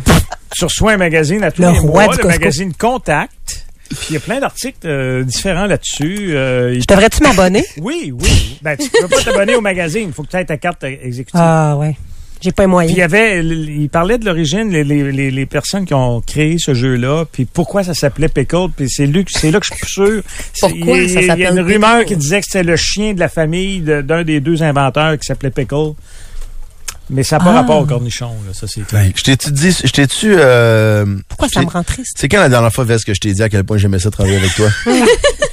tu 0.56 0.64
reçois 0.64 0.92
un 0.92 0.96
magazine 0.96 1.42
à 1.42 1.50
tous 1.50 1.62
Le 1.62 1.72
les 1.72 1.78
roi 1.78 1.90
mois, 1.90 2.02
du 2.04 2.10
le 2.18 2.22
Costco. 2.22 2.28
magazine 2.28 2.72
Contact. 2.74 3.64
Puis 3.88 3.98
il 4.10 4.14
y 4.14 4.16
a 4.18 4.20
plein 4.20 4.38
d'articles 4.38 4.86
euh, 4.86 5.24
différents 5.24 5.64
là-dessus. 5.64 6.36
Euh, 6.36 6.78
Je 6.78 6.84
devrais-tu 6.86 7.22
m'abonner? 7.22 7.64
Oui, 7.80 8.12
oui. 8.14 8.58
Ben, 8.60 8.76
tu 8.76 8.88
peux 8.90 9.08
pas 9.08 9.22
t'abonner 9.22 9.56
au 9.56 9.62
magazine. 9.62 10.08
Il 10.08 10.12
faut 10.12 10.22
que 10.24 10.28
tu 10.28 10.36
aies 10.36 10.44
ta 10.44 10.58
carte 10.58 10.84
euh, 10.84 10.94
exécutive. 11.02 11.40
Ah, 11.42 11.74
ouais. 11.78 11.96
J'ai 12.40 12.52
pas 12.52 12.66
les 12.66 12.68
Puis 12.68 12.86
il 12.86 12.90
y 12.92 12.96
moyens. 12.96 13.00
avait, 13.00 13.44
il 13.44 13.88
parlait 13.88 14.16
de 14.18 14.24
l'origine, 14.24 14.70
les, 14.70 14.84
les, 14.84 15.10
les, 15.10 15.30
les 15.30 15.46
personnes 15.46 15.84
qui 15.84 15.94
ont 15.94 16.20
créé 16.20 16.56
ce 16.58 16.72
jeu-là, 16.74 17.24
puis 17.30 17.44
pourquoi 17.46 17.82
ça 17.82 17.94
s'appelait 17.94 18.28
Pickle, 18.28 18.68
puis 18.76 18.88
c'est 18.88 19.06
là, 19.06 19.22
que- 19.24 19.30
c'est 19.32 19.50
là 19.50 19.58
que 19.60 19.66
je 19.66 19.72
suis 19.74 19.80
plus 19.80 19.90
sûr. 19.92 20.22
Pourquoi 20.60 20.98
il 20.98 21.10
ça 21.10 21.20
Il 21.20 21.26
y 21.26 21.30
a 21.30 21.32
s'appelle 21.34 21.58
une 21.58 21.60
rumeur 21.60 21.98
Pickle? 21.98 22.08
qui 22.08 22.16
disait 22.16 22.40
que 22.40 22.46
c'était 22.46 22.62
le 22.62 22.76
chien 22.76 23.14
de 23.14 23.20
la 23.20 23.28
famille 23.28 23.80
de- 23.80 24.02
d'un 24.02 24.22
des 24.22 24.40
deux 24.40 24.62
inventeurs 24.62 25.18
qui 25.18 25.24
s'appelait 25.26 25.50
Pickle. 25.50 25.92
Mais 27.10 27.22
ça 27.22 27.38
n'a 27.38 27.44
pas 27.44 27.50
Ah. 27.52 27.54
rapport 27.54 27.78
au 27.80 27.86
cornichon, 27.86 28.32
là, 28.46 28.52
ça 28.52 28.66
c'est 28.68 28.82
clair. 28.86 29.02
Ben, 29.02 29.12
je 29.16 29.22
t'ai-tu 29.22 29.50
dit, 29.50 29.70
je 29.82 29.90
t'ai-tu, 29.90 30.26
euh, 30.36 31.06
Pourquoi 31.26 31.48
ça 31.48 31.62
me 31.62 31.66
rend 31.66 31.82
triste? 31.82 32.16
C'est 32.20 32.28
quand 32.28 32.38
la 32.38 32.50
dernière 32.50 32.70
fois, 32.72 32.84
Vest, 32.84 33.06
que 33.06 33.14
je 33.14 33.20
t'ai 33.20 33.32
dit 33.32 33.42
à 33.42 33.48
quel 33.48 33.64
point 33.64 33.78
j'aimais 33.78 33.98
ça 33.98 34.10
travailler 34.10 34.36
avec 34.36 34.54
toi? 34.54 34.68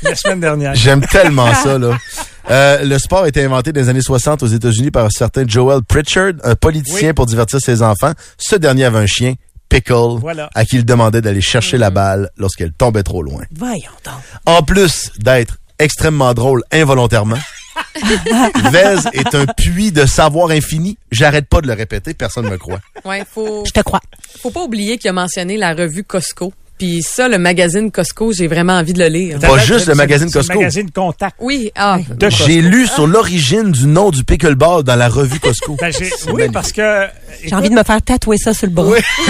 La 0.01 0.15
semaine 0.15 0.39
dernière. 0.39 0.75
J'aime 0.75 1.01
tellement 1.05 1.53
ça, 1.53 1.77
là. 1.77 1.97
Euh, 2.51 2.83
le 2.83 2.99
sport 2.99 3.23
a 3.23 3.27
été 3.27 3.43
inventé 3.43 3.71
dans 3.73 3.81
les 3.81 3.89
années 3.89 4.03
60 4.03 4.43
aux 4.43 4.45
États-Unis 4.47 4.91
par 4.91 5.03
un 5.05 5.09
certain 5.09 5.45
Joel 5.47 5.81
Pritchard, 5.81 6.33
un 6.43 6.53
politicien 6.53 7.07
Oui. 7.07 7.13
pour 7.13 7.25
divertir 7.25 7.59
ses 7.59 7.81
enfants. 7.81 8.11
Ce 8.37 8.55
dernier 8.55 8.85
avait 8.85 8.99
un 8.99 9.07
chien, 9.07 9.33
Pickle, 9.67 10.19
Voilà. 10.21 10.51
à 10.53 10.63
qui 10.63 10.75
il 10.75 10.85
demandait 10.85 11.21
d'aller 11.21 11.41
chercher 11.41 11.79
la 11.79 11.89
balle 11.89 12.29
lorsqu'elle 12.37 12.71
tombait 12.71 13.01
trop 13.01 13.23
loin. 13.23 13.41
Voyons 13.57 13.89
donc. 14.05 14.13
En 14.45 14.61
plus 14.61 15.09
d'être 15.17 15.57
extrêmement 15.79 16.35
drôle 16.35 16.61
involontairement, 16.71 17.39
Vez 18.71 18.95
est 19.13 19.33
un 19.33 19.45
puits 19.47 19.91
de 19.91 20.05
savoir 20.05 20.51
infini. 20.51 20.99
J'arrête 21.11 21.47
pas 21.49 21.61
de 21.61 21.67
le 21.67 21.73
répéter, 21.73 22.13
personne 22.13 22.45
ne 22.45 22.51
me 22.51 22.57
croit. 22.59 22.79
Ouais, 23.05 23.23
faut 23.27 23.63
Je 23.65 23.71
te 23.71 23.79
crois. 23.79 24.01
faut 24.41 24.51
pas 24.51 24.61
oublier 24.63 24.99
qu'il 24.99 25.09
a 25.09 25.13
mentionné 25.13 25.57
la 25.57 25.73
revue 25.73 26.03
Costco. 26.03 26.53
Puis 26.77 27.03
ça, 27.03 27.29
le 27.29 27.37
magazine 27.37 27.89
Costco, 27.89 28.33
j'ai 28.33 28.47
vraiment 28.47 28.73
envie 28.73 28.93
de 28.93 28.99
le 28.99 29.07
lire. 29.07 29.39
Pas 29.39 29.57
juste 29.59 29.87
le 29.87 29.95
magazine 29.95 30.29
Costco. 30.29 30.53
Le 30.53 30.59
magazine 30.59 30.91
Contact. 30.91 31.35
Oui, 31.39 31.71
ah. 31.75 31.99
J'ai 32.29 32.61
lu 32.61 32.85
sur 32.87 33.07
l'origine 33.07 33.71
du 33.71 33.87
nom 33.87 34.11
du 34.11 34.23
pickleball 34.23 34.83
dans 34.83 34.95
la 34.95 35.07
revue 35.07 35.39
Costco. 35.39 35.77
Ben, 35.79 35.91
oui, 35.97 36.09
magnifique. 36.27 36.51
parce 36.51 36.71
que. 36.71 37.05
J'ai 37.43 37.55
envie 37.55 37.69
de 37.69 37.75
me 37.75 37.83
faire 37.83 38.01
tatouer 38.01 38.37
ça 38.37 38.53
sur 38.53 38.67
le 38.67 38.73
bras. 38.73 38.87
Oui. 38.87 38.99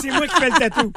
C'est 0.00 0.08
moi 0.08 0.26
qui 0.26 0.40
fais 0.40 0.50
le 0.50 0.58
tatou. 0.58 0.92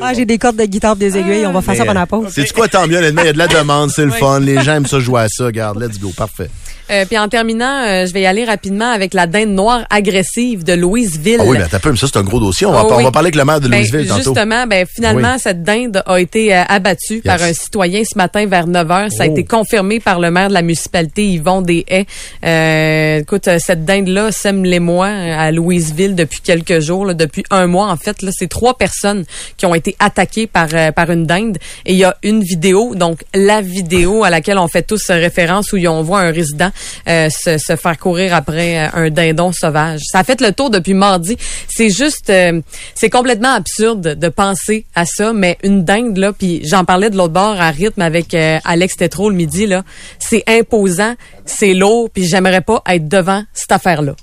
Ah, 0.00 0.14
j'ai 0.14 0.24
des 0.24 0.38
cordes 0.38 0.56
de 0.56 0.64
guitare, 0.64 0.96
des 0.96 1.16
aiguilles. 1.16 1.46
On 1.46 1.52
va 1.52 1.62
faire 1.62 1.76
ça 1.76 1.84
pendant 1.84 2.00
la 2.00 2.06
pause. 2.06 2.32
C'est 2.34 2.52
quoi, 2.52 2.68
tant 2.68 2.86
mieux, 2.86 2.98
honnêtement, 2.98 3.22
il 3.22 3.26
y 3.26 3.30
a 3.30 3.32
de 3.32 3.38
la 3.38 3.48
demande, 3.48 3.90
c'est 3.90 4.04
le 4.04 4.10
fun, 4.10 4.40
les 4.40 4.62
gens 4.62 4.74
aiment 4.74 4.86
ça 4.86 4.98
jouer 4.98 5.22
à 5.22 5.28
ça, 5.28 5.46
regarde, 5.46 5.80
let's 5.80 5.98
go, 5.98 6.12
parfait. 6.16 6.50
Euh, 6.90 7.04
puis 7.04 7.18
en 7.18 7.28
terminant, 7.28 7.84
euh, 7.86 8.06
je 8.06 8.12
vais 8.12 8.22
y 8.22 8.26
aller 8.26 8.44
rapidement 8.44 8.90
avec 8.90 9.12
la 9.14 9.26
dinde 9.26 9.48
noire 9.50 9.84
agressive 9.90 10.62
de 10.64 10.72
Louisville. 10.72 11.38
Ah 11.40 11.44
oui, 11.46 11.58
ben 11.58 11.66
t'as 11.70 11.78
peu, 11.78 11.90
mais 11.90 11.96
ça 11.96 12.06
c'est 12.06 12.18
un 12.18 12.22
gros 12.22 12.38
dossier, 12.40 12.66
on 12.66 12.72
va, 12.72 12.82
Oh 12.84 12.92
on 12.92 13.02
va 13.02 13.10
parler 13.10 13.26
avec 13.26 13.34
le 13.34 13.44
maire 13.44 13.60
de 13.60 13.68
Ben, 13.68 13.78
Louisville 13.80 14.06
tantôt. 14.06 14.22
Justement, 14.22 14.66
ben, 14.66 14.86
finalement, 14.86 15.32
Oui. 15.34 15.40
cette 15.40 15.62
dinde 15.62 16.02
a 16.06 16.20
été 16.20 16.54
euh, 16.54 16.62
abattue 16.68 17.20
par 17.22 17.42
un 17.42 17.52
citoyen 17.52 18.02
ce 18.04 18.16
matin 18.16 18.46
vers 18.46 18.66
9 18.66 18.90
heures. 18.90 19.12
Ça 19.12 19.24
a 19.24 19.26
Oh. 19.26 19.30
été 19.32 19.44
confirmé 19.44 19.98
par 20.00 20.20
le 20.20 20.30
maire 20.30 20.48
de 20.48 20.54
la 20.54 20.62
municipalité, 20.62 21.26
Yvon 21.26 21.62
Deshaies. 21.62 22.06
Euh, 22.44 23.18
écoute, 23.18 23.48
euh, 23.48 23.58
cette 23.58 23.84
dinde-là 23.84 24.30
sème 24.32 24.64
les 24.64 24.78
mois 24.80 25.08
euh, 25.08 25.34
à 25.38 25.50
Louisville 25.50 26.14
depuis 26.14 26.40
quelques 26.40 26.80
jours, 26.80 27.04
là, 27.06 27.14
depuis 27.14 27.42
un 27.50 27.66
mois 27.66 27.88
en 27.90 27.96
fait. 27.96 28.22
Là, 28.22 28.30
c'est 28.32 28.48
trois 28.48 28.76
personnes 28.78 29.24
qui 29.56 29.66
ont 29.66 29.74
été 29.74 29.96
attaquées 29.98 30.46
par 30.46 30.68
par 30.94 31.10
une 31.10 31.26
dinde. 31.26 31.58
Et 31.84 31.92
il 31.92 31.98
y 31.98 32.04
a 32.04 32.16
une 32.22 32.42
vidéo, 32.42 32.94
donc 32.94 33.20
la 33.34 33.60
vidéo 33.60 34.22
à 34.24 34.30
laquelle 34.30 34.58
on 34.58 34.68
fait 34.68 34.82
tous 34.82 35.10
référence 35.10 35.72
où 35.72 35.76
on 35.86 36.02
voit 36.02 36.20
un 36.20 36.30
résident 36.30 36.70
euh, 37.08 37.28
se, 37.30 37.58
se 37.58 37.76
faire 37.76 37.98
courir 37.98 38.34
après 38.34 38.78
euh, 38.78 38.88
un 38.94 39.10
dindon 39.10 39.52
sauvage. 39.52 40.00
Ça 40.10 40.20
a 40.20 40.24
fait 40.24 40.40
le 40.40 40.52
tour 40.52 40.70
depuis 40.70 40.94
mardi. 40.94 41.36
C'est 41.68 41.90
juste, 41.90 42.30
euh, 42.30 42.60
c'est 42.94 43.10
complètement 43.10 43.54
absurde 43.54 44.14
de 44.18 44.28
penser 44.28 44.86
à 44.94 45.04
ça, 45.04 45.32
mais 45.32 45.58
une 45.62 45.84
dinde 45.84 46.16
là, 46.16 46.32
puis 46.32 46.62
j'en 46.64 46.84
parlais 46.84 47.10
de 47.10 47.16
l'autre 47.16 47.32
bord 47.32 47.60
à 47.60 47.70
rythme 47.70 48.02
avec 48.02 48.34
euh, 48.34 48.58
Alex 48.64 48.96
Tétrault 48.96 49.30
le 49.30 49.36
midi 49.36 49.66
là, 49.66 49.82
c'est 50.18 50.44
imposant, 50.46 51.14
c'est 51.44 51.74
lourd, 51.74 52.10
puis 52.10 52.26
j'aimerais 52.26 52.60
pas 52.60 52.82
être 52.88 53.08
devant 53.08 53.42
cette 53.52 53.72
affaire 53.72 54.02
là. 54.02 54.14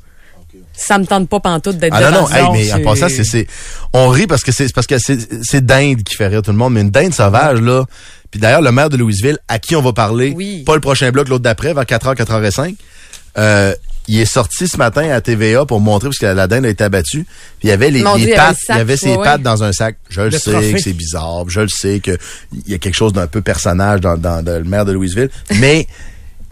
Ça 0.76 0.98
me 0.98 1.06
tente 1.06 1.30
pas 1.30 1.40
pantoute 1.40 1.78
d'être 1.78 1.94
Ah 1.96 2.02
non, 2.02 2.24
devant 2.24 2.30
non, 2.30 2.36
hey, 2.36 2.44
Non, 2.44 2.54
mais 2.54 2.74
en 2.74 2.84
passant, 2.84 3.08
c'est, 3.08 3.24
c'est, 3.24 3.48
on 3.94 4.10
rit 4.10 4.26
parce 4.26 4.44
que 4.44 4.52
c'est, 4.52 4.68
c'est 4.68 4.74
parce 4.74 4.88
que 4.88 4.98
c'est, 4.98 5.44
c'est 5.44 5.64
dinde 5.64 6.04
qui 6.04 6.16
fait 6.16 6.28
rire 6.28 6.42
tout 6.42 6.52
le 6.52 6.58
monde, 6.58 6.74
mais 6.74 6.82
une 6.82 6.90
dinde 6.90 7.14
sauvage, 7.14 7.62
là. 7.62 7.86
Puis 8.34 8.40
d'ailleurs, 8.40 8.64
le 8.64 8.72
maire 8.72 8.90
de 8.90 8.98
Louisville, 8.98 9.38
à 9.48 9.60
qui 9.60 9.76
on 9.76 9.82
va 9.84 9.94
parler, 9.94 10.34
Oui. 10.36 10.64
pas 10.66 10.74
le 10.74 10.82
prochain 10.82 11.12
bloc, 11.12 11.30
l'autre 11.30 11.44
d'après, 11.44 11.72
vers 11.76 11.84
4h, 11.84 12.16
4h05, 12.16 12.74
euh, 13.38 13.76
il 14.08 14.20
est 14.20 14.26
sorti 14.26 14.68
ce 14.68 14.76
matin 14.78 15.08
à 15.12 15.22
TVA 15.22 15.68
pour 15.68 15.80
montrer 15.80 16.08
parce 16.10 16.18
que 16.18 16.26
la 16.26 16.48
dinde 16.48 16.66
a 16.66 16.70
été 16.70 16.84
abattue. 16.84 17.26
Puis 17.60 17.66
il 17.66 17.68
y 17.68 17.72
avait 17.72 17.92
les, 17.92 18.02
Mon 18.02 18.16
les 18.16 18.26
Dieu, 18.26 18.30
il 18.30 18.34
avait 18.34 18.42
pattes, 18.48 18.56
le 18.56 18.58
il 18.64 18.66
sac, 18.66 18.78
y 18.78 18.82
avait 18.82 18.98
ses 18.98 19.16
pattes 19.18 19.42
dans 19.44 19.64
un 19.64 19.72
sac. 19.72 19.98
Je 20.10 20.22
le 20.22 20.30
Le 20.30 20.38
sais 20.40 20.52
trophée. 20.52 20.74
que 20.74 20.80
c'est 20.82 20.94
bizarre, 20.94 21.46
je 21.48 21.62
le 21.62 21.68
sais 21.68 22.00
que 22.00 22.18
il 22.66 22.72
y 22.72 22.74
a 22.74 22.80
quelque 22.80 22.96
chose 22.96 23.14
d'un 23.14 23.28
peu 23.28 23.42
personnage 23.42 24.02
dans, 24.02 24.18
dans, 24.18 24.42
dans 24.44 24.58
le 24.58 24.64
maire 24.64 24.86
de 24.86 24.94
Louisville, 24.94 25.30
mais 25.60 25.86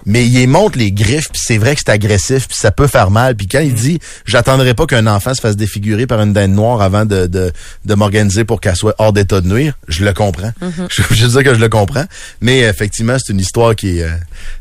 mais 0.05 0.25
il 0.25 0.47
montre 0.47 0.77
les 0.77 0.91
griffes, 0.91 1.29
puis 1.31 1.41
c'est 1.43 1.57
vrai 1.57 1.75
que 1.75 1.81
c'est 1.85 1.91
agressif, 1.91 2.47
puis 2.47 2.57
ça 2.57 2.71
peut 2.71 2.87
faire 2.87 3.11
mal. 3.11 3.35
Puis 3.35 3.47
quand 3.47 3.59
il 3.59 3.73
dit 3.73 3.99
«J'attendrai 4.25 4.73
pas 4.73 4.85
qu'un 4.85 5.07
enfant 5.07 5.33
se 5.33 5.41
fasse 5.41 5.55
défigurer 5.55 6.07
par 6.07 6.21
une 6.21 6.33
dinde 6.33 6.51
noire 6.51 6.81
avant 6.81 7.05
de, 7.05 7.27
de, 7.27 7.51
de 7.85 7.93
m'organiser 7.95 8.43
pour 8.43 8.61
qu'elle 8.61 8.75
soit 8.75 8.95
hors 8.97 9.13
d'état 9.13 9.41
de 9.41 9.47
nuire», 9.47 9.73
je 9.87 10.03
le 10.03 10.13
comprends. 10.13 10.51
Je, 10.89 11.01
je 11.11 11.25
veux 11.25 11.31
dire 11.31 11.43
que 11.43 11.55
je 11.55 11.59
le 11.59 11.69
comprends. 11.69 12.05
Mais 12.41 12.59
effectivement, 12.59 13.17
c'est 13.19 13.33
une 13.33 13.39
histoire 13.39 13.75
qui, 13.75 14.01
euh, 14.01 14.09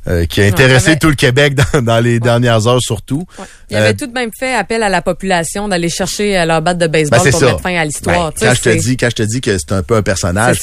euh, 0.09 0.27
qui 0.27 0.41
a 0.41 0.47
intéressé 0.47 0.99
tout 0.99 1.09
le 1.09 1.15
Québec 1.15 1.55
dans, 1.55 1.83
dans 1.83 2.01
les 2.01 2.21
dernières 2.21 2.67
heures 2.67 2.83
surtout. 2.83 3.27
Il 3.71 3.77
avait 3.77 3.91
Euh, 3.91 3.93
tout 3.99 4.07
de 4.07 4.13
même 4.13 4.31
fait 4.39 4.55
appel 4.55 4.83
à 4.83 4.89
la 4.89 5.01
population 5.03 5.69
d'aller 5.69 5.89
chercher 5.89 6.39
euh, 6.39 6.45
leur 6.45 6.61
batte 6.63 6.79
de 6.79 6.87
baseball 6.87 7.21
Ben, 7.25 7.31
pour 7.31 7.41
ça. 7.41 7.47
mettre 7.47 7.61
fin 7.61 7.77
à 7.77 7.85
l'histoire. 7.85 8.33
Ben, 8.41 8.49
quand 8.49 8.55
je 8.55 8.61
te 8.63 8.77
dis, 8.81 8.97
quand 8.97 9.09
je 9.11 9.15
te 9.17 9.23
dis 9.23 9.41
que 9.41 9.57
c'est 9.59 9.73
un 9.73 9.83
peu 9.83 9.97
un 9.97 10.03
personnage, 10.03 10.61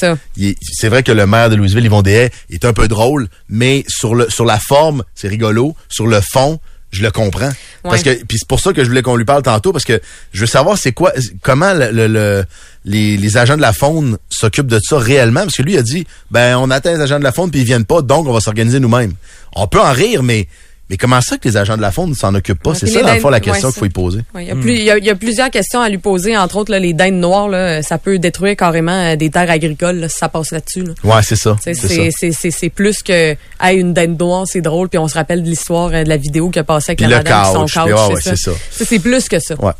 C'est 0.60 0.88
vrai 0.88 1.02
que 1.02 1.12
le 1.12 1.26
maire 1.26 1.50
de 1.50 1.56
Louisville, 1.56 1.84
Yvon 1.84 2.02
Dehaye, 2.02 2.30
est 2.50 2.64
un 2.64 2.72
peu 2.72 2.88
drôle, 2.88 3.28
mais 3.48 3.84
sur 3.88 4.14
le 4.14 4.28
sur 4.30 4.44
la 4.44 4.58
forme, 4.58 5.02
c'est 5.14 5.28
rigolo. 5.28 5.74
Sur 5.88 6.06
le 6.06 6.20
fond, 6.20 6.58
je 6.90 7.02
le 7.02 7.10
comprends. 7.10 7.50
Parce 7.82 8.02
que 8.02 8.10
puis 8.24 8.38
c'est 8.38 8.48
pour 8.48 8.60
ça 8.60 8.72
que 8.72 8.82
je 8.84 8.88
voulais 8.88 9.02
qu'on 9.02 9.16
lui 9.16 9.24
parle 9.24 9.42
tantôt 9.42 9.72
parce 9.72 9.84
que 9.84 10.00
je 10.32 10.40
veux 10.40 10.46
savoir 10.46 10.76
c'est 10.78 10.92
quoi 10.92 11.12
comment 11.42 11.72
le, 11.74 11.90
le- 11.90 12.06
le- 12.08 12.44
les, 12.84 13.16
les 13.16 13.36
agents 13.36 13.56
de 13.56 13.62
la 13.62 13.72
faune 13.72 14.18
s'occupent 14.30 14.66
de 14.68 14.78
ça 14.82 14.98
réellement? 14.98 15.40
Parce 15.40 15.54
que 15.56 15.62
lui 15.62 15.74
il 15.74 15.78
a 15.78 15.82
dit 15.82 16.06
ben 16.30 16.56
on 16.58 16.70
attend 16.70 16.90
les 16.94 17.00
agents 17.00 17.18
de 17.18 17.24
la 17.24 17.32
faune 17.32 17.50
puis 17.50 17.60
ils 17.60 17.66
viennent 17.66 17.84
pas 17.84 18.02
donc 18.02 18.26
on 18.26 18.32
va 18.32 18.40
s'organiser 18.40 18.80
nous-mêmes. 18.80 19.12
On 19.54 19.66
peut 19.66 19.80
en 19.80 19.92
rire 19.92 20.22
mais 20.22 20.48
mais 20.90 20.96
comment 20.96 21.20
ça 21.20 21.36
que 21.36 21.48
les 21.48 21.56
agents 21.56 21.76
de 21.76 21.82
la 21.82 21.92
faune 21.92 22.14
s'en 22.14 22.34
occupent 22.34 22.62
pas? 22.62 22.70
Ouais, 22.70 22.76
C'est 22.78 22.86
ça 22.86 23.00
les 23.00 23.06
dans 23.06 23.14
le 23.14 23.20
fond 23.20 23.28
la 23.30 23.40
question 23.40 23.68
ouais, 23.68 23.72
qu'il 23.72 23.78
faut 23.80 23.86
y 23.86 23.90
poser. 23.90 24.20
Ouais, 24.34 24.44
il, 24.44 24.48
y 24.48 24.50
a 24.50 24.54
plus- 24.56 24.72
il 24.74 24.84
y 24.84 24.90
a- 24.90 24.98
il 24.98 25.04
y 25.04 25.10
a 25.10 25.14
plusieurs 25.14 25.50
questions 25.50 25.80
à 25.80 25.88
lui 25.88 25.98
poser, 25.98 26.36
entre 26.36 26.56
autres 26.56 26.70
là, 26.72 26.78
les 26.78 26.92
dindes 26.92 27.20
noires, 27.20 27.48
là, 27.48 27.82
ça 27.82 27.98
peut 27.98 28.18
détruire 28.18 28.56
carrément 28.56 28.92
euh, 29.12 29.16
des 29.16 29.30
terres 29.30 29.50
agricoles 29.50 29.96
là, 30.00 30.08
si 30.08 30.18
ça 30.18 30.28
passe 30.28 30.50
là-dessus. 30.52 30.84
là. 30.84 30.92
Ouais, 31.04 31.22
c'est 31.22 31.36
ça. 31.36 31.56
C'est 31.62 32.70
plus 32.70 33.02
que 33.02 33.36
hey, 33.60 33.78
une 33.78 33.92
dinde 33.94 34.18
noire, 34.18 34.44
c'est 34.46 34.60
drôle, 34.60 34.88
puis 34.88 34.98
on 34.98 35.08
se 35.08 35.14
rappelle 35.14 35.42
de 35.42 35.48
l'histoire 35.48 35.90
euh, 35.92 36.04
de 36.04 36.08
la 36.08 36.16
vidéo 36.16 36.50
qui 36.50 36.58
a 36.58 36.64
passé 36.64 36.90
avec 36.90 36.98
Puis 36.98 37.06
la 37.06 37.18
le 37.18 37.24
madame 37.24 37.62
couch, 37.62 37.72
son 37.74 37.84
couch. 37.86 38.20
c'est 38.22 38.36
ça. 38.36 38.52
ça. 38.52 38.58
Ça, 38.70 38.84
C'est 38.84 38.98
plus 38.98 39.28
que 39.28 39.38
ça. 39.38 39.54
Ouais. 39.60 39.72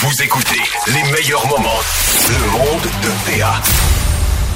Vous 0.00 0.22
écoutez 0.22 0.60
les 0.88 1.02
meilleurs 1.12 1.46
moments. 1.48 1.80
Le 2.28 2.50
monde 2.52 2.82
de 3.02 3.38
PA. 3.40 3.62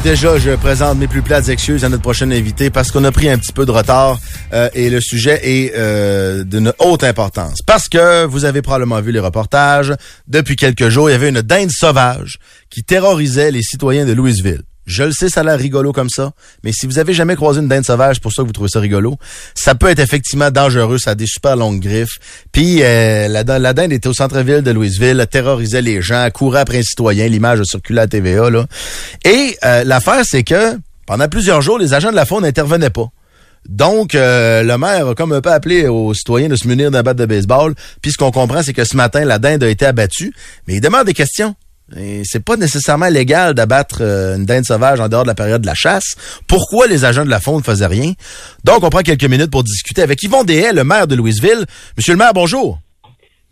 Déjà, 0.03 0.37
je 0.37 0.51
présente 0.57 0.99
mes 0.99 1.07
plus 1.07 1.23
plates 1.23 1.49
excuses 1.49 1.85
à 1.85 1.89
notre 1.89 2.03
prochaine 2.03 2.33
invité 2.33 2.71
parce 2.71 2.91
qu'on 2.91 3.05
a 3.05 3.13
pris 3.13 3.29
un 3.29 3.39
petit 3.39 3.53
peu 3.53 3.65
de 3.65 3.71
retard 3.71 4.19
euh, 4.53 4.69
et 4.75 4.91
le 4.91 5.01
sujet 5.01 5.39
est 5.45 5.75
euh, 5.77 6.43
d'une 6.43 6.73
haute 6.81 7.05
importance. 7.05 7.61
Parce 7.65 7.89
que 7.89 8.25
vous 8.25 8.45
avez 8.45 8.63
probablement 8.63 9.01
vu 9.01 9.13
les 9.13 9.21
reportages, 9.21 9.95
depuis 10.27 10.57
quelques 10.57 10.89
jours, 10.89 11.09
il 11.09 11.13
y 11.13 11.15
avait 11.15 11.29
une 11.29 11.43
dinde 11.43 11.71
sauvage 11.71 12.41
qui 12.69 12.83
terrorisait 12.83 13.53
les 13.53 13.63
citoyens 13.63 14.05
de 14.05 14.13
Louisville. 14.13 14.63
Je 14.85 15.05
le 15.05 15.13
sais, 15.13 15.29
ça 15.29 15.41
a 15.41 15.45
l'air 15.45 15.59
rigolo 15.59 15.93
comme 15.93 16.09
ça, 16.09 16.33
mais 16.65 16.73
si 16.73 16.87
vous 16.87 16.99
avez 16.99 17.15
jamais 17.15 17.37
croisé 17.37 17.61
une 17.61 17.69
dinde 17.69 17.85
sauvage, 17.85 18.21
pour 18.21 18.33
ça 18.33 18.43
que 18.43 18.49
vous 18.49 18.53
trouvez 18.53 18.69
ça 18.69 18.81
rigolo, 18.81 19.17
ça 19.55 19.75
peut 19.77 19.87
être 19.89 20.01
effectivement 20.01 20.51
dangereux, 20.51 20.99
ça 20.99 21.11
a 21.11 21.15
des 21.15 21.27
super 21.29 21.55
longues 21.57 21.81
griffes. 21.81 22.19
Puis 22.51 22.79
euh, 22.83 23.29
la, 23.29 23.45
din- 23.45 23.59
la 23.61 23.75
dinde 23.75 23.93
était 23.93 24.09
au 24.09 24.13
centre-ville 24.13 24.63
de 24.63 24.71
Louisville, 24.73 25.21
elle 25.21 25.27
terrorisait 25.29 25.83
les 25.83 26.03
gens, 26.03 26.29
courait 26.35 26.61
après 26.61 26.79
un 26.79 26.83
citoyen, 26.83 27.29
l'image 27.29 27.61
a 27.61 27.65
circulé 27.65 28.01
à 28.01 28.07
TVA. 28.09 28.51
Là. 28.51 28.67
Et 29.25 29.57
euh, 29.65 29.85
l'affaire, 29.85 30.23
c'est 30.25 30.43
que 30.43 30.77
pendant 31.07 31.29
plusieurs 31.29 31.63
jours, 31.63 31.79
les 31.79 31.95
agents 31.95 32.11
de 32.11 32.17
la 32.17 32.25
faune 32.27 32.43
n'intervenaient 32.43 32.91
pas. 32.91 33.07
Donc, 33.69 34.17
euh, 34.17 34.65
le 34.65 34.77
maire 34.77 35.07
a 35.09 35.15
comme 35.15 35.33
un 35.33 35.41
peu 35.41 35.53
appelé 35.53 35.87
aux 35.87 36.15
citoyens 36.15 36.49
de 36.49 36.57
se 36.57 36.67
munir 36.67 36.91
d'un 36.91 37.05
bat 37.05 37.15
de 37.15 37.25
baseball. 37.27 37.75
Puis 38.01 38.11
ce 38.11 38.17
qu'on 38.17 38.33
comprend, 38.33 38.61
c'est 38.65 38.73
que 38.73 38.85
ce 38.85 38.97
matin, 38.97 39.25
la 39.25 39.39
dinde 39.39 39.63
a 39.63 39.69
été 39.69 39.87
abattue. 39.87 40.35
Mais 40.67 40.75
il 40.75 40.81
demande 40.81 41.07
des 41.07 41.15
questions. 41.15 41.55
Et 41.97 42.23
c'est 42.25 42.45
pas 42.45 42.57
nécessairement 42.57 43.09
légal 43.09 43.55
d'abattre 43.55 43.99
euh, 44.01 44.37
une 44.37 44.47
dinde 44.47 44.65
sauvage 44.65 45.01
en 45.01 45.09
dehors 45.09 45.25
de 45.25 45.29
la 45.29 45.35
période 45.35 45.63
de 45.63 45.67
la 45.67 45.75
chasse. 45.75 46.15
Pourquoi 46.47 46.87
les 46.87 47.05
agents 47.05 47.25
de 47.25 47.31
la 47.31 47.41
faune 47.41 47.59
ne 47.59 47.63
faisaient 47.63 47.87
rien? 47.87 48.13
Donc, 48.65 48.83
on 48.83 48.91
prend 48.91 49.03
quelques 49.03 49.25
minutes 49.25 49.51
pour 49.51 49.65
discuter 49.65 50.03
avec 50.03 50.23
Yvon 50.23 50.45
Dehaye, 50.45 50.75
le 50.75 50.85
maire 50.85 51.07
de 51.07 51.15
Louisville. 51.15 51.67
Monsieur 51.97 52.13
le 52.13 52.19
maire, 52.19 52.33
bonjour. 52.35 52.79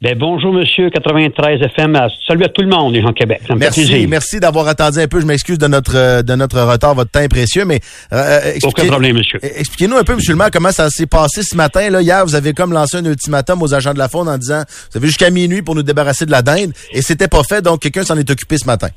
Ben, 0.03 0.17
bonjour, 0.17 0.51
monsieur, 0.55 0.89
93 0.89 1.61
FM. 1.61 1.95
à- 1.95 2.09
Salut 2.27 2.45
à 2.45 2.49
tout 2.49 2.63
le 2.63 2.69
monde, 2.69 2.95
les 2.95 3.03
gens 3.03 3.09
de 3.11 3.13
Québec. 3.15 3.43
Ça 3.47 3.55
me 3.55 3.61
fait 3.61 3.67
Merci, 3.67 4.07
merci 4.07 4.41
d'avoir 4.41 4.67
attendu 4.67 4.99
un 4.99 5.07
peu. 5.07 5.21
Je 5.21 5.27
m'excuse 5.27 5.59
de 5.59 5.67
notre 5.67 5.95
euh, 5.95 6.23
de 6.23 6.35
notre 6.37 6.59
retard. 6.63 6.95
Votre 6.95 7.11
temps 7.11 7.21
est 7.21 7.29
précieux, 7.29 7.67
mais 7.67 7.81
euh, 8.15 8.17
euh, 8.17 8.39
expliquez- 8.55 8.67
Aucun 8.67 8.87
problème, 8.87 9.17
monsieur. 9.19 9.39
Euh, 9.45 9.49
Expliquez-nous 9.59 9.99
un 9.99 10.05
peu, 10.05 10.15
monsieur 10.17 10.33
le 10.33 10.39
maire, 10.39 10.49
comment 10.51 10.73
ça 10.73 10.89
s'est 10.89 11.05
passé 11.07 11.43
ce 11.43 11.55
matin. 11.55 11.91
Là, 11.91 12.01
hier, 12.01 12.25
vous 12.25 12.35
avez 12.35 12.55
comme 12.55 12.73
lancé 12.73 12.97
un 12.97 13.05
ultimatum 13.05 13.61
aux 13.63 13.75
agents 13.75 13.93
de 13.93 13.99
la 13.99 14.09
faune 14.09 14.29
en 14.31 14.39
disant 14.39 14.63
vous 14.91 14.97
avez 14.97 15.07
jusqu'à 15.07 15.29
minuit 15.29 15.61
pour 15.61 15.75
nous 15.75 15.83
débarrasser 15.83 16.25
de 16.25 16.31
la 16.31 16.41
dinde, 16.41 16.73
et 16.93 17.03
c'était 17.03 17.29
pas 17.29 17.43
fait, 17.43 17.61
donc 17.61 17.81
quelqu'un 17.81 18.03
s'en 18.05 18.17
est 18.17 18.31
occupé 18.31 18.57
ce 18.57 18.65
matin. 18.65 18.89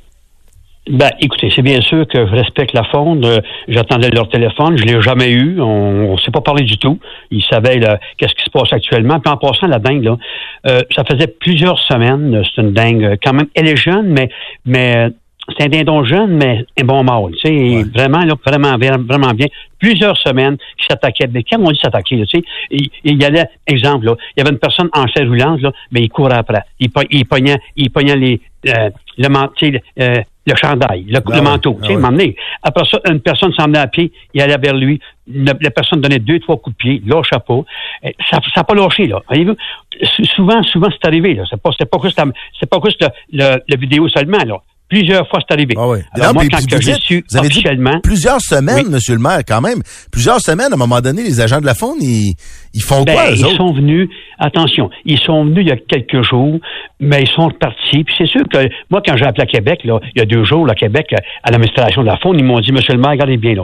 Ben, 0.89 1.11
écoutez, 1.21 1.49
c'est 1.55 1.61
bien 1.61 1.79
sûr 1.81 2.05
que 2.07 2.27
je 2.27 2.31
respecte 2.31 2.73
la 2.73 2.83
faune. 2.83 3.23
Euh, 3.23 3.39
J'attendais 3.69 4.09
leur 4.09 4.27
téléphone. 4.27 4.77
Je 4.77 4.83
l'ai 4.83 5.01
jamais 5.01 5.31
eu. 5.31 5.61
On 5.61 6.11
ne 6.13 6.17
s'est 6.17 6.31
pas 6.31 6.41
parlé 6.41 6.63
du 6.65 6.77
tout. 6.77 6.99
Ils 7.31 7.41
savaient 7.43 7.77
là, 7.79 7.99
qu'est-ce 8.17 8.33
qui 8.35 8.43
se 8.43 8.49
passe 8.49 8.73
actuellement. 8.73 9.19
Puis 9.21 9.31
en 9.31 9.37
passant, 9.37 9.67
la 9.67 9.79
dingue, 9.79 10.03
là, 10.03 10.17
euh, 10.67 10.81
ça 10.93 11.05
faisait 11.05 11.27
plusieurs 11.27 11.79
semaines. 11.79 12.35
euh, 12.35 12.43
C'est 12.53 12.61
une 12.61 12.73
dingue 12.73 13.03
euh, 13.05 13.15
quand 13.23 13.31
même. 13.33 13.47
Elle 13.55 13.69
est 13.69 13.77
jeune, 13.77 14.07
mais 14.07 14.27
mais 14.65 14.97
euh, 14.97 15.09
c'est 15.57 15.65
un 15.65 15.69
dindon 15.69 16.03
jeune, 16.03 16.31
mais 16.35 16.65
un 16.81 16.83
bon 16.83 17.01
mâle. 17.03 17.31
Tu 17.41 17.47
sais, 17.47 17.83
vraiment, 17.95 18.25
là, 18.25 18.33
vraiment, 18.45 18.77
bien- 18.77 18.97
vraiment 18.97 19.31
bien. 19.33 19.47
Plusieurs 19.79 20.17
semaines 20.17 20.57
qui 20.77 20.85
s'attaquaient. 20.89 21.27
Mais 21.31 21.43
quand 21.43 21.59
on 21.61 21.71
dit 21.71 21.79
s'attaquer, 21.81 22.25
tu 22.25 22.39
sais, 22.39 22.43
il, 22.71 22.89
il 23.05 23.21
y 23.21 23.25
allait, 23.25 23.45
exemple, 23.67 24.05
là, 24.05 24.15
il 24.35 24.39
y 24.39 24.41
avait 24.41 24.51
une 24.51 24.59
personne 24.59 24.89
en 24.93 25.07
chaise 25.07 25.27
roulante, 25.29 25.61
là, 25.61 25.71
mais 25.91 26.01
il 26.01 26.09
courait 26.09 26.35
après. 26.35 26.61
Il, 26.81 26.89
il 27.11 27.25
pognait, 27.25 27.57
il 27.77 27.89
pognait 27.89 28.17
les, 28.17 28.41
euh, 28.67 28.89
le, 29.17 29.29
le 30.45 30.55
chandail, 30.55 31.05
le, 31.07 31.19
Ah 31.19 31.29
le 31.29 31.35
ouais, 31.35 31.41
manteau, 31.41 31.77
ah 31.77 31.81
tu 31.83 31.87
sais, 31.87 31.95
ouais. 31.95 32.01
m'emmener. 32.01 32.35
Après 32.61 32.83
ça, 32.85 32.99
une 33.09 33.21
personne 33.21 33.53
s'en 33.53 33.65
venait 33.65 33.79
à 33.79 33.87
pied, 33.87 34.11
il 34.33 34.41
allait 34.41 34.57
vers 34.57 34.75
lui. 34.75 34.99
La, 35.33 35.53
la 35.61 35.71
personne 35.71 36.01
donnait 36.01 36.19
deux, 36.19 36.39
trois 36.41 36.57
coups 36.57 36.75
de 36.75 36.77
pied, 36.77 37.01
lâche 37.05 37.29
chapeau. 37.29 37.65
Ça 38.29 38.39
n'a 38.57 38.63
pas 38.65 38.73
lâché, 38.75 39.07
là. 39.07 39.21
Voyez-vous? 39.29 39.55
Sou- 40.03 40.25
Souvent, 40.35 40.61
souvent, 40.63 40.89
c'est 40.91 41.07
arrivé, 41.07 41.33
là. 41.35 41.43
C'est 41.49 41.61
pas, 41.61 41.69
c'est 41.77 41.89
pas 41.89 41.97
juste, 42.03 42.17
la- 42.17 42.25
c'est 42.59 42.69
pas 42.69 42.79
juste 42.83 43.01
le, 43.01 43.07
le, 43.31 43.61
le 43.69 43.77
vidéo 43.77 44.09
seulement, 44.09 44.43
là. 44.45 44.57
Plusieurs 44.89 45.27
fois, 45.27 45.39
c'est 45.47 45.53
arrivé. 45.53 45.73
Ah 45.77 45.87
ouais. 45.87 46.03
Alors, 46.13 46.27
Non, 46.27 46.33
moi, 46.35 46.41
puis- 46.43 46.49
quand 46.49 46.57
puis 46.57 46.67
que 46.67 46.75
vous 47.31 47.37
avez 47.37 47.49
dit 47.49 47.63
Plusieurs 48.03 48.41
semaines, 48.41 48.85
Oui. 48.85 48.91
monsieur 48.91 49.13
le 49.15 49.19
maire, 49.19 49.39
quand 49.47 49.61
même. 49.61 49.81
Plusieurs 50.11 50.39
semaines, 50.39 50.71
à 50.71 50.75
un 50.75 50.77
moment 50.77 51.01
donné, 51.01 51.23
les 51.23 51.41
agents 51.41 51.59
de 51.61 51.65
la 51.65 51.73
faune, 51.73 51.97
ils, 52.01 52.35
ils 52.75 52.81
font 52.83 53.03
Ben, 53.03 53.13
quoi, 53.13 53.31
eux 53.31 53.35
ils 53.35 53.45
autres? 53.45 53.55
sont 53.57 53.73
venus, 53.73 54.07
attention, 54.37 54.89
ils 55.05 55.17
sont 55.19 55.45
venus 55.45 55.63
il 55.65 55.69
y 55.69 55.71
a 55.71 55.77
quelques 55.77 56.21
jours, 56.23 56.59
mais 56.99 57.23
ils 57.23 57.29
sont 57.29 57.47
repartis. 57.47 58.03
Puis 58.03 58.13
c'est 58.17 58.27
sûr 58.27 58.41
que 58.51 58.67
moi, 58.91 59.01
quand 59.05 59.17
j'ai 59.17 59.25
appelé 59.25 59.43
à 59.43 59.47
Québec, 59.47 59.81
là, 59.83 59.99
il 60.15 60.19
y 60.19 60.21
a 60.21 60.25
deux 60.25 60.43
jours, 60.43 60.69
à 60.69 60.75
Québec, 60.75 61.07
à 61.43 61.49
l'administration 61.51 62.01
de 62.01 62.07
la 62.07 62.17
faune, 62.17 62.37
ils 62.37 62.45
m'ont 62.45 62.59
dit, 62.59 62.71
Monsieur 62.71 62.93
le 62.93 62.99
maire, 62.99 63.11
regardez 63.11 63.37
bien, 63.37 63.55
là. 63.55 63.63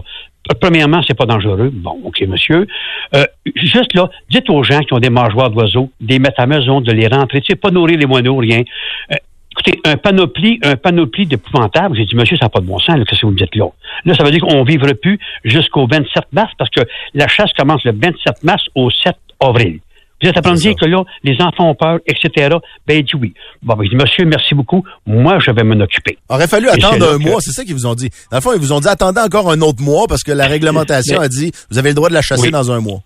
Premièrement, 0.62 1.02
c'est 1.06 1.14
pas 1.18 1.26
dangereux. 1.26 1.70
Bon, 1.72 2.00
OK, 2.06 2.22
monsieur. 2.28 2.66
Euh, 3.14 3.24
juste 3.56 3.94
là, 3.94 4.10
dites 4.32 4.50
aux 4.50 4.64
gens 4.64 4.80
qui 4.80 4.94
ont 4.94 5.00
des 5.00 5.12
mangeoires 5.12 5.52
d'oiseaux, 5.52 5.92
des 6.02 6.18
mettre 6.18 6.40
à 6.40 6.48
maison, 6.48 6.82
de 6.82 6.92
les 6.92 7.08
rentrer, 7.08 7.42
tu 7.42 7.48
sais, 7.52 7.56
pas 7.56 7.70
nourrir 7.70 8.00
les 8.00 8.08
moineaux, 8.08 8.38
rien. 8.38 8.64
Euh, 9.12 9.16
Écoutez, 9.60 9.80
un 9.86 9.98
panoplie, 9.98 10.60
un 10.64 10.76
panoplie 10.78 11.26
d'épouvantables. 11.26 11.96
J'ai 11.98 12.06
dit, 12.06 12.16
monsieur, 12.16 12.38
ça 12.38 12.46
n'a 12.46 12.50
pas 12.50 12.60
de 12.62 12.66
bon 12.66 12.80
sens, 12.80 12.96
là, 12.98 13.04
qu'est-ce 13.06 13.22
que 13.22 13.26
vous 13.26 13.34
me 13.34 13.38
dites 13.38 13.56
là? 13.56 13.66
Là, 14.06 14.14
ça 14.16 14.24
veut 14.24 14.32
dire 14.32 14.42
qu'on 14.42 14.64
ne 14.64 14.66
vivra 14.66 14.94
plus 14.94 15.20
jusqu'au 15.44 15.86
27 15.88 16.26
mars 16.32 16.52
parce 16.58 16.70
que 16.70 16.82
la 17.14 17.28
chasse 17.28 17.52
commence 17.58 17.84
le 17.84 17.92
27 17.92 18.44
mars 18.44 18.64
au 18.76 18.90
7 18.90 19.16
avril. 19.42 19.80
Vous 20.22 20.28
êtes 20.28 20.38
à 20.38 20.42
prendre 20.42 20.58
C'est 20.58 20.68
dire 20.70 20.76
que 20.76 20.86
là, 20.86 21.04
les 21.24 21.42
enfants 21.42 21.70
ont 21.70 21.76
peur, 21.76 22.00
etc. 22.06 22.56
Ben, 22.86 22.98
il 23.00 23.04
dit 23.04 23.16
oui. 23.16 23.34
Bon, 23.64 23.76
ben, 23.76 23.86
il 23.86 23.90
dit, 23.90 23.96
monsieur, 23.96 24.26
merci 24.26 24.54
beaucoup. 24.54 24.84
Moi, 25.08 25.40
je 25.40 25.50
vais 25.52 25.64
m'en 25.64 25.80
occuper. 25.82 26.18
Aurait 26.28 26.48
fallu 26.48 26.68
Et 26.68 26.72
attendre 26.72 27.14
un 27.14 27.18
que- 27.18 27.24
mois, 27.24 27.40
c'est 27.40 27.52
ça 27.52 27.64
qu'ils 27.64 27.74
vous 27.74 27.86
ont 27.86 27.96
dit. 27.96 28.10
Dans 28.32 28.38
le 28.38 28.42
fond, 28.42 28.52
ils 28.54 28.60
vous 28.60 28.74
ont 28.74 28.80
dit 28.82 28.88
attendez 28.90 29.22
encore 29.22 29.50
un 29.50 29.62
autre 29.62 29.82
mois 29.82 30.08
parce 30.10 30.24
que 30.24 30.32
la 30.34 30.48
réglementation 30.48 31.18
Mais- 31.20 31.26
a 31.26 31.30
dit 31.30 31.52
vous 31.72 31.78
avez 31.78 31.90
le 31.90 31.96
droit 31.96 32.10
de 32.10 32.14
la 32.14 32.22
chasser 32.22 32.44
Oui. 32.48 32.52
dans 32.52 32.70
un 32.72 32.80
mois. 32.82 33.00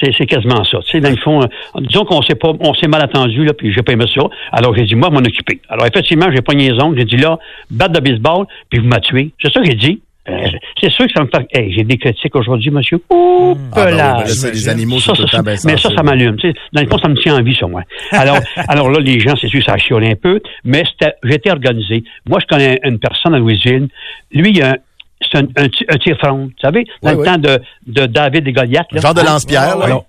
C'est, 0.00 0.12
c'est 0.16 0.26
quasiment 0.26 0.64
ça. 0.64 0.78
Tu 0.84 0.90
sais, 0.90 1.00
dans 1.00 1.08
le 1.10 1.16
fond, 1.16 1.40
euh, 1.42 1.46
disons 1.80 2.04
qu'on 2.04 2.20
s'est 2.22 2.34
pas, 2.34 2.52
on 2.60 2.74
s'est 2.74 2.88
mal 2.88 3.02
attendu, 3.02 3.44
là, 3.44 3.54
puis 3.54 3.72
j'ai 3.72 3.82
pas 3.82 3.92
aimé 3.92 4.04
ça. 4.14 4.20
Alors, 4.52 4.74
j'ai 4.76 4.84
dit, 4.84 4.94
moi, 4.94 5.08
m'en 5.08 5.18
occuper. 5.20 5.60
Alors, 5.68 5.86
effectivement, 5.86 6.26
j'ai 6.30 6.42
pogné 6.42 6.70
les 6.70 6.82
ongles. 6.82 6.98
J'ai 6.98 7.06
dit, 7.06 7.16
là, 7.16 7.38
batte 7.70 7.92
de 7.92 8.00
baseball, 8.00 8.44
puis 8.68 8.80
vous 8.80 8.86
m'avez 8.86 9.00
tué. 9.00 9.30
C'est 9.40 9.50
ça 9.52 9.60
que 9.60 9.66
j'ai 9.66 9.76
dit. 9.76 10.02
Euh, 10.28 10.46
c'est 10.78 10.90
sûr 10.90 11.06
que 11.06 11.12
ça 11.16 11.22
me 11.22 11.28
fait. 11.34 11.46
Hey, 11.58 11.72
j'ai 11.72 11.84
des 11.84 11.96
critiques 11.96 12.36
aujourd'hui, 12.36 12.70
monsieur. 12.70 13.00
Ouh, 13.08 13.56
Ah, 13.74 13.86
ben 13.86 13.96
là, 13.96 14.24
les 14.52 14.68
animaux, 14.68 14.98
c'est 15.00 15.16
Ça, 15.16 15.26
ça, 15.26 15.42
bien 15.42 15.54
mais 15.64 15.78
ça, 15.78 15.88
ça 15.96 16.02
m'allume. 16.02 16.36
Tu 16.36 16.48
sais, 16.50 16.54
dans 16.74 16.82
le 16.82 16.86
fond, 16.86 16.98
ça 16.98 17.08
me 17.08 17.14
tient 17.16 17.38
en 17.38 17.42
vie, 17.42 17.56
ça, 17.58 17.66
moi. 17.66 17.80
Alors, 18.12 18.36
alors 18.68 18.90
là, 18.90 19.00
les 19.00 19.20
gens, 19.20 19.36
c'est 19.40 19.48
sûr, 19.48 19.64
ça 19.64 19.72
a 19.72 19.78
chiolé 19.78 20.10
un 20.10 20.16
peu, 20.16 20.38
mais 20.64 20.82
c'était, 20.84 21.14
j'étais 21.22 21.50
organisé. 21.50 22.04
Moi, 22.28 22.40
je 22.42 22.46
connais 22.46 22.78
une 22.84 22.98
personne 22.98 23.32
à 23.34 23.38
Louisville. 23.38 23.88
Lui, 24.32 24.50
il 24.50 24.62
a 24.62 24.72
un- 24.72 24.76
c'est 25.20 25.38
un, 25.38 25.46
un, 25.56 25.68
ti- 25.68 25.84
un 25.88 25.96
tir-front. 25.96 26.36
Vous 26.46 26.52
savez, 26.60 26.84
dans 27.02 27.10
Oui, 27.10 27.14
le 27.16 27.20
oui. 27.20 27.26
temps 27.26 27.38
de, 27.38 27.60
de 27.86 28.06
David 28.06 28.46
et 28.48 28.52
Goliath. 28.52 28.86
là. 28.92 29.00
Genre 29.00 29.14
de 29.14 29.20
Hein? 29.20 29.24
lance-pierre, 29.24 29.76
là. 29.78 29.84
Alors, 29.86 30.04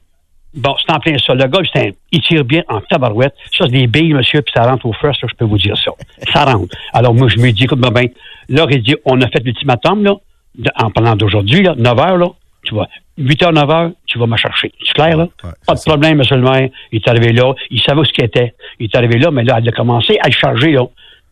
Bon, 0.56 0.76
c'est 0.84 0.92
en 0.92 1.00
plein 1.00 1.16
ça. 1.20 1.36
Le 1.36 1.46
gars, 1.46 1.60
c'est 1.72 1.90
un- 1.90 1.92
il 2.12 2.22
tire 2.22 2.44
bien 2.44 2.64
en 2.70 2.82
tabarouette. 2.82 3.36
Ça, 3.56 3.66
c'est 3.66 3.72
des 3.72 3.86
billes, 3.86 4.16
monsieur, 4.16 4.42
puis 4.42 4.52
ça 4.56 4.64
rentre 4.64 4.84
au 4.88 4.94
first, 4.94 5.22
là, 5.22 5.28
je 5.32 5.36
peux 5.36 5.46
vous 5.46 5.60
dire 5.60 5.78
ça. 5.78 5.92
Ça 6.34 6.44
rentre. 6.44 6.76
Alors, 6.92 7.14
moi, 7.14 7.28
je 7.28 7.38
me 7.38 7.52
dis, 7.52 7.66
écoute, 7.66 7.80
ben, 7.80 7.92
ben, 7.92 8.08
là, 8.50 8.66
il 8.72 8.82
dit, 8.82 8.96
on 9.06 9.22
a 9.22 9.28
fait 9.28 9.44
l'ultimatum, 9.46 10.04
là, 10.04 10.16
de- 10.58 10.72
en 10.76 10.90
parlant 10.90 11.16
d'aujourd'hui, 11.16 11.62
là, 11.62 11.76
9 11.78 12.00
heures, 12.00 12.18
là, 12.18 12.30
tu 12.64 12.74
vas, 12.74 12.88
8 13.20 13.44
heures, 13.44 13.54
9 13.54 13.70
heures, 13.70 13.92
tu 14.08 14.18
vas 14.18 14.26
me 14.26 14.38
chercher. 14.38 14.72
C'est 14.88 14.94
clair, 14.94 15.18
là? 15.18 15.28
Ouais, 15.44 15.52
Pas 15.68 15.76
de 15.76 15.82
problème, 15.86 16.18
monsieur 16.18 16.36
le 16.38 16.42
maire. 16.42 16.70
Il 16.92 16.96
est 16.96 17.08
arrivé 17.08 17.32
là. 17.32 17.54
Il 17.70 17.80
savait 17.82 18.00
où 18.02 18.06
ce 18.06 18.12
qu'il 18.12 18.24
était. 18.26 18.56
Il 18.80 18.86
est 18.86 18.96
arrivé 18.96 19.20
là, 19.20 19.30
mais 19.30 19.44
là, 19.44 19.60
il 19.62 19.70
a 19.70 19.72
commencé 19.72 20.18
à 20.20 20.28
le 20.30 20.34
charger, 20.34 20.72
là. 20.72 20.82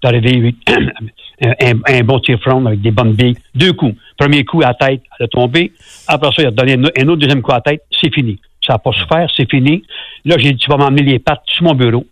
Arrivé, 0.08 0.56
un, 1.42 2.04
bon 2.04 2.20
tir 2.20 2.40
front 2.40 2.66
avec 2.66 2.82
des 2.82 2.92
bonnes 2.92 3.14
billes. 3.14 3.36
Deux 3.54 3.74
coups. 3.74 3.96
Premier 4.18 4.46
coup 4.46 4.62
à 4.62 4.68
la 4.68 4.74
tête, 4.74 5.02
elle 5.20 5.26
a 5.26 5.28
tombé. 5.28 5.74
Après 6.08 6.30
ça, 6.32 6.44
il 6.44 6.48
a 6.48 6.52
donné 6.52 6.74
un, 6.74 7.08
autre 7.10 7.18
deuxième 7.18 7.42
coup 7.42 7.52
à 7.52 7.56
la 7.56 7.62
tête. 7.62 7.84
C'est 7.92 8.14
fini. 8.14 8.40
Ça 8.66 8.74
n'a 8.74 8.80
pas 8.80 8.92
souffert, 8.94 9.30
c'est 9.36 9.50
fini. 9.50 9.84
Là, 10.24 10.36
j'ai 10.38 10.54
dit, 10.54 10.58
tu 10.58 10.70
vas 10.70 10.78
m'emmener 10.78 11.04
les 11.04 11.20
pattes 11.20 11.44
sur 11.48 11.66
mon 11.66 11.74
bureau. 11.74 12.06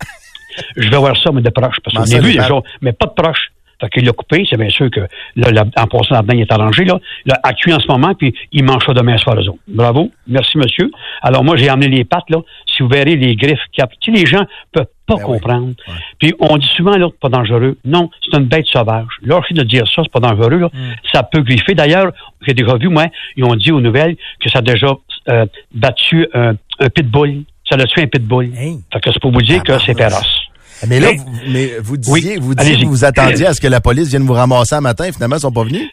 je 0.76 0.88
vais 0.88 0.96
voir 0.98 1.16
ça, 1.16 1.32
mais 1.32 1.40
de 1.40 1.48
proche. 1.50 1.76
Parce 1.82 1.96
qu'on 1.96 2.16
a 2.16 2.20
vu 2.20 2.32
les 2.32 2.36
pattes? 2.38 2.64
mais 2.82 2.92
pas 2.92 3.06
de 3.06 3.12
proche. 3.12 3.49
Fait 3.80 3.88
qu'il 3.88 4.04
l'a 4.04 4.12
coupé, 4.12 4.44
c'est 4.48 4.56
bien 4.56 4.68
sûr 4.68 4.90
que 4.90 5.00
là, 5.36 5.50
là, 5.50 5.64
en 5.76 5.86
passant 5.86 6.14
là-dedans, 6.16 6.34
il 6.34 6.40
est 6.42 6.52
arrangé, 6.52 6.84
là. 6.84 6.98
Là, 7.24 7.38
à 7.42 7.52
cuire 7.54 7.76
en 7.76 7.80
ce 7.80 7.86
moment, 7.88 8.14
puis 8.14 8.34
il 8.52 8.62
mange 8.64 8.84
ça 8.84 8.92
demain 8.92 9.16
soir, 9.16 9.36
eux 9.36 9.48
autres. 9.48 9.58
Bravo. 9.68 10.10
Merci, 10.26 10.58
monsieur. 10.58 10.90
Alors, 11.22 11.42
moi, 11.44 11.56
j'ai 11.56 11.70
emmené 11.70 11.88
les 11.88 12.04
pattes, 12.04 12.28
là. 12.28 12.38
Si 12.66 12.82
vous 12.82 12.88
verrez 12.88 13.16
les 13.16 13.36
griffes 13.36 13.58
qui 13.72 13.80
Tu 14.00 14.12
sais, 14.14 14.20
les 14.20 14.26
gens 14.26 14.44
peuvent 14.72 14.86
pas 15.06 15.16
Ben 15.16 15.22
oui. 15.24 15.24
comprendre. 15.24 15.74
Puis, 16.18 16.34
on 16.40 16.56
dit 16.58 16.68
souvent, 16.76 16.96
là, 16.96 17.08
pas 17.20 17.28
dangereux. 17.28 17.78
Non, 17.84 18.10
c'est 18.22 18.36
une 18.38 18.46
bête 18.46 18.66
sauvage. 18.66 19.08
Lorsqu'il 19.22 19.56
de 19.56 19.62
dire 19.64 19.86
ça, 19.88 20.02
c'est 20.02 20.12
pas 20.12 20.20
dangereux, 20.20 20.58
là. 20.58 20.70
Ça 21.12 21.22
peut 21.22 21.42
griffer. 21.42 21.74
D'ailleurs, 21.74 22.12
j'ai 22.46 22.54
déjà 22.54 22.76
vu, 22.76 22.88
moi, 22.88 23.06
ils 23.36 23.44
ont 23.44 23.56
dit 23.56 23.72
aux 23.72 23.80
nouvelles 23.80 24.16
que 24.40 24.50
ça 24.50 24.58
a 24.60 24.62
déjà 24.62 24.94
euh, 25.28 25.46
battu 25.74 26.26
un, 26.34 26.52
un 26.80 26.88
pitbull. 26.88 27.44
Ça 27.68 27.76
a 27.76 27.84
tué 27.84 28.02
un 28.02 28.06
pitbull. 28.06 28.52
Hey. 28.56 28.78
Fait 28.92 29.00
que 29.00 29.10
c'est 29.12 29.20
pour 29.20 29.32
vous 29.32 29.42
dire 29.42 29.62
que 29.62 29.78
c'est 29.78 29.96
féroce. 29.96 30.49
Mais 30.88 31.00
là, 31.00 31.08
Mais- 31.12 31.16
vous, 31.16 31.30
mais 31.52 31.70
vous 31.82 31.96
disiez, 31.96 32.12
Oui, 32.34 32.38
vous 32.40 32.54
disiez 32.54 32.84
vous 32.86 33.04
attendiez 33.04 33.46
à 33.46 33.54
ce 33.54 33.60
que 33.60 33.66
la 33.68 33.80
police 33.80 34.08
vienne 34.08 34.22
vous 34.22 34.32
ramasser 34.32 34.74
un 34.74 34.80
matin. 34.80 35.10
Finalement, 35.12 35.36
ils 35.36 35.40
sont 35.40 35.52
pas 35.52 35.64
venus? 35.64 35.88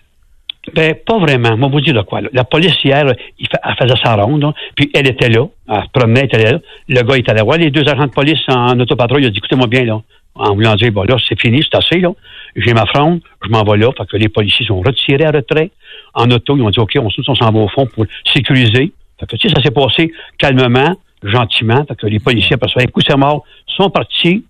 Ben, 0.76 0.94
pas 1.06 1.18
vraiment. 1.18 1.56
Moi, 1.56 1.70
vous 1.70 1.80
dire 1.80 1.94
de 1.94 2.02
quoi. 2.02 2.20
là? 2.22 2.30
La 2.34 2.44
police, 2.44 2.74
hier, 2.84 3.06
il 3.40 3.48
fa- 3.48 3.60
elle 3.64 3.76
faisait 3.88 4.02
sa 4.04 4.16
ronde, 4.16 4.42
là, 4.42 4.54
puis 4.76 4.90
elle 4.94 5.08
était 5.08 5.30
là. 5.30 5.46
Elle 5.70 5.84
se 5.84 5.90
promenait, 5.94 6.28
elle 6.32 6.40
était 6.42 6.52
là. 6.52 6.60
Le 6.90 7.02
gars 7.04 7.18
était 7.18 7.34
là. 7.34 7.46
Ouais, 7.46 7.58
les 7.58 7.72
deux 7.72 7.88
agents 7.88 8.06
de 8.08 8.12
police 8.12 8.40
en 8.50 8.78
autopatrouille, 8.80 9.24
il 9.24 9.28
a 9.28 9.30
dit, 9.30 9.38
écoutez-moi 9.38 9.68
bien, 9.68 9.86
là. 9.86 10.02
En 10.36 10.54
voulant 10.54 10.76
dire, 10.76 10.92
bon, 10.92 11.04
là, 11.04 11.16
c'est 11.28 11.40
fini, 11.40 11.64
c'est 11.64 11.78
assez, 11.78 12.00
là. 12.02 12.10
J'ai 12.58 12.74
ma 12.74 12.86
fronde, 12.86 13.22
je 13.46 13.50
m'en 13.50 13.64
vais 13.64 13.78
là. 13.78 13.90
Fait 13.98 14.06
que 14.08 14.18
les 14.18 14.28
policiers 14.30 14.66
sont 14.66 14.82
retirés 14.82 15.26
à 15.26 15.32
retrait. 15.32 15.72
En 16.14 16.30
auto, 16.32 16.58
ils 16.58 16.62
ont 16.64 16.70
dit, 16.70 16.80
OK, 16.80 16.92
on, 16.98 17.08
on 17.28 17.36
s'en 17.36 17.52
va 17.52 17.60
au 17.60 17.70
fond 17.70 17.86
pour 17.88 18.06
sécuriser. 18.34 18.92
Fait 19.20 19.26
que, 19.26 19.36
tu 19.38 19.48
sais, 19.48 19.56
ça 19.56 19.62
s'est 19.64 19.72
passé 19.72 20.12
calmement, 20.38 20.96
gentiment. 21.24 21.86
Fait 21.88 21.96
que 21.96 22.08
les 22.08 22.20
policiers, 22.20 22.56
après 22.56 22.70
ça, 22.78 22.86
coup, 22.88 23.00
c'est 23.08 23.16
mort, 23.16 23.46
sont 23.68 23.90
partis. 23.90 24.44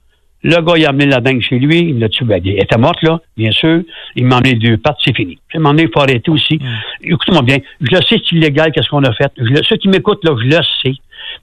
Le 0.49 0.61
gars, 0.61 0.73
il 0.77 0.85
a 0.85 0.89
amené 0.89 1.05
la 1.07 1.19
dingue 1.19 1.41
chez 1.41 1.59
lui. 1.59 1.79
Il 1.89 1.99
l'a 1.99 2.07
tué. 2.09 2.25
Elle 2.29 2.47
était 2.47 2.77
morte, 2.77 3.01
là, 3.03 3.19
bien 3.35 3.51
sûr. 3.51 3.81
Il 4.15 4.25
m'a 4.25 4.37
emmené 4.37 4.53
deux 4.55 4.77
pattes, 4.77 4.97
c'est 5.03 5.15
fini. 5.15 5.37
Il 5.53 5.59
m'a 5.59 5.69
emmené, 5.69 5.83
il 5.83 5.89
faut 5.93 5.99
arrêter 5.99 6.31
aussi. 6.31 6.57
Écoutez-moi 7.03 7.41
bien. 7.41 7.57
Je 7.81 7.91
le 7.95 8.01
sais, 8.01 8.15
c'est 8.23 8.31
illégal, 8.35 8.71
qu'est-ce 8.71 8.89
qu'on 8.89 9.03
a 9.03 9.13
fait. 9.13 9.31
Je 9.37 9.43
le- 9.43 9.63
ceux 9.63 9.75
qui 9.77 9.89
m'écoutent, 9.89 10.23
là, 10.23 10.31
je 10.41 10.45
le 10.47 10.61
sais. 10.83 10.93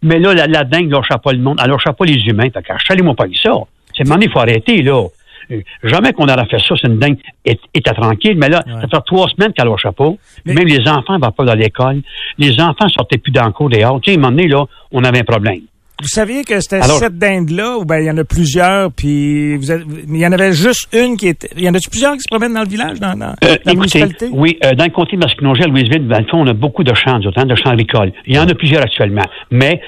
Mais 0.03 0.19
là, 0.19 0.33
la, 0.35 0.47
la 0.47 0.65
dingue, 0.65 0.91
lâche 0.91 1.09
pas 1.23 1.33
le 1.33 1.39
monde. 1.39 1.59
Elle 1.63 1.71
lâche 1.71 1.85
pas 1.85 2.05
les 2.07 2.21
humains. 2.27 2.49
Fait 2.51 2.63
qu'achetez-moi 2.63 3.15
pas 3.15 3.25
avec 3.25 3.37
ça. 3.37 3.53
C'est 3.97 4.05
demandé, 4.05 4.27
il 4.27 4.33
faut 4.33 4.41
arrêter, 4.41 4.83
là. 4.83 5.05
Euh, 5.51 5.61
Jamais 5.83 6.15
qu'on 6.15 6.25
aurait 6.27 6.47
fait 6.47 6.59
ça, 6.59 6.75
c'est 6.81 6.89
une 6.89 6.99
dingue. 6.99 7.19
était 7.45 7.93
tranquille, 7.93 8.37
mais 8.39 8.49
là, 8.49 8.63
ça 8.81 8.89
fait 8.89 9.03
trois 9.05 9.29
semaines 9.29 9.53
qu'elle 9.53 9.69
lâche 9.69 9.87
pas. 9.95 10.11
Mais- 10.47 10.55
Même 10.55 10.67
les 10.67 10.89
enfants 10.89 11.19
ne 11.19 11.23
vont 11.25 11.31
pas 11.33 11.45
dans 11.45 11.55
l'école. 11.55 12.01
Les 12.39 12.59
enfants 12.61 12.89
sortaient 12.89 13.19
plus 13.19 13.31
dans 13.33 13.45
le 13.45 13.53
cours 13.53 13.69
dehors. 13.69 14.01
Tu 14.01 14.11
sais, 14.13 14.17
à 14.17 14.19
un 14.19 14.23
moment 14.23 14.35
donné, 14.35 14.49
là, 14.49 14.65
on 14.93 15.05
avait 15.05 15.21
un 15.21 15.25
problème. 15.25 15.61
Vous 16.03 16.09
saviez 16.09 16.43
que 16.45 16.61
c'était 16.61 16.77
Alors- 16.83 16.99
cette 16.99 17.19
dinde-là, 17.19 17.79
ou 17.79 17.85
ben 17.85 17.99
il 18.01 18.07
y 18.07 18.11
en 18.11 18.19
a 18.19 18.25
plusieurs, 18.25 18.91
puis 18.93 19.57
vous 19.57 19.71
avez- 19.71 19.85
il 20.09 20.17
y 20.19 20.27
en 20.27 20.33
avait 20.33 20.53
juste 20.53 20.89
une 20.93 21.17
qui 21.17 21.29
était. 21.29 21.49
Il 21.57 21.63
y 21.63 21.69
en 21.69 21.75
a-tu 21.75 21.89
plusieurs 21.89 22.15
qui 22.15 22.21
se 22.21 22.29
promènent 22.29 22.55
dans 22.55 22.63
le 22.63 22.69
village, 22.69 22.99
dans, 22.99 23.17
dans 23.17 23.27
Euh, 23.31 23.35
la 23.45 23.55
écoutez, 23.55 23.77
municipalité? 23.77 24.29
oui, 24.33 24.59
euh, 24.65 24.73
dans 24.73 24.85
le 24.85 24.91
comté 24.91 25.17
de 25.17 25.23
Masquinongé, 25.25 25.63
à 25.63 25.67
Louisville, 25.69 26.07
dans 26.09 26.19
le 26.19 26.25
fond, 26.27 26.39
on 26.41 26.47
a 26.49 26.53
beaucoup 26.53 26.83
de 26.83 26.93
champs, 26.95 27.19
autres, 27.21 27.39
hein, 27.39 27.47
de 27.47 27.55
champs 27.55 27.71
agricoles. 27.71 28.13
Il 28.27 28.35
y 28.35 28.39
en 28.39 28.49
a 28.49 28.55
plusieurs 28.55 28.83
actuellement. 28.83 29.25
Mais 29.53 29.81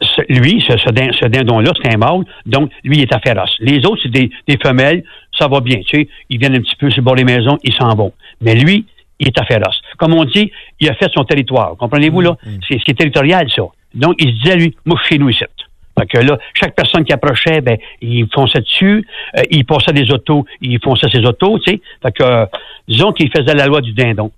ce- 0.00 0.22
lui, 0.32 0.64
ce, 0.66 0.78
ce, 0.78 0.90
din- 0.90 1.12
ce 1.12 1.26
dindon-là, 1.26 1.72
c'est 1.82 1.92
un 1.94 1.98
mâle, 1.98 2.24
donc 2.46 2.70
lui, 2.82 2.96
il 2.96 3.02
est 3.02 3.12
à 3.14 3.20
féroce. 3.20 3.54
Les 3.60 3.84
autres, 3.84 4.00
c'est 4.02 4.10
des, 4.12 4.30
des 4.48 4.56
femelles, 4.56 5.04
ça 5.38 5.46
va 5.46 5.60
bien, 5.60 5.76
tu 5.86 5.98
sais. 5.98 6.08
Ils 6.30 6.38
viennent 6.38 6.56
un 6.56 6.60
petit 6.62 6.76
peu 6.76 6.88
sur 6.90 7.00
le 7.02 7.04
bord 7.04 7.16
des 7.16 7.24
maisons, 7.24 7.58
ils 7.64 7.74
s'en 7.74 7.94
vont. 7.94 8.12
Mais 8.40 8.54
lui, 8.54 8.86
il 9.18 9.28
est 9.28 9.38
à 9.38 9.44
féroce. 9.44 9.78
Comme 9.98 10.14
on 10.14 10.24
dit, 10.24 10.50
il 10.80 10.88
a 10.88 10.94
fait 10.94 11.10
son 11.14 11.24
territoire. 11.24 11.76
Comprenez-vous, 11.78 12.22
là? 12.22 12.36
C'est 12.66 12.78
c'est 12.86 12.94
territorial, 12.96 13.46
ça. 13.54 13.62
Donc, 13.94 14.14
il 14.18 14.30
se 14.30 14.42
disait, 14.42 14.56
lui, 14.56 14.76
moi, 14.84 14.96
je 15.00 15.06
suis 15.06 15.14
chez 15.14 15.18
nous 15.18 15.28
ici. 15.30 15.44
Fait 15.98 16.06
que 16.06 16.18
là, 16.18 16.38
chaque 16.54 16.74
personne 16.74 17.04
qui 17.04 17.12
approchait, 17.12 17.60
ben, 17.60 17.76
il 18.00 18.26
fonçait 18.32 18.60
dessus, 18.60 19.06
euh, 19.36 19.42
il 19.50 19.64
passait 19.66 19.92
des 19.92 20.10
autos, 20.12 20.46
il 20.60 20.78
fonçait 20.82 21.08
ses 21.10 21.24
autos, 21.24 21.58
tu 21.58 21.72
sais. 21.72 21.80
Fait 22.02 22.12
que, 22.12 22.22
euh, 22.22 22.46
disons 22.88 23.12
qu'il 23.12 23.30
faisait 23.30 23.54
la 23.54 23.66
loi 23.66 23.80
du 23.80 23.92
dindon. 23.92 24.30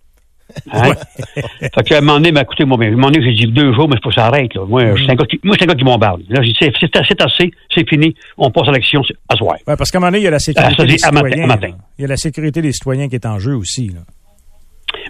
Hein? 0.72 0.94
fait 1.34 1.82
que, 1.86 1.94
à 1.94 1.98
un 1.98 2.00
moment 2.00 2.14
donné, 2.14 2.32
ben, 2.32 2.40
écoutez, 2.42 2.64
moi, 2.64 2.76
ben, 2.78 2.86
à 2.86 2.88
un 2.88 2.92
moment 2.92 3.10
donné, 3.10 3.24
j'ai 3.24 3.46
dit 3.46 3.52
deux 3.52 3.72
jours, 3.74 3.88
mais 3.88 3.96
il 3.96 4.02
faut 4.02 4.08
que 4.08 4.14
ça 4.14 4.26
arrête, 4.26 4.54
là. 4.54 4.64
Moi, 4.66 4.82
c'est 4.96 5.10
un 5.10 5.14
gars 5.14 5.26
qui, 5.26 5.38
moi, 5.44 5.54
c'est 5.58 5.64
un 5.64 5.68
gars 5.68 5.74
qui 5.74 5.84
bombarde. 5.84 6.22
Là, 6.28 6.42
j'ai 6.42 6.48
dit, 6.52 6.56
c'est, 6.58 6.74
assez, 6.74 6.88
c'est 7.08 7.22
assez, 7.22 7.50
c'est 7.72 7.88
fini, 7.88 8.14
on 8.38 8.50
passe 8.50 8.68
à 8.68 8.72
l'action, 8.72 9.02
à 9.28 9.36
soir. 9.36 9.56
Ouais, 9.66 9.76
parce 9.76 9.90
qu'à 9.90 9.98
un 9.98 10.00
moment 10.00 10.10
donné, 10.10 10.22
il 10.22 10.24
y 10.24 10.28
a 10.28 10.30
la 10.30 10.38
sécurité 10.40 10.74
Ah, 10.78 10.84
dit 10.84 10.96
des 10.96 11.04
à 11.04 11.12
matin, 11.12 11.28
citoyens. 11.28 11.44
à 11.44 11.46
matin. 11.46 11.68
là. 11.68 11.74
Il 11.98 12.02
y 12.02 12.04
a 12.04 12.08
la 12.08 12.16
sécurité 12.16 12.60
des 12.62 12.72
citoyens 12.72 13.08
qui 13.08 13.14
est 13.14 13.26
en 13.26 13.38
jeu 13.38 13.54
aussi. 13.54 13.88
Là. 13.88 14.00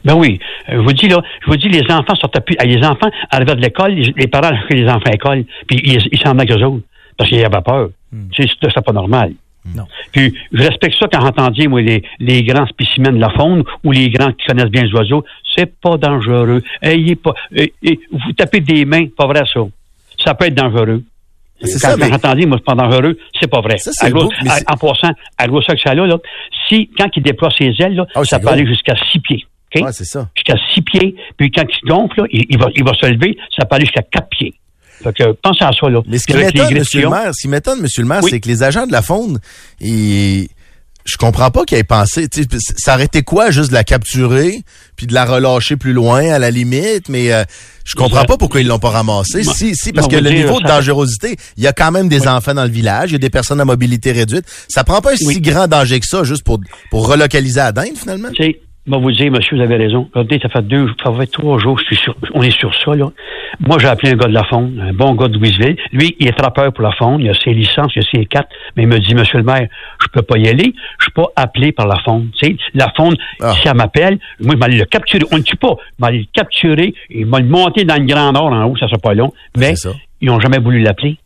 Ben 0.05 0.15
oui, 0.15 0.39
Euh, 0.69 0.73
je 0.75 0.79
vous 0.79 0.93
dis, 0.93 1.09
là, 1.09 1.21
je 1.43 1.47
vous 1.51 1.57
dis, 1.57 1.69
les 1.69 1.83
enfants 1.91 2.15
sortaient 2.17 2.41
plus, 2.41 2.57
ah, 2.59 2.65
les 2.65 2.85
enfants 2.85 3.11
arrivaient 3.31 3.55
de 3.57 3.61
l'école, 3.61 3.93
les, 3.95 4.13
les 4.17 4.27
parents 4.27 4.49
allaient 4.49 4.83
les 4.83 4.89
enfants 4.89 5.07
à 5.07 5.11
l'école, 5.13 5.45
puis 5.67 5.81
ils, 5.85 6.19
s'en 6.19 6.31
avec 6.39 6.51
eux 6.51 6.63
autres, 6.65 6.85
parce 7.17 7.31
qu'ils 7.31 7.45
avaient 7.45 7.61
peur. 7.65 7.89
Sais, 8.37 8.47
c'est 8.61 8.85
pas 8.85 8.93
normal. 8.93 9.33
Non. 9.77 9.85
Puis, 10.11 10.35
je 10.53 10.61
respecte 10.63 10.97
ça 10.99 11.07
quand 11.11 11.21
j'entendais, 11.21 11.69
moi, 11.69 11.81
les, 11.83 12.03
les 12.19 12.43
grands 12.43 12.67
spécimens 12.67 13.13
de 13.13 13.21
la 13.21 13.31
faune 13.31 13.63
ou 13.85 13.93
les 13.93 14.11
grands 14.11 14.33
qui 14.33 14.45
connaissent 14.47 14.71
bien 14.71 14.83
les 14.83 14.93
oiseaux. 14.93 15.25
C'est 15.55 15.73
pas 15.81 15.97
dangereux. 15.97 16.63
Ayez 16.83 17.15
pas, 17.15 17.33
euh, 17.57 17.67
euh, 17.87 17.95
vous 18.11 18.33
tapez 18.33 18.59
des 18.61 18.85
mains, 18.85 19.07
pas 19.17 19.27
vrai, 19.29 19.43
ça. 19.53 19.61
Ça 20.25 20.35
peut 20.35 20.47
être 20.47 20.55
dangereux. 20.57 21.05
C'est 21.61 21.75
Quand, 21.75 21.79
ça, 21.79 21.91
quand 21.93 21.99
mais- 22.01 22.09
j'entendais, 22.11 22.45
moi, 22.47 22.59
c'est 22.59 22.75
pas 22.75 22.83
dangereux, 22.83 23.17
c'est 23.41 23.49
pas 23.49 23.61
vrai. 23.61 23.79
Ça, 23.79 23.93
gros- 24.11 24.33
à- 24.49 24.73
en 24.73 24.77
passant, 24.77 25.13
à 25.39 25.47
gros 25.47 25.63
ça 25.63 25.77
que 25.77 25.81
ça 25.81 25.95
là, 25.95 26.19
si, 26.69 26.91
quand 26.99 27.09
il 27.17 27.23
déploie 27.23 27.51
ses 27.57 27.73
ailes, 27.79 27.95
là, 27.95 28.07
Ah 28.17 28.25
ça 28.25 28.41
peut 28.41 28.47
gros. 28.47 28.55
aller 28.55 28.67
jusqu'à 28.67 28.97
six 29.13 29.21
pieds. 29.21 29.47
Ouais, 29.81 29.93
c'est 29.93 30.05
ça. 30.05 30.29
jusqu'à 30.37 30.57
six 30.75 30.83
pieds. 30.83 31.15
Puis 31.39 31.51
quand 31.51 31.65
il 31.69 31.75
se 31.75 31.87
gonfle, 31.87 32.21
là, 32.21 32.27
il, 32.31 32.45
il 32.51 32.59
va, 32.59 32.67
il 32.75 32.85
va 32.85 32.93
se 32.95 33.07
lever, 33.07 33.37
ça 33.57 33.65
peut 33.65 33.77
aller 33.77 33.87
jusqu'à 33.87 34.03
quatre 34.03 34.29
pieds. 34.29 34.53
Fait 35.03 35.13
que 35.17 35.33
pensez 35.33 35.65
à 35.65 35.71
ça, 35.73 35.89
là. 35.89 36.01
Mais 36.07 36.19
ce 36.19 36.27
qui 36.27 36.35
m'étonne, 36.37 36.69
qu'ils 36.85 37.01
le 37.01 37.09
maire, 37.09 37.31
ce 37.35 37.43
qui 37.43 37.49
m'étonne, 37.49 37.81
le 37.83 38.05
maire, 38.05 38.21
Oui. 38.23 38.31
c'est 38.31 38.41
que 38.41 38.49
les 38.49 38.63
agents 38.63 38.87
de 38.87 38.93
la 38.93 39.03
faune, 39.03 39.41
ils... 39.81 40.47
je 41.05 41.17
comprends 41.17 41.51
pas 41.51 41.65
qu'ils 41.65 41.79
aient 41.79 41.83
pensé, 41.85 42.29
ça 42.77 42.95
aurait 42.95 43.07
été 43.07 43.23
quoi, 43.23 43.51
juste 43.51 43.71
de 43.71 43.75
la 43.75 43.83
capturer, 43.83 44.61
puis 44.95 45.09
de 45.09 45.15
la 45.15 45.25
relâcher 45.25 45.77
plus 45.77 45.93
loin, 45.93 46.31
à 46.33 46.39
la 46.39 46.53
limite, 46.53 47.09
mais 47.09 47.33
euh, 47.33 47.43
je 47.85 47.97
comprends 47.97 48.25
pas 48.25 48.37
pourquoi 48.37 48.61
ils 48.61 48.67
l'ont 48.69 48.79
pas 48.79 48.91
ramassé. 48.91 49.43
Moi- 49.43 49.53
Si, 49.55 49.75
si, 49.75 49.93
parce 49.93 50.07
que 50.07 50.15
le 50.15 50.31
niveau 50.31 50.61
de 50.61 50.69
dangerosité, 50.69 51.35
il 51.57 51.65
y 51.65 51.67
a 51.67 51.73
quand 51.73 51.91
même 51.91 52.09
des 52.09 52.29
enfants 52.29 52.55
dans 52.55 52.63
le 52.65 52.71
village, 52.71 53.11
il 53.11 53.15
y 53.15 53.17
a 53.17 53.19
des 53.19 53.31
personnes 53.31 53.61
à 53.61 53.65
mobilité 53.65 54.13
réduite. 54.13 54.45
Ça 54.69 54.85
prend 54.85 55.01
pas 55.01 55.11
un 55.11 55.17
Oui. 55.25 55.35
si 55.35 55.41
grand 55.41 55.67
danger 55.67 55.99
que 55.99 56.07
ça, 56.07 56.23
juste 56.23 56.45
pour, 56.45 56.61
pour 56.93 57.09
relocaliser 57.09 57.59
à 57.61 57.73
Dinde, 57.73 57.97
finalement? 57.99 58.29
Moi, 58.85 58.99
vous 58.99 59.13
dire, 59.13 59.31
monsieur, 59.31 59.57
vous 59.57 59.63
avez 59.63 59.77
raison. 59.77 60.09
Regardez, 60.13 60.41
ça 60.41 60.49
fait 60.49 60.63
deux, 60.67 60.89
ça 61.05 61.13
fait 61.13 61.27
trois 61.27 61.57
jours, 61.59 61.79
je 61.79 61.85
suis 61.85 61.97
sur, 61.97 62.17
on 62.35 62.43
est 62.43 62.51
sur 62.51 62.75
ça, 62.75 62.97
là. 62.97 63.11
Moi, 63.61 63.79
j'ai 63.79 63.87
appelé 63.87 64.11
un 64.13 64.17
gars 64.17 64.27
de 64.27 64.33
la 64.35 64.43
faune, 64.43 64.81
un 64.81 64.93
bon 64.93 65.15
gars 65.15 65.29
de 65.29 65.39
Louisville. 65.39 65.77
Lui, 65.93 66.17
il 66.19 66.27
est 66.27 66.33
trappeur 66.33 66.73
pour 66.73 66.83
la 66.83 66.91
faune, 66.91 67.21
il 67.21 67.31
a 67.31 67.35
ses 67.35 67.53
licences, 67.55 67.93
il 67.95 68.03
a 68.03 68.07
ses 68.13 68.27
quatre, 68.27 68.49
mais 68.77 68.83
il 68.83 68.89
me 68.89 68.99
dit, 68.99 69.15
monsieur 69.15 69.39
le 69.39 69.45
maire, 69.45 69.69
je 70.03 70.09
peux 70.13 70.23
pas 70.23 70.37
y 70.37 70.49
aller, 70.49 70.73
je 70.99 71.05
suis 71.05 71.13
pas 71.13 71.27
appelé 71.37 71.71
par 71.71 71.87
la 71.87 71.97
faune. 72.05 72.31
Tu 72.37 72.47
sais, 72.47 72.57
la 72.75 72.91
faune, 72.97 73.15
Ah. 73.41 73.53
si 73.53 73.69
elle 73.69 73.77
m'appelle, 73.77 74.19
moi, 74.41 74.55
je 74.55 74.59
vais 74.59 74.65
aller 74.65 74.79
le 74.79 74.85
capturer. 74.87 75.23
On 75.31 75.37
ne 75.39 75.43
tue 75.43 75.57
pas. 75.57 75.77
Je 75.99 76.03
vais 76.03 76.09
aller 76.09 76.19
le 76.19 76.27
capturer, 76.33 76.93
il 77.09 77.27
va 77.27 77.39
le 77.39 77.47
monter 77.47 77.85
dans 77.85 77.97
le 78.01 78.05
grand 78.05 78.33
nord 78.33 78.47
en 78.53 78.65
haut, 78.65 78.77
ça 78.77 78.89
sera 78.89 78.99
pas 78.99 79.15
long. 79.15 79.33
Mais, 79.57 79.77
c'est 79.77 79.91
ça. 79.91 79.95
ils 80.21 80.29
ont 80.31 80.41
jamais 80.41 80.59
voulu 80.59 80.81
l'appeler. 80.81 81.19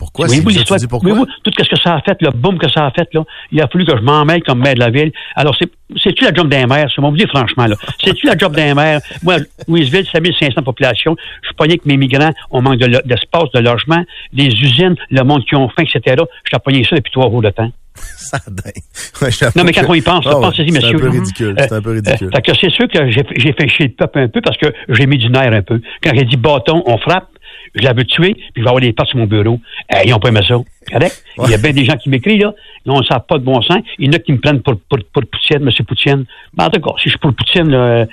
Pourquoi? 0.00 0.26
Oui, 0.28 0.40
vous, 0.40 0.88
pourquoi? 0.88 1.12
Oui, 1.12 1.18
tout 1.44 1.50
ce 1.58 1.68
que 1.68 1.76
ça 1.78 1.96
a 1.96 2.00
fait, 2.00 2.16
le 2.22 2.30
boom 2.30 2.58
que 2.58 2.70
ça 2.70 2.86
a 2.86 2.90
fait, 2.90 3.06
là, 3.12 3.22
il 3.52 3.60
a 3.60 3.68
fallu 3.68 3.84
que 3.84 3.94
je 3.94 4.02
m'en 4.02 4.24
mêle 4.24 4.42
comme 4.42 4.60
maire 4.60 4.72
de 4.74 4.78
la 4.80 4.88
ville. 4.88 5.12
Alors, 5.36 5.54
c'est, 5.58 5.70
c'est-tu 6.02 6.24
la 6.24 6.32
job 6.32 6.48
d'un 6.48 6.66
maire, 6.66 6.88
ça? 6.90 7.02
Vous 7.02 7.10
dire 7.14 7.28
franchement, 7.28 7.66
là. 7.66 7.76
C'est-tu 8.02 8.26
la 8.26 8.34
job 8.38 8.56
d'un 8.56 8.72
maire? 8.74 9.00
Moi, 9.22 9.36
Louisville, 9.68 10.06
c'est 10.10 10.18
1500 10.22 10.62
populations. 10.62 11.14
Je 11.42 11.48
suis 11.48 11.54
pogné 11.54 11.76
que 11.76 11.86
mes 11.86 11.98
migrants, 11.98 12.30
on 12.50 12.62
manque 12.62 12.78
d'espace, 12.78 13.50
de 13.54 13.60
logement. 13.60 14.02
Les 14.32 14.46
usines, 14.46 14.96
le 15.10 15.22
monde 15.22 15.44
qui 15.44 15.54
ont 15.54 15.68
faim, 15.68 15.82
etc. 15.82 16.16
Je 16.44 16.50
t'ai 16.50 16.58
pogné 16.64 16.82
ça 16.88 16.96
depuis 16.96 17.12
trois 17.12 17.28
jours 17.30 17.42
de 17.42 17.50
temps. 17.50 17.70
Ça. 18.16 18.38
Ouais, 19.20 19.28
Non, 19.56 19.64
mais 19.64 19.72
quand 19.72 19.82
que- 19.82 19.86
on 19.88 19.94
y 19.94 20.00
pense, 20.00 20.24
ouais, 20.24 20.32
pensez-y, 20.32 20.70
monsieur. 20.72 20.80
C'est 20.80 20.94
un 20.94 20.98
peu 20.98 21.06
Mhm. 21.08 21.12
ridicule. 21.20 21.54
Euh, 21.58 21.62
C'est 21.68 21.74
un 21.74 21.82
peu 21.82 21.90
euh, 21.90 21.94
ridicule. 21.94 22.30
fait 22.34 22.42
que 22.42 22.52
c'est 22.58 22.70
sûr 22.70 22.88
que 22.88 23.10
j'ai, 23.10 23.22
j'ai 23.36 23.52
fait 23.52 23.68
chier 23.68 23.88
le 23.88 23.92
peuple 23.94 24.18
un 24.20 24.28
peu 24.28 24.40
parce 24.40 24.56
que 24.56 24.72
j'ai 24.88 25.04
mis 25.06 25.18
du 25.18 25.28
nerf 25.28 25.52
un 25.52 25.60
peu. 25.62 25.80
Quand 26.02 26.12
j'ai 26.14 26.24
dit 26.24 26.36
bâton, 26.36 26.82
on 26.86 26.96
frappe, 26.98 27.28
je 27.74 27.82
l'avais 27.82 28.04
tué, 28.04 28.34
puis 28.34 28.44
je 28.56 28.60
vais 28.62 28.68
avoir 28.68 28.80
des 28.80 28.92
pattes 28.92 29.08
sur 29.08 29.18
mon 29.18 29.26
bureau. 29.26 29.60
Euh, 29.94 29.98
ils 30.04 30.12
ont 30.14 30.18
pas 30.18 30.28
aimé 30.28 30.40
ça. 30.46 30.54
Correct? 30.90 31.24
Il 31.44 31.50
y 31.50 31.54
a 31.54 31.58
bien 31.58 31.72
des 31.72 31.84
gens 31.84 31.96
qui 31.96 32.08
m'écrivent, 32.08 32.40
là. 32.42 32.52
Non, 32.86 32.94
on 32.96 33.00
ne 33.00 33.18
pas 33.28 33.38
de 33.38 33.44
bon 33.44 33.60
sens. 33.62 33.78
Il 33.98 34.06
y 34.06 34.08
en 34.08 34.12
a 34.14 34.18
qui 34.18 34.32
me 34.32 34.38
prennent 34.38 34.60
pour, 34.62 34.74
pour, 34.88 34.98
pour 35.12 35.22
Poutine, 35.30 35.58
M. 35.62 35.70
Poutine. 35.86 36.24
Ben, 36.54 36.64
en 36.66 36.70
tout 36.70 36.80
cas, 36.80 36.90
si 36.96 37.04
je 37.04 37.10
suis 37.10 37.18
pour 37.18 37.32
Poutine, 37.34 37.68
là, 37.70 37.78
euh, 37.78 38.06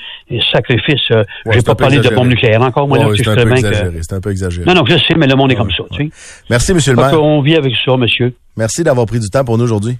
sacrifice, 0.51 1.01
euh, 1.11 1.23
Ouais, 1.45 1.53
c'est 1.53 1.59
un 1.59 1.61
pas 1.63 1.75
parlé 1.75 1.99
de 1.99 2.09
bombe 2.09 2.27
nucléaire 2.27 2.61
encore, 2.61 2.87
moi, 2.87 2.97
Ouais, 2.99 3.15
c'est 3.17 3.27
un 3.27 3.33
je 3.35 3.39
peu 3.39 3.45
bien 3.45 3.53
que- 3.61 3.67
exagéré. 3.67 3.99
C'est 4.01 4.15
un 4.15 4.21
peu 4.21 4.31
exagéré. 4.31 4.65
Non, 4.67 4.73
non, 4.75 4.85
je 4.85 4.97
sais, 4.97 5.15
mais 5.17 5.25
le 5.27 5.35
monde 5.35 5.51
est 5.51 5.55
comme 5.55 5.71
ça, 5.71 5.83
tu 5.91 6.03
sais. 6.05 6.09
Merci, 6.49 6.73
monsieur 6.73 6.91
le 6.93 6.97
maire. 7.01 7.11
qu'on 7.11 7.41
vit 7.41 7.55
avec 7.55 7.73
ça, 7.85 7.95
monsieur. 7.97 8.33
Merci 8.57 8.83
d'avoir 8.83 9.05
pris 9.07 9.19
du 9.19 9.29
temps 9.29 9.43
pour 9.45 9.57
nous 9.57 9.63
aujourd'hui. 9.63 9.97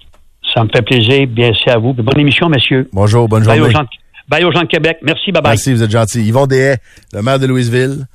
Ça 0.54 0.64
me 0.64 0.70
fait 0.70 0.82
plaisir. 0.82 1.28
Bien, 1.28 1.52
c'est 1.64 1.72
à 1.72 1.78
vous. 1.78 1.94
Bonne 1.94 2.20
émission, 2.20 2.48
monsieur. 2.50 2.88
Bonjour, 2.94 3.28
bonne 3.28 3.44
Bye 3.44 3.60
aux, 3.60 3.64
journée. 3.64 3.74
gens, 3.74 3.82
de- 3.84 3.88
bye 4.30 4.44
aux 4.44 4.52
gens 4.52 4.62
de 4.62 4.68
Québec. 4.68 4.98
Merci, 5.02 5.32
bye 5.32 5.42
bye. 5.42 5.52
Merci, 5.52 5.74
vous 5.74 5.84
êtes 5.84 5.92
gentil. 5.92 6.24
Yvon 6.26 6.46
Deshaies, 6.48 6.78
le 7.14 7.22
maire 7.22 7.40
de 7.40 7.48
Louisville. 7.48 8.06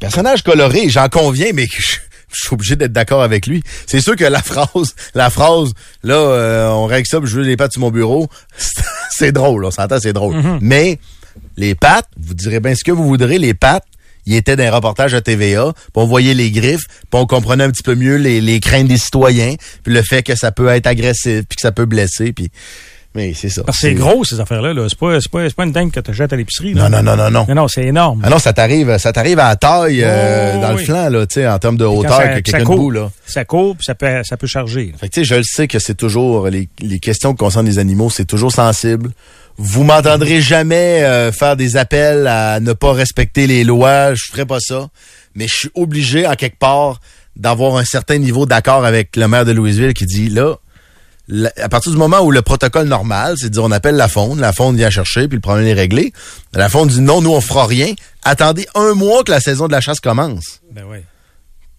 Personnage 0.00 0.42
coloré, 0.42 0.88
j'en 0.88 1.08
conviens, 1.08 1.50
mais 1.54 1.66
je, 1.66 1.96
je 2.32 2.40
suis 2.46 2.52
obligé 2.54 2.76
d'être 2.76 2.92
d'accord 2.92 3.22
avec 3.22 3.46
lui. 3.46 3.62
C'est 3.86 4.00
sûr 4.00 4.16
que 4.16 4.24
la 4.24 4.42
phrase, 4.42 4.94
la 5.14 5.30
phrase, 5.30 5.72
là, 6.02 6.14
euh, 6.14 6.68
on 6.68 6.86
règle 6.86 7.06
ça, 7.06 7.20
puis 7.20 7.28
je 7.30 7.36
veux 7.36 7.42
les 7.44 7.56
pattes 7.56 7.72
sur 7.72 7.80
mon 7.80 7.90
bureau, 7.90 8.28
c'est- 9.10 9.32
drôle, 9.32 9.64
on 9.64 9.70
s'entend, 9.70 9.98
c'est 10.00 10.12
drôle. 10.12 10.34
Mais 10.60 10.98
les 11.56 11.74
pattes, 11.74 12.08
vous 12.20 12.34
direz 12.34 12.60
bien 12.60 12.74
ce 12.74 12.84
que 12.84 12.92
vous 12.92 13.04
voudrez, 13.04 13.38
les 13.38 13.54
pattes, 13.54 13.84
il 14.26 14.34
était 14.34 14.56
dans 14.56 14.62
les 14.62 14.70
reportages 14.70 15.12
à 15.14 15.20
TVA, 15.20 15.72
puis 15.74 15.82
on 15.94 16.06
voyait 16.06 16.32
les 16.34 16.50
griffes, 16.50 16.86
puis 16.88 17.04
on 17.12 17.26
comprenait 17.26 17.64
un 17.64 17.70
petit 17.70 17.82
peu 17.82 17.94
mieux 17.94 18.16
les, 18.16 18.40
les 18.40 18.58
craintes 18.60 18.88
des 18.88 18.96
citoyens, 18.98 19.54
puis 19.82 19.92
le 19.92 20.02
fait 20.02 20.22
que 20.22 20.34
ça 20.34 20.50
peut 20.50 20.68
être 20.68 20.86
agressif, 20.86 21.42
puis 21.48 21.56
que 21.56 21.60
ça 21.60 21.72
peut 21.72 21.84
blesser, 21.84 22.32
puis 22.32 22.50
mais 23.14 23.32
c'est 23.34 23.48
ça. 23.48 23.62
Parce 23.62 23.78
que 23.78 23.82
c'est 23.88 23.94
gros, 23.94 24.24
ces 24.24 24.40
affaires-là. 24.40 24.72
Là. 24.74 24.86
C'est 24.88 24.98
pas, 24.98 25.20
c'est 25.20 25.30
pas, 25.30 25.42
c'est 25.48 25.54
pas 25.54 25.64
une 25.64 25.72
dingue 25.72 25.90
que 25.92 26.00
tu 26.00 26.12
jettes 26.12 26.32
à 26.32 26.36
l'épicerie. 26.36 26.74
Non, 26.74 26.88
là. 26.88 27.02
non, 27.02 27.02
non, 27.02 27.16
non, 27.16 27.30
non. 27.30 27.46
Non, 27.48 27.54
non, 27.54 27.68
c'est 27.68 27.84
énorme. 27.84 28.20
Ah 28.24 28.30
non, 28.30 28.38
ça 28.38 28.52
t'arrive, 28.52 28.96
ça 28.98 29.12
t'arrive 29.12 29.38
à 29.38 29.48
la 29.48 29.56
taille 29.56 30.02
euh, 30.04 30.54
Oh, 30.56 30.60
dans 30.60 30.72
le 30.72 30.78
flanc, 30.78 31.08
là, 31.08 31.26
tu 31.26 31.34
sais, 31.34 31.46
en 31.48 31.58
termes 31.58 31.76
de 31.76 31.84
hauteur 31.84 32.16
ça- 32.16 32.28
que 32.28 32.34
ça 32.34 32.40
quelqu'un 32.42 32.58
debout, 32.60 32.90
là. 32.90 33.10
Ça 33.26 33.44
court, 33.44 33.76
puis 33.76 33.84
ça 33.84 33.94
peut, 33.94 34.06
ça 34.24 34.36
peut 34.36 34.46
charger. 34.46 34.86
là. 34.92 34.98
Fait 34.98 35.08
que, 35.08 35.14
tu 35.14 35.20
sais, 35.20 35.24
je 35.24 35.34
le 35.36 35.42
sais 35.44 35.68
que 35.68 35.78
c'est 35.78 35.94
toujours, 35.94 36.48
les, 36.48 36.68
les 36.80 36.98
questions 36.98 37.32
qui 37.32 37.38
concernent 37.38 37.66
les 37.66 37.78
animaux, 37.78 38.10
c'est 38.10 38.24
toujours 38.24 38.52
sensible. 38.52 39.10
Vous 39.56 39.84
m'entendrez 39.84 40.40
jamais 40.40 41.04
euh, 41.04 41.30
faire 41.30 41.56
des 41.56 41.76
appels 41.76 42.26
à 42.26 42.58
ne 42.58 42.72
pas 42.72 42.92
respecter 42.92 43.46
les 43.46 43.62
lois, 43.62 44.12
je 44.14 44.24
ferai 44.32 44.44
pas 44.44 44.58
ça. 44.60 44.88
Mais 45.36 45.46
je 45.46 45.54
suis 45.54 45.70
obligé, 45.74 46.26
en 46.26 46.34
quelque 46.34 46.58
part, 46.58 47.00
d'avoir 47.36 47.76
un 47.76 47.84
certain 47.84 48.18
niveau 48.18 48.46
d'accord 48.46 48.84
avec 48.84 49.16
le 49.16 49.26
maire 49.28 49.44
de 49.44 49.52
Louisville 49.52 49.94
qui 49.94 50.06
dit, 50.06 50.28
là, 50.28 50.56
la- 51.28 51.52
à 51.62 51.68
partir 51.68 51.90
du 51.92 51.98
moment 51.98 52.20
où 52.20 52.30
le 52.30 52.42
protocole 52.42 52.86
normal, 52.86 53.34
c'est 53.38 53.48
de 53.48 53.52
dire 53.54 53.64
on 53.64 53.70
appelle 53.70 53.96
la 53.96 54.08
faune, 54.08 54.40
la 54.40 54.52
faune 54.52 54.76
vient 54.76 54.90
chercher, 54.90 55.26
puis 55.28 55.36
le 55.36 55.40
problème 55.40 55.66
est 55.66 55.72
réglé. 55.72 56.12
La 56.52 56.68
faune 56.68 56.88
dit 56.88 57.00
non, 57.00 57.20
nous 57.22 57.32
on 57.32 57.40
fera 57.40 57.66
rien. 57.66 57.94
Attendez 58.24 58.66
un 58.74 58.94
mois 58.94 59.24
que 59.24 59.30
la 59.30 59.40
saison 59.40 59.66
de 59.66 59.72
la 59.72 59.80
chasse 59.80 60.00
commence. 60.00 60.60
Ben 60.72 60.84
oui. 60.88 60.98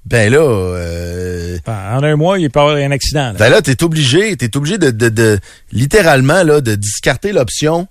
Ben 0.06 0.32
là, 0.32 0.38
euh, 0.40 1.58
En 1.68 2.04
un 2.04 2.16
mois, 2.16 2.38
il 2.38 2.52
peut 2.52 2.60
y 2.60 2.62
avoir 2.64 2.76
un 2.78 2.92
accident. 2.92 3.32
Là. 3.32 3.34
ben 3.34 3.50
là, 3.50 3.62
t'es 3.64 3.84
obligé, 3.84 4.38
t'es 4.38 4.56
obligé 4.56 4.78
de, 4.78 4.92
de, 4.92 5.10
de 5.10 5.40
littéralement 5.72 6.44
là, 6.44 6.62
de 6.62 6.76
discarter 6.76 7.32
l'option 7.32 7.88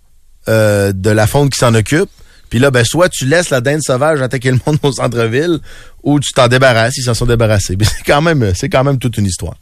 euh, 0.49 0.93
de 0.93 1.11
la 1.11 1.27
faune 1.27 1.51
qui 1.51 1.59
s'en 1.59 1.75
occupe. 1.75 2.09
Puis 2.51 2.61
là, 2.61 2.71
ben 2.71 2.85
soit 2.85 3.09
tu 3.09 3.27
laisses 3.27 3.51
la 3.51 3.61
dinde 3.61 3.81
sauvage 3.83 4.23
attaquer 4.23 4.53
le 4.53 4.61
monde 4.65 4.79
au 4.85 4.93
centre-ville, 4.93 5.59
ou 6.05 6.21
tu 6.21 6.33
t'en 6.33 6.47
débarrasses, 6.47 6.97
ils 6.99 7.03
s'en 7.03 7.15
sont 7.15 7.27
débarrassés. 7.27 7.75
Mais 7.81 7.85
c'est 7.85 8.05
quand 8.07 8.23
même, 8.23 8.53
c'est 8.55 8.69
quand 8.69 8.85
même 8.85 8.99
toute 8.99 9.17
une 9.19 9.27
histoire. 9.27 9.57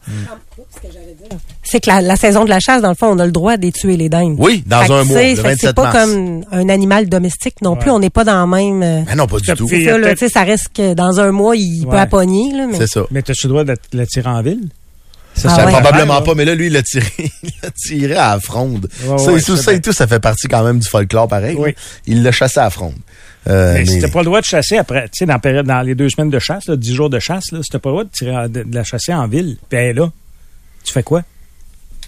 C'est 1.73 1.79
que 1.79 1.89
la, 1.89 2.01
la 2.01 2.15
saison 2.15 2.43
de 2.45 2.49
la 2.49 2.59
chasse, 2.59 2.83
dans 2.83 2.89
le 2.89 2.95
fond, 2.95 3.07
on 3.07 3.17
a 3.17 3.25
le 3.25 3.31
droit 3.31 3.57
de 3.57 3.63
les 3.63 3.71
tuer, 3.71 3.97
les 3.97 4.09
dindes. 4.09 4.35
Oui, 4.37 4.63
dans 4.67 4.81
Fait 4.83 4.93
un 4.93 5.03
mois, 5.05 5.21
le 5.23 5.27
fait 5.29 5.35
que 5.35 5.41
27 5.41 5.59
C'est 5.59 5.73
pas 5.73 5.91
mars. 5.91 6.05
comme 6.05 6.43
un 6.51 6.69
animal 6.69 7.09
domestique 7.09 7.55
non 7.63 7.75
plus. 7.75 7.89
On 7.89 7.97
n'est 7.97 8.11
pas 8.11 8.23
dans 8.23 8.45
le 8.45 8.51
même... 8.51 8.83
euh, 8.83 9.01
Ben 9.07 9.15
non, 9.15 9.25
pas 9.25 9.39
du 9.39 9.51
tout. 9.55 9.67
c'est 9.67 9.83
ça, 9.85 9.97
là, 9.97 10.15
sais, 10.15 10.29
ça 10.29 10.43
reste 10.43 10.67
que 10.71 10.93
dans 10.93 11.19
un 11.19 11.31
mois, 11.31 11.55
il 11.55 11.87
peut 11.89 11.97
appogner. 11.97 12.53
Là, 12.55 12.67
mais... 12.71 12.77
C'est 12.77 12.85
ça. 12.87 13.01
Mais 13.09 13.19
as-tu 13.27 13.47
le 13.47 13.49
droit 13.49 13.63
de 13.63 13.75
le 13.93 14.05
tirer 14.05 14.29
en 14.29 14.41
ville? 14.43 14.69
Ça, 15.33 15.49
Ah 15.51 15.55
ça 15.55 15.65
ouais. 15.65 15.71
Probablement 15.71 16.21
pas, 16.21 16.35
mais 16.35 16.45
là, 16.45 16.53
lui, 16.53 16.67
il 16.67 16.73
l'a 16.73 16.83
tiré, 16.83 17.07
il 17.17 17.49
l'a 17.63 17.71
tiré 17.71 18.13
à 18.13 18.35
la 18.35 18.39
fronde. 18.39 18.87
Ouais, 19.07 19.17
ça, 19.17 19.31
et 19.31 19.41
tout, 19.41 19.57
ça 19.57 19.73
et 19.73 19.81
tout, 19.81 19.91
ça 19.93 20.05
fait 20.05 20.19
partie 20.19 20.47
quand 20.47 20.63
même 20.63 20.77
du 20.77 20.87
folklore 20.87 21.27
pareil. 21.27 21.55
Oui. 21.57 21.73
Il 22.05 22.21
l'a 22.21 22.31
chassé 22.31 22.59
à 22.59 22.65
la 22.65 22.69
fronde. 22.69 22.93
Euh, 23.49 23.73
Mais 23.73 23.79
mais- 23.79 23.85
si 23.87 23.99
t'as 23.99 24.09
pas 24.09 24.19
le 24.19 24.25
droit 24.25 24.41
de 24.41 24.45
chasser 24.45 24.77
après, 24.77 25.05
tu 25.05 25.17
sais, 25.17 25.25
dans, 25.25 25.33
la 25.33 25.39
période- 25.39 25.65
dans 25.65 25.81
les 25.81 25.95
deux 25.95 26.07
semaines 26.09 26.29
de 26.29 26.37
chasse, 26.37 26.67
là, 26.67 26.75
dix 26.75 26.93
jours 26.93 27.09
de 27.09 27.17
chasse, 27.17 27.51
là, 27.51 27.63
si 27.63 27.69
t'as 27.71 27.79
pas 27.79 27.89
le 27.89 27.93
droit 27.93 28.03
de, 28.03 28.09
tirer, 28.11 28.47
de, 28.47 28.61
de 28.61 28.75
la 28.75 28.83
chasser 28.83 29.11
en 29.11 29.27
ville, 29.27 29.57
puis 29.69 29.79
elle 29.79 29.85
est 29.87 29.93
là, 29.93 30.11
tu 30.85 30.93
fais 30.93 31.01
quoi? 31.01 31.23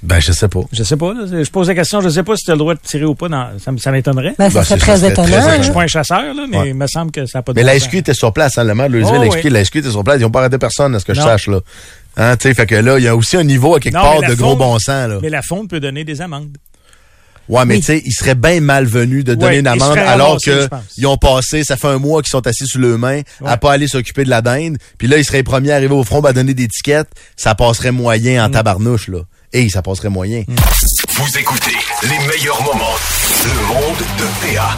Ben, 0.05 0.19
je 0.19 0.31
sais 0.31 0.47
pas. 0.47 0.61
Je 0.71 0.83
sais 0.83 0.97
pas. 0.97 1.13
Là, 1.13 1.43
je 1.43 1.49
pose 1.49 1.67
la 1.67 1.75
question, 1.75 1.99
je 1.99 2.09
sais 2.09 2.23
pas 2.23 2.35
si 2.35 2.43
tu 2.45 2.51
as 2.51 2.53
le 2.53 2.59
droit 2.59 2.73
de 2.75 2.79
tirer 2.79 3.05
ou 3.05 3.15
pas. 3.15 3.27
Dans, 3.27 3.49
ça, 3.59 3.71
ça 3.77 3.91
m'étonnerait. 3.91 4.35
Ben, 4.37 4.49
ça 4.49 4.59
Ben, 4.59 4.63
serait 4.63 4.75
c'est- 4.75 4.77
très 4.81 4.91
ça 4.93 4.97
serait 4.99 5.11
étonnant. 5.11 5.27
très 5.41 5.57
Je 5.57 5.63
suis 5.63 5.71
pas 5.73 5.81
un 5.81 5.87
chasseur, 5.87 6.21
là, 6.33 6.45
mais 6.49 6.57
Ouais. 6.59 6.69
il 6.69 6.75
me 6.75 6.87
semble 6.87 7.11
que 7.11 7.25
ça 7.25 7.39
n'a 7.39 7.43
pas 7.43 7.53
de 7.53 7.57
Mais 7.59 7.63
la. 7.63 7.73
SQ 7.79 7.95
était 7.97 8.13
sur 8.13 8.31
place, 8.31 8.57
hein, 8.57 8.63
le 8.63 8.75
maire 8.75 8.87
de 8.87 8.93
Louisville 8.93 9.11
Oh, 9.11 9.15
l'a 9.15 9.21
oui. 9.21 9.25
expliqué, 9.27 9.49
la 9.49 9.61
SQ 9.65 9.77
était 9.79 9.89
sur 9.89 10.03
place, 10.03 10.17
ils 10.19 10.23
n'ont 10.23 10.29
pas 10.31 10.39
arrêté 10.41 10.57
personne, 10.59 10.93
à 10.95 10.99
ce 10.99 11.05
que 11.05 11.13
je 11.13 11.21
sache, 11.21 11.47
là. 11.47 11.59
Hein, 12.17 12.37
tu 12.37 12.47
sais, 12.47 12.53
fait 12.53 12.65
que 12.65 12.75
là, 12.75 12.97
il 12.99 13.03
y 13.03 13.07
a 13.07 13.15
aussi 13.15 13.35
un 13.35 13.43
niveau 13.43 13.75
à 13.75 13.79
quelque 13.79 13.95
Non, 13.95 14.01
part 14.01 14.21
de 14.21 14.33
gros 14.35 14.55
bon 14.55 14.77
sens, 14.79 15.09
là. 15.09 15.17
Mais 15.21 15.29
la 15.29 15.41
faune 15.41 15.67
peut 15.67 15.79
donner 15.79 16.03
des 16.03 16.21
amendes. 16.21 16.55
Ouais, 17.49 17.63
mais 17.65 17.75
Oui. 17.75 17.79
tu 17.81 17.85
sais, 17.87 18.01
il 18.03 18.11
serait 18.11 18.33
bien 18.33 18.59
malvenu 18.59 19.23
de 19.23 19.35
donner 19.35 19.45
Ouais, 19.53 19.59
une 19.59 19.67
amende 19.67 19.95
alors 19.97 20.27
ramassé, 20.29 20.49
que 20.51 20.61
je 20.61 20.67
pense. 20.67 20.81
ils 20.97 21.05
ont 21.05 21.17
passé, 21.17 21.63
ça 21.63 21.77
fait 21.77 21.87
un 21.89 21.99
mois 21.99 22.21
qu'ils 22.23 22.31
sont 22.31 22.45
assis 22.47 22.65
sur 22.65 22.79
le 22.79 22.97
main 22.97 23.21
à 23.43 23.51
Ouais. 23.51 23.57
pas 23.57 23.71
aller 23.73 23.87
s'occuper 23.87 24.23
de 24.23 24.29
la 24.31 24.41
dinde, 24.41 24.77
puis 24.97 25.07
là, 25.07 25.17
ils 25.19 25.25
seraient 25.25 25.37
les 25.39 25.43
premiers 25.43 25.71
à 25.71 25.75
arriver 25.75 25.93
au 25.93 26.03
front 26.03 26.21
à 26.21 26.33
donner 26.33 26.53
des 26.55 26.67
tickets, 26.67 27.07
ça 27.35 27.53
passerait 27.53 27.91
moyen 27.91 28.41
Mm. 28.41 28.45
en 28.45 28.49
tabarnouche, 28.51 29.09
là. 29.09 29.19
Et 29.57 29.69
ça 29.69 29.81
passerait 29.81 30.09
moyen. 30.09 30.43
Vous 30.47 31.37
écoutez 31.37 31.77
les 32.03 32.19
meilleurs 32.27 32.61
moments. 32.63 32.97
Le 33.45 33.67
monde 33.67 33.99
de 34.17 34.53
PA. 34.53 34.77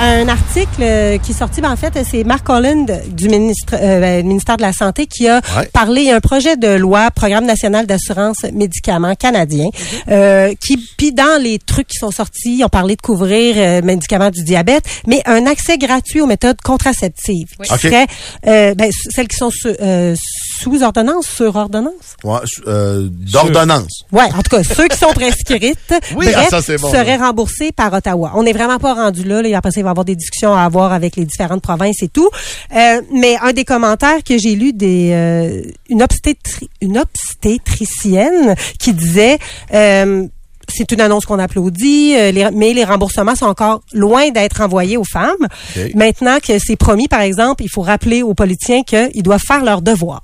Un 0.00 0.28
article 0.28 0.82
euh, 0.82 1.18
qui 1.18 1.30
est 1.30 1.38
sorti, 1.38 1.60
ben, 1.60 1.70
en 1.70 1.76
fait, 1.76 1.92
c'est 2.10 2.24
Mark 2.24 2.48
Holland 2.48 3.00
du 3.08 3.28
ministre, 3.28 3.74
euh, 3.80 4.00
ben, 4.00 4.26
ministère 4.26 4.56
de 4.56 4.62
la 4.62 4.72
Santé 4.72 5.06
qui 5.06 5.28
a 5.28 5.36
Ouais. 5.56 5.66
parlé, 5.72 6.02
il 6.02 6.06
y 6.08 6.10
a 6.10 6.16
un 6.16 6.20
projet 6.20 6.56
de 6.56 6.66
loi, 6.68 7.10
Programme 7.12 7.46
national 7.46 7.86
d'assurance 7.86 8.38
médicaments 8.52 9.14
canadien, 9.14 9.68
euh, 10.10 10.52
qui, 10.60 10.78
puis 10.98 11.12
dans 11.12 11.40
les 11.40 11.58
trucs 11.60 11.86
qui 11.86 11.98
sont 11.98 12.10
sortis, 12.10 12.62
on 12.64 12.68
parlait 12.68 12.96
de 12.96 13.02
couvrir 13.02 13.54
euh, 13.56 13.82
médicaments 13.82 14.30
du 14.30 14.42
diabète, 14.42 14.84
mais 15.06 15.22
un 15.26 15.46
accès 15.46 15.78
gratuit 15.78 16.20
aux 16.20 16.26
méthodes 16.26 16.60
contraceptives, 16.62 17.48
qui 17.62 17.72
OK. 17.72 17.78
serait, 17.80 18.06
euh, 18.48 18.74
ben, 18.74 18.90
celles 19.10 19.28
qui 19.28 19.36
sont 19.36 19.50
sous, 19.50 19.68
euh, 19.80 20.16
sous 20.60 20.82
ordonnance, 20.82 21.26
sur 21.26 21.54
ordonnance? 21.54 22.16
Ouais, 22.24 22.38
euh, 22.66 23.06
d'ordonnance. 23.10 24.02
Ouais, 24.10 24.24
en 24.36 24.42
tout 24.42 24.56
cas, 24.56 24.64
ceux 24.64 24.88
qui 24.88 24.98
sont 24.98 25.12
prescrites, 25.14 25.78
Oui, 26.16 26.26
bref, 26.26 26.46
ah, 26.46 26.50
ça, 26.50 26.62
c'est 26.62 26.78
bon, 26.78 26.90
seraient 26.90 27.16
remboursés 27.16 27.70
par 27.70 27.92
Ottawa. 27.92 28.32
On 28.34 28.42
n'est 28.42 28.52
vraiment 28.52 28.78
pas 28.78 28.94
rendu 28.94 29.22
là, 29.22 29.40
là. 29.40 29.56
Après 29.56 29.70
ça, 29.70 29.83
il 29.84 29.86
va 29.86 29.90
y 29.90 29.92
avoir 29.92 30.04
des 30.04 30.16
discussions 30.16 30.54
à 30.54 30.62
avoir 30.62 30.92
avec 30.92 31.16
les 31.16 31.24
différentes 31.24 31.62
provinces 31.62 32.02
et 32.02 32.08
tout. 32.08 32.28
Euh, 32.74 33.00
mais 33.12 33.36
un 33.42 33.52
des 33.52 33.64
commentaires 33.64 34.22
que 34.24 34.36
j'ai 34.38 34.54
lu 34.56 34.72
des 34.72 35.10
euh, 35.12 35.62
une, 35.88 36.02
obstétri- 36.02 36.68
une 36.80 36.98
obstétricienne 36.98 38.54
qui 38.78 38.92
disait 38.92 39.38
euh, 39.72 40.26
c'est 40.66 40.90
une 40.92 41.00
annonce 41.02 41.26
qu'on 41.26 41.38
applaudit, 41.38 42.14
euh, 42.16 42.30
les- 42.30 42.50
mais 42.52 42.72
les 42.72 42.84
remboursements 42.84 43.34
sont 43.36 43.44
encore 43.46 43.82
loin 43.92 44.30
d'être 44.30 44.62
envoyés 44.62 44.96
aux 44.96 45.04
femmes. 45.04 45.46
Maintenant 45.94 46.38
que 46.42 46.58
c'est 46.58 46.76
promis, 46.76 47.06
par 47.06 47.20
exemple, 47.20 47.62
il 47.62 47.68
faut 47.68 47.82
rappeler 47.82 48.22
aux 48.22 48.32
politiciens 48.34 48.82
qu'ils 48.82 49.22
doivent 49.22 49.42
faire 49.46 49.62
leur 49.62 49.82
devoir. 49.82 50.22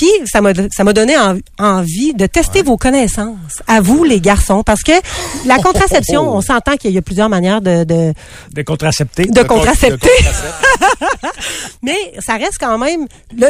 Puis 0.00 0.08
ça 0.24 0.40
m'a 0.40 0.52
ça 0.74 0.82
m'a 0.82 0.94
donné 0.94 1.14
en- 1.18 1.36
envie 1.58 2.14
de 2.14 2.24
tester 2.24 2.62
vos 2.62 2.78
connaissances, 2.78 3.36
à 3.66 3.82
vous 3.82 4.02
les 4.02 4.18
garçons, 4.18 4.62
parce 4.62 4.82
que 4.82 4.92
la 5.44 5.58
contraception, 5.58 6.22
on 6.36 6.40
s'entend 6.40 6.78
qu'il 6.78 6.92
y 6.92 6.96
a 6.96 7.02
plusieurs 7.02 7.28
manières 7.28 7.60
de 7.60 7.84
de, 7.84 8.14
De 8.54 8.62
contracepter. 8.62 9.26
de 9.26 9.42
contracepter. 9.42 10.08
Mais 11.82 11.96
ça 12.20 12.34
reste 12.36 12.56
quand 12.58 12.78
même 12.78 13.06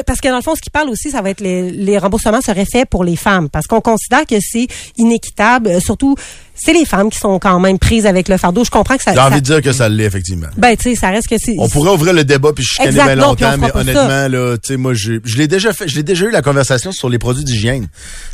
parce 0.06 0.20
que 0.20 0.28
dans 0.28 0.36
le 0.36 0.42
fond, 0.42 0.54
ce 0.56 0.60
qui 0.60 0.70
parle 0.70 0.88
aussi, 0.88 1.10
ça 1.10 1.22
va 1.22 1.30
être 1.30 1.40
les, 1.40 1.70
les 1.70 1.98
remboursements 1.98 2.40
seraient 2.40 2.66
faits 2.70 2.88
pour 2.88 3.04
les 3.04 3.16
femmes, 3.16 3.48
parce 3.48 3.66
qu'on 3.68 3.80
considère 3.80 4.26
que 4.26 4.36
c'est 4.40 4.66
inéquitable. 4.96 5.68
euh, 5.68 5.80
Surtout, 5.80 6.16
c'est 6.62 6.72
les 6.72 6.84
femmes 6.84 7.10
qui 7.10 7.18
sont 7.18 7.38
quand 7.38 7.58
même 7.60 7.78
prises 7.78 8.06
avec 8.06 8.28
le 8.28 8.36
fardeau. 8.36 8.64
Je 8.64 8.70
comprends 8.70 8.96
que 8.96 9.02
ça. 9.02 9.12
J'ai 9.12 9.16
ça- 9.18 9.26
envie 9.26 9.40
de 9.40 9.46
dire 9.46 9.62
que 9.62 9.72
ça 9.72 9.88
l'est, 9.88 10.04
effectivement. 10.04 10.48
ben 10.56 10.76
tu 10.76 10.90
sais, 10.90 10.94
ça 10.94 11.08
reste 11.10 11.28
que 11.28 11.36
c'est. 11.38 11.54
On 11.58 11.68
pourrait 11.68 11.92
ouvrir 11.92 12.12
le 12.12 12.24
débat 12.24 12.52
puis 12.54 12.64
chicaner 12.64 12.88
Exact, 12.90 13.04
bien 13.06 13.14
longtemps, 13.16 13.56
mais 13.58 13.68
ça. 13.68 13.78
honnêtement, 13.78 14.28
là, 14.28 14.56
tu 14.58 14.68
sais, 14.68 14.76
moi, 14.76 14.94
j'ai- 14.94 15.20
je 15.24 15.36
l'ai 15.36 15.48
déjà 15.48 15.72
fait, 15.72 15.88
je 15.88 15.96
l'ai 15.96 16.02
déjà 16.02 16.26
eu 16.26 16.30
la 16.30 16.42
conversation 16.42 16.92
sur 16.92 17.08
les 17.08 17.18
produits 17.18 17.44
d'hygiène. 17.44 17.88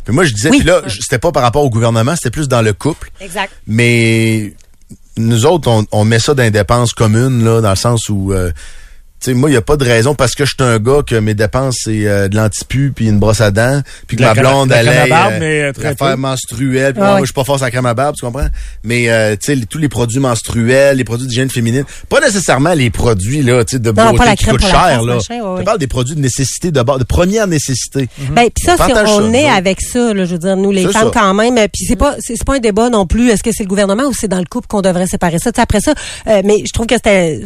Puis 0.05 0.13
moi, 0.13 0.25
je 0.25 0.33
disais, 0.33 0.49
Oui. 0.49 0.57
puis 0.59 0.67
là, 0.67 0.81
je- 0.85 0.99
c'était 1.01 1.19
pas 1.19 1.31
par 1.31 1.43
rapport 1.43 1.63
au 1.63 1.69
gouvernement, 1.69 2.15
c'était 2.15 2.29
plus 2.31 2.47
dans 2.47 2.61
le 2.61 2.73
couple. 2.73 3.09
Exact. 3.21 3.51
Mais 3.65 4.53
nous 5.17 5.45
autres, 5.45 5.69
on, 5.69 5.85
on 5.91 6.05
met 6.05 6.19
ça 6.19 6.33
dans 6.33 6.43
les 6.43 6.51
dépenses 6.51 6.93
communes, 6.93 7.43
là, 7.43 7.61
dans 7.61 7.69
le 7.71 7.75
sens 7.75 8.09
où, 8.09 8.33
euh, 8.33 8.51
sais, 9.19 9.33
moi, 9.33 9.49
il 9.49 9.53
n'y 9.53 9.57
a 9.57 9.61
pas 9.61 9.77
de 9.77 9.83
raison 9.83 10.15
parce 10.15 10.35
que 10.35 10.45
je 10.45 10.51
suis 10.51 10.63
un 10.63 10.79
gars 10.79 11.01
que 11.05 11.15
mes 11.15 11.33
dépenses, 11.33 11.77
c'est 11.83 12.07
euh, 12.07 12.27
de 12.27 12.35
l'antipu 12.35 12.91
puis 12.95 13.07
une 13.07 13.19
brosse 13.19 13.41
à 13.41 13.51
dents, 13.51 13.81
puis 14.07 14.17
que 14.17 14.21
La 14.21 14.33
ma 14.33 14.41
blonde, 14.41 14.69
la 14.69 14.77
elle 14.77 14.85
crème 14.87 14.99
à 14.99 15.05
ait 15.05 15.09
barbe, 15.09 15.33
euh, 15.33 15.39
mais, 15.39 16.03
euh, 16.03 16.15
menstruelle. 16.17 16.93
Puis 16.93 17.03
Ah 17.03 17.11
moi, 17.11 17.19
je 17.21 17.25
suis 17.25 17.33
pas 17.33 17.43
force 17.43 17.61
à 17.61 17.65
la 17.65 17.71
crème 17.71 17.85
à 17.85 17.93
barbe, 17.93 18.15
tu 18.15 18.25
comprends? 18.25 18.47
Mais, 18.83 19.09
euh, 19.09 19.35
tu 19.35 19.53
sais, 19.59 19.65
tous 19.69 19.77
les 19.79 19.89
produits 19.89 20.19
menstruels, 20.19 20.97
les 20.97 21.03
produits 21.03 21.27
d'hygiène 21.27 21.49
féminine, 21.49 21.83
pas 22.09 22.19
nécessairement 22.21 22.73
les 22.73 22.89
produits, 22.89 23.41
là, 23.43 23.63
tu 23.65 23.75
sais, 23.75 23.79
de 23.79 23.89
Non, 23.91 24.05
beauté 24.05 24.17
pas 24.17 24.25
la 24.25 24.35
qui 24.35 24.43
crème 24.45 24.57
coûtent 24.57 24.67
cher, 24.67 25.03
là. 25.03 25.15
machin, 25.15 25.41
ouais, 25.41 25.59
Je 25.59 25.63
parle 25.63 25.79
des 25.79 25.87
produits 25.87 26.15
de 26.15 26.21
nécessité 26.21 26.71
de 26.71 26.81
base, 26.81 26.99
de 26.99 27.03
première 27.03 27.47
nécessité. 27.47 28.07
Ben 28.31 28.49
puis 28.53 28.65
ça, 28.65 28.75
On 28.75 28.77
partage 28.77 29.09
on 29.09 29.31
ça, 29.31 29.37
est 29.37 29.49
avec 29.49 29.81
ça, 29.81 30.13
là, 30.13 30.25
je 30.25 30.31
veux 30.33 30.39
dire, 30.39 30.57
nous 30.57 30.71
les 30.71 30.83
femmes 30.83 31.11
ça. 31.13 31.19
quand 31.21 31.33
même. 31.33 31.55
Puis 31.73 31.85
c'est 31.87 31.95
pas 31.95 32.15
c'est 32.19 32.35
c'est 32.35 32.45
pas 32.45 32.55
un 32.55 32.59
débat 32.59 32.89
non 32.89 33.05
plus. 33.05 33.29
Est-ce 33.29 33.43
que 33.43 33.51
c'est 33.51 33.63
le 33.63 33.69
gouvernement 33.69 34.03
ou 34.03 34.13
c'est 34.13 34.27
dans 34.27 34.39
le 34.39 34.45
couple 34.45 34.67
qu'on 34.67 34.81
devrait 34.81 35.07
séparer 35.07 35.39
ça? 35.39 35.51
Tu 35.51 35.55
sais, 35.57 35.61
Après 35.61 35.81
ça, 35.81 35.93
euh, 36.27 36.41
mais 36.45 36.57
je 36.65 36.71
trouve 36.71 36.85
que 36.87 36.95
c'était 36.95 37.41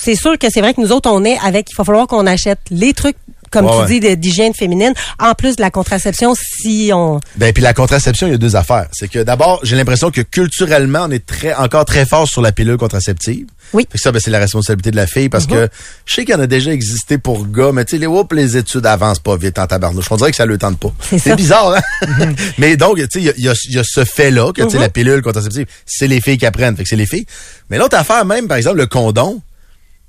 c'est 0.00 0.14
sûr 0.14 0.38
que 0.38 0.48
c'est 0.50 0.60
vrai 0.60 0.74
que 0.74 0.80
nous 0.80 0.92
autres 0.92 1.10
on 1.10 1.24
est 1.24 1.38
avec. 1.38 1.70
Il 1.70 1.76
va 1.76 1.84
falloir 1.84 2.06
qu'on 2.06 2.26
achète 2.26 2.60
les 2.70 2.92
trucs 2.92 3.16
comme 3.54 3.64
Ouais, 3.66 3.86
tu 3.86 3.92
ouais. 3.92 4.00
dis 4.00 4.16
d'hygiène 4.18 4.52
féminine 4.54 4.92
en 5.18 5.32
plus 5.34 5.56
de 5.56 5.62
la 5.62 5.70
contraception 5.70 6.34
si 6.34 6.90
on 6.92 7.20
Ben 7.36 7.52
puis 7.52 7.62
la 7.62 7.72
contraception, 7.72 8.26
il 8.26 8.32
y 8.32 8.34
a 8.34 8.38
deux 8.38 8.56
affaires. 8.56 8.86
C'est 8.92 9.08
que 9.08 9.20
d'abord, 9.20 9.60
j'ai 9.62 9.76
l'impression 9.76 10.10
que 10.10 10.20
culturellement, 10.20 11.04
on 11.08 11.10
est 11.10 11.24
très 11.24 11.54
encore 11.54 11.84
très 11.86 12.04
fort 12.04 12.28
sur 12.28 12.42
la 12.42 12.52
pilule 12.52 12.76
contraceptive. 12.76 13.46
Oui. 13.72 13.84
Mm-hmm. 13.84 13.86
Fait 13.92 13.98
que 13.98 14.02
ça, 14.02 14.12
ben, 14.12 14.20
c'est 14.22 14.30
la 14.30 14.38
responsabilité 14.38 14.90
de 14.90 14.96
la 14.96 15.06
fille 15.06 15.28
parce 15.28 15.46
que 15.46 15.68
je 16.04 16.14
sais 16.14 16.24
qu'il 16.24 16.34
y 16.34 16.36
en 16.36 16.40
a 16.40 16.46
déjà 16.46 16.70
existé 16.72 17.16
pour 17.18 17.46
gars, 17.46 17.70
mais 17.72 17.84
tu 17.84 17.92
sais, 17.92 17.98
les, 17.98 18.06
whoop, 18.06 18.32
les 18.32 18.56
études 18.56 18.84
avancent 18.86 19.18
pas 19.20 19.36
vite 19.36 19.58
en 19.58 19.66
tabarnouche. 19.66 20.06
On 20.10 20.16
dirait 20.16 20.30
que 20.30 20.36
ça 20.36 20.46
le 20.46 20.58
tente 20.58 20.78
pas. 20.78 20.92
C'est 21.18 21.36
bizarre, 21.36 21.74
hein? 21.74 22.32
mais 22.58 22.76
donc, 22.76 22.98
tu 22.98 23.04
sais, 23.04 23.20
il 23.20 23.24
y 23.42 23.48
a, 23.48 23.52
y 23.52 23.78
y 23.78 23.82
ce 23.84 24.04
fait-là 24.04 24.52
que, 24.52 24.60
tu 24.62 24.66
Mm-hmm. 24.66 24.70
sais, 24.70 24.78
la 24.78 24.88
pilule 24.88 25.22
contraceptive, 25.22 25.66
c'est 25.86 26.06
les 26.08 26.20
filles 26.20 26.38
qui 26.38 26.46
apprennent. 26.46 26.76
Fait 26.76 26.82
que 26.82 26.88
c'est 26.88 26.96
les 26.96 27.06
filles. 27.06 27.26
Mais 27.70 27.78
l'autre 27.78 27.96
affaire 27.96 28.24
même, 28.24 28.48
par 28.48 28.56
exemple, 28.56 28.78
le 28.78 28.86
condom. 28.86 29.40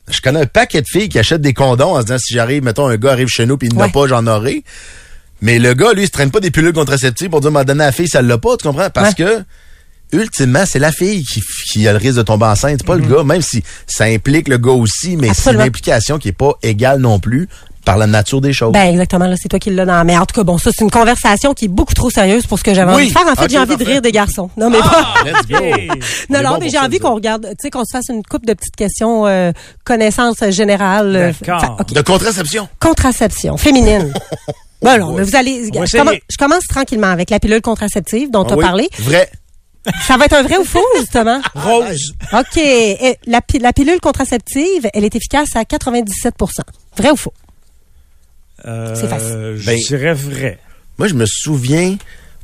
Je 0.09 0.21
connais 0.21 0.41
un 0.41 0.45
paquet 0.45 0.81
de 0.81 0.87
filles 0.87 1.09
qui 1.09 1.17
achètent 1.19 1.41
des 1.41 1.53
condoms 1.53 1.93
en 1.93 1.97
se 2.01 2.05
disant 2.05 2.17
si 2.19 2.33
j'arrive, 2.33 2.63
mettons, 2.63 2.87
un 2.87 2.97
gars 2.97 3.11
arrive 3.13 3.27
chez 3.27 3.45
nous 3.45 3.57
puis 3.57 3.67
il 3.69 3.73
n'en 3.75 3.81
a 3.81 3.85
Ouais. 3.85 3.91
pas, 3.91 4.07
j'en 4.07 4.25
aurai. 4.27 4.63
Mais 5.41 5.59
le 5.59 5.73
gars, 5.73 5.93
lui, 5.93 6.03
il 6.03 6.05
se 6.07 6.11
traîne 6.11 6.31
pas 6.31 6.39
des 6.39 6.51
pilules 6.51 6.73
contraceptives 6.73 7.29
pour 7.29 7.41
dire 7.41 7.51
m'a 7.51 7.63
donné 7.63 7.83
à 7.83 7.87
la 7.87 7.91
fille, 7.91 8.07
ça 8.07 8.21
l'a 8.21 8.37
pas, 8.37 8.55
tu 8.57 8.67
comprends? 8.67 8.89
Parce 8.89 9.13
que 9.15 9.43
ultimement, 10.13 10.63
c'est 10.65 10.79
la 10.79 10.91
fille 10.91 11.23
qui, 11.25 11.41
qui 11.71 11.87
a 11.87 11.91
le 11.91 11.97
risque 11.97 12.17
de 12.17 12.21
tomber 12.21 12.45
enceinte, 12.45 12.77
c'est 12.79 12.87
pas 12.87 12.95
le 12.95 13.05
gars, 13.05 13.23
même 13.23 13.41
si 13.41 13.63
ça 13.87 14.05
implique 14.05 14.47
le 14.47 14.57
gars 14.57 14.71
aussi, 14.71 15.17
mais 15.17 15.33
c'est 15.33 15.53
une 15.53 15.61
implication 15.61 16.19
qui 16.19 16.29
est 16.29 16.37
pas 16.37 16.53
égale 16.63 16.99
non 16.99 17.19
plus 17.19 17.49
par 17.85 17.97
la 17.97 18.07
nature 18.07 18.41
des 18.41 18.51
choses. 18.51 18.73
Ben 18.73 18.89
exactement, 18.89 19.27
là, 19.27 19.35
c'est 19.41 19.47
toi 19.47 19.59
qui 19.59 19.69
l'as 19.69 19.85
dans. 19.85 20.03
Mais 20.05 20.17
en 20.17 20.25
tout 20.25 20.35
cas, 20.35 20.43
bon, 20.43 20.57
ça, 20.57 20.71
c'est 20.75 20.83
une 20.83 20.91
conversation 20.91 21.53
qui 21.53 21.65
est 21.65 21.69
beaucoup 21.69 21.93
trop 21.93 22.09
sérieuse 22.09 22.45
pour 22.47 22.59
ce 22.59 22.63
que 22.63 22.73
j'avais 22.73 22.91
Oui. 22.93 23.03
envie 23.03 23.07
de 23.07 23.13
faire. 23.13 23.27
En 23.27 23.35
fait, 23.35 23.49
j'ai 23.49 23.59
envie 23.59 23.77
de 23.77 23.83
rire 23.85 24.01
des 24.01 24.11
garçons. 24.11 24.49
Non, 24.57 24.69
mais 24.69 24.79
pas. 24.79 25.13
Let's 25.25 25.47
go. 25.47 25.55
Non, 26.29 26.41
non, 26.41 26.51
bon 26.51 26.57
mais 26.61 26.69
j'ai 26.69 26.79
envie 26.79 26.99
qu'on 26.99 27.13
regarde, 27.15 27.45
tu 27.51 27.55
sais, 27.61 27.69
qu'on 27.69 27.85
se 27.85 27.91
fasse 27.91 28.09
une 28.09 28.23
coupe 28.23 28.45
de 28.45 28.53
petites 28.53 28.75
questions 28.75 29.27
euh, 29.27 29.51
connaissances 29.83 30.43
générales. 30.49 31.33
D'accord. 31.41 31.77
De 31.93 32.01
contraception. 32.01 32.67
Contraception 32.79 33.57
féminine. 33.57 34.11
Ben 34.81 34.99
non, 34.99 35.13
mais 35.13 35.23
vous 35.23 35.35
allez. 35.35 35.71
Je, 35.73 36.37
commence 36.37 36.67
tranquillement 36.67 37.07
avec 37.07 37.31
la 37.31 37.39
pilule 37.39 37.61
contraceptive 37.61 38.29
dont 38.29 38.43
tu 38.43 38.51
as 38.51 38.53
Ah 38.53 38.57
oui. 38.57 38.63
parlé. 38.63 38.89
Vrai. 38.99 39.29
Ça 40.05 40.17
va 40.17 40.25
être 40.25 40.33
un 40.33 40.43
vrai 40.43 40.57
ou 40.57 40.63
faux, 40.65 40.85
justement? 40.99 41.39
Rose. 41.55 42.13
OK. 42.33 42.61
La 43.25 43.73
pilule 43.73 43.99
contraceptive, 43.99 44.87
elle 44.93 45.03
est 45.03 45.15
efficace 45.15 45.55
à 45.55 45.63
97% 45.63 46.61
Vrai 46.97 47.11
ou 47.11 47.15
faux? 47.15 47.33
Euh, 48.67 48.95
C'est 48.95 49.07
facile. 49.07 49.55
Je 49.57 49.65
Ben- 49.65 49.77
dirais 49.87 50.13
vrai. 50.13 50.59
Moi, 50.97 51.07
je 51.07 51.13
me 51.13 51.25
souviens 51.27 51.97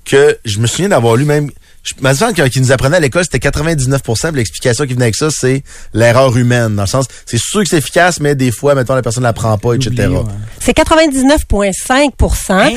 que 0.06 0.38
je 0.46 0.60
me 0.60 0.68
souviens 0.68 0.90
d'avoir 0.90 1.16
lu 1.16 1.26
même. 1.26 1.50
Je 1.84 1.94
quand 1.96 2.46
ils 2.56 2.62
nous 2.62 2.72
apprenaient 2.72 2.98
à 2.98 3.00
l'école, 3.00 3.24
c'était 3.24 3.40
99 3.40 4.02
puis 4.04 4.14
L'explication 4.34 4.86
qui 4.86 4.94
venait 4.94 5.06
avec 5.06 5.16
ça, 5.16 5.30
c'est 5.32 5.64
l'erreur 5.96 6.36
humaine. 6.38 6.76
Dans 6.76 6.84
le 6.84 6.88
sens, 6.88 7.06
c'est 7.26 7.40
sûr 7.40 7.64
que 7.64 7.70
c'est 7.70 7.80
efficace, 7.80 8.20
mais 8.20 8.36
des 8.36 8.52
fois, 8.52 8.76
mettons, 8.76 8.94
la 8.94 9.02
personne 9.02 9.24
ne 9.24 9.28
la 9.30 9.34
prend 9.34 9.58
pas, 9.58 9.74
etc. 9.74 10.08
Ouais. 10.10 10.20
C'est 10.60 10.74
99,5 10.74 12.12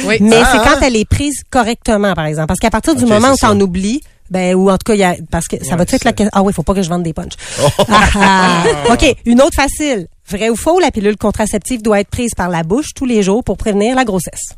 Oui. 0.07 0.17
mais 0.21 0.37
Ah, 0.37 0.49
c'est 0.53 0.59
quand 0.59 0.77
hein? 0.77 0.81
elle 0.87 0.97
est 0.97 1.05
prise 1.09 1.43
correctement, 1.51 2.15
par 2.15 2.25
exemple. 2.27 2.49
Parce 2.49 2.61
qu'à 2.61 2.71
partir 2.71 2.95
du 2.95 3.05
moment 3.05 3.29
où 3.33 3.37
t'en 3.37 3.49
ça. 3.49 3.55
oublies, 3.55 4.01
ben, 4.31 4.55
ou 4.55 4.71
en 4.71 4.79
tout 4.79 4.85
cas, 4.87 4.95
il 4.95 5.01
y 5.01 5.05
a, 5.05 5.17
parce 5.31 5.49
que 5.49 5.57
ça 5.63 5.73
Ouais, 5.73 5.77
va-tu 5.79 5.97
être 5.97 6.05
la 6.05 6.13
question? 6.13 6.31
Ah 6.33 6.43
oui, 6.43 6.53
faut 6.55 6.63
pas 6.63 6.73
que 6.75 6.83
je 6.83 6.89
vende 6.89 7.03
des 7.03 7.13
punchs. 7.13 7.33
Oh. 7.63 7.69
Ah, 7.91 8.09
ah. 8.17 8.65
OK, 8.93 9.05
une 9.27 9.43
autre 9.43 9.55
facile. 9.55 10.07
Vrai 10.27 10.49
ou 10.49 10.57
faux, 10.57 10.81
la 10.81 10.91
pilule 10.91 11.19
contraceptive 11.19 11.83
doit 11.83 12.01
être 12.01 12.09
prise 12.09 12.35
par 12.35 12.49
la 12.49 12.63
bouche 12.63 12.95
tous 12.95 13.05
les 13.05 13.23
jours 13.23 13.45
pour 13.45 13.59
prévenir 13.59 13.95
la 13.95 14.05
grossesse. 14.05 14.57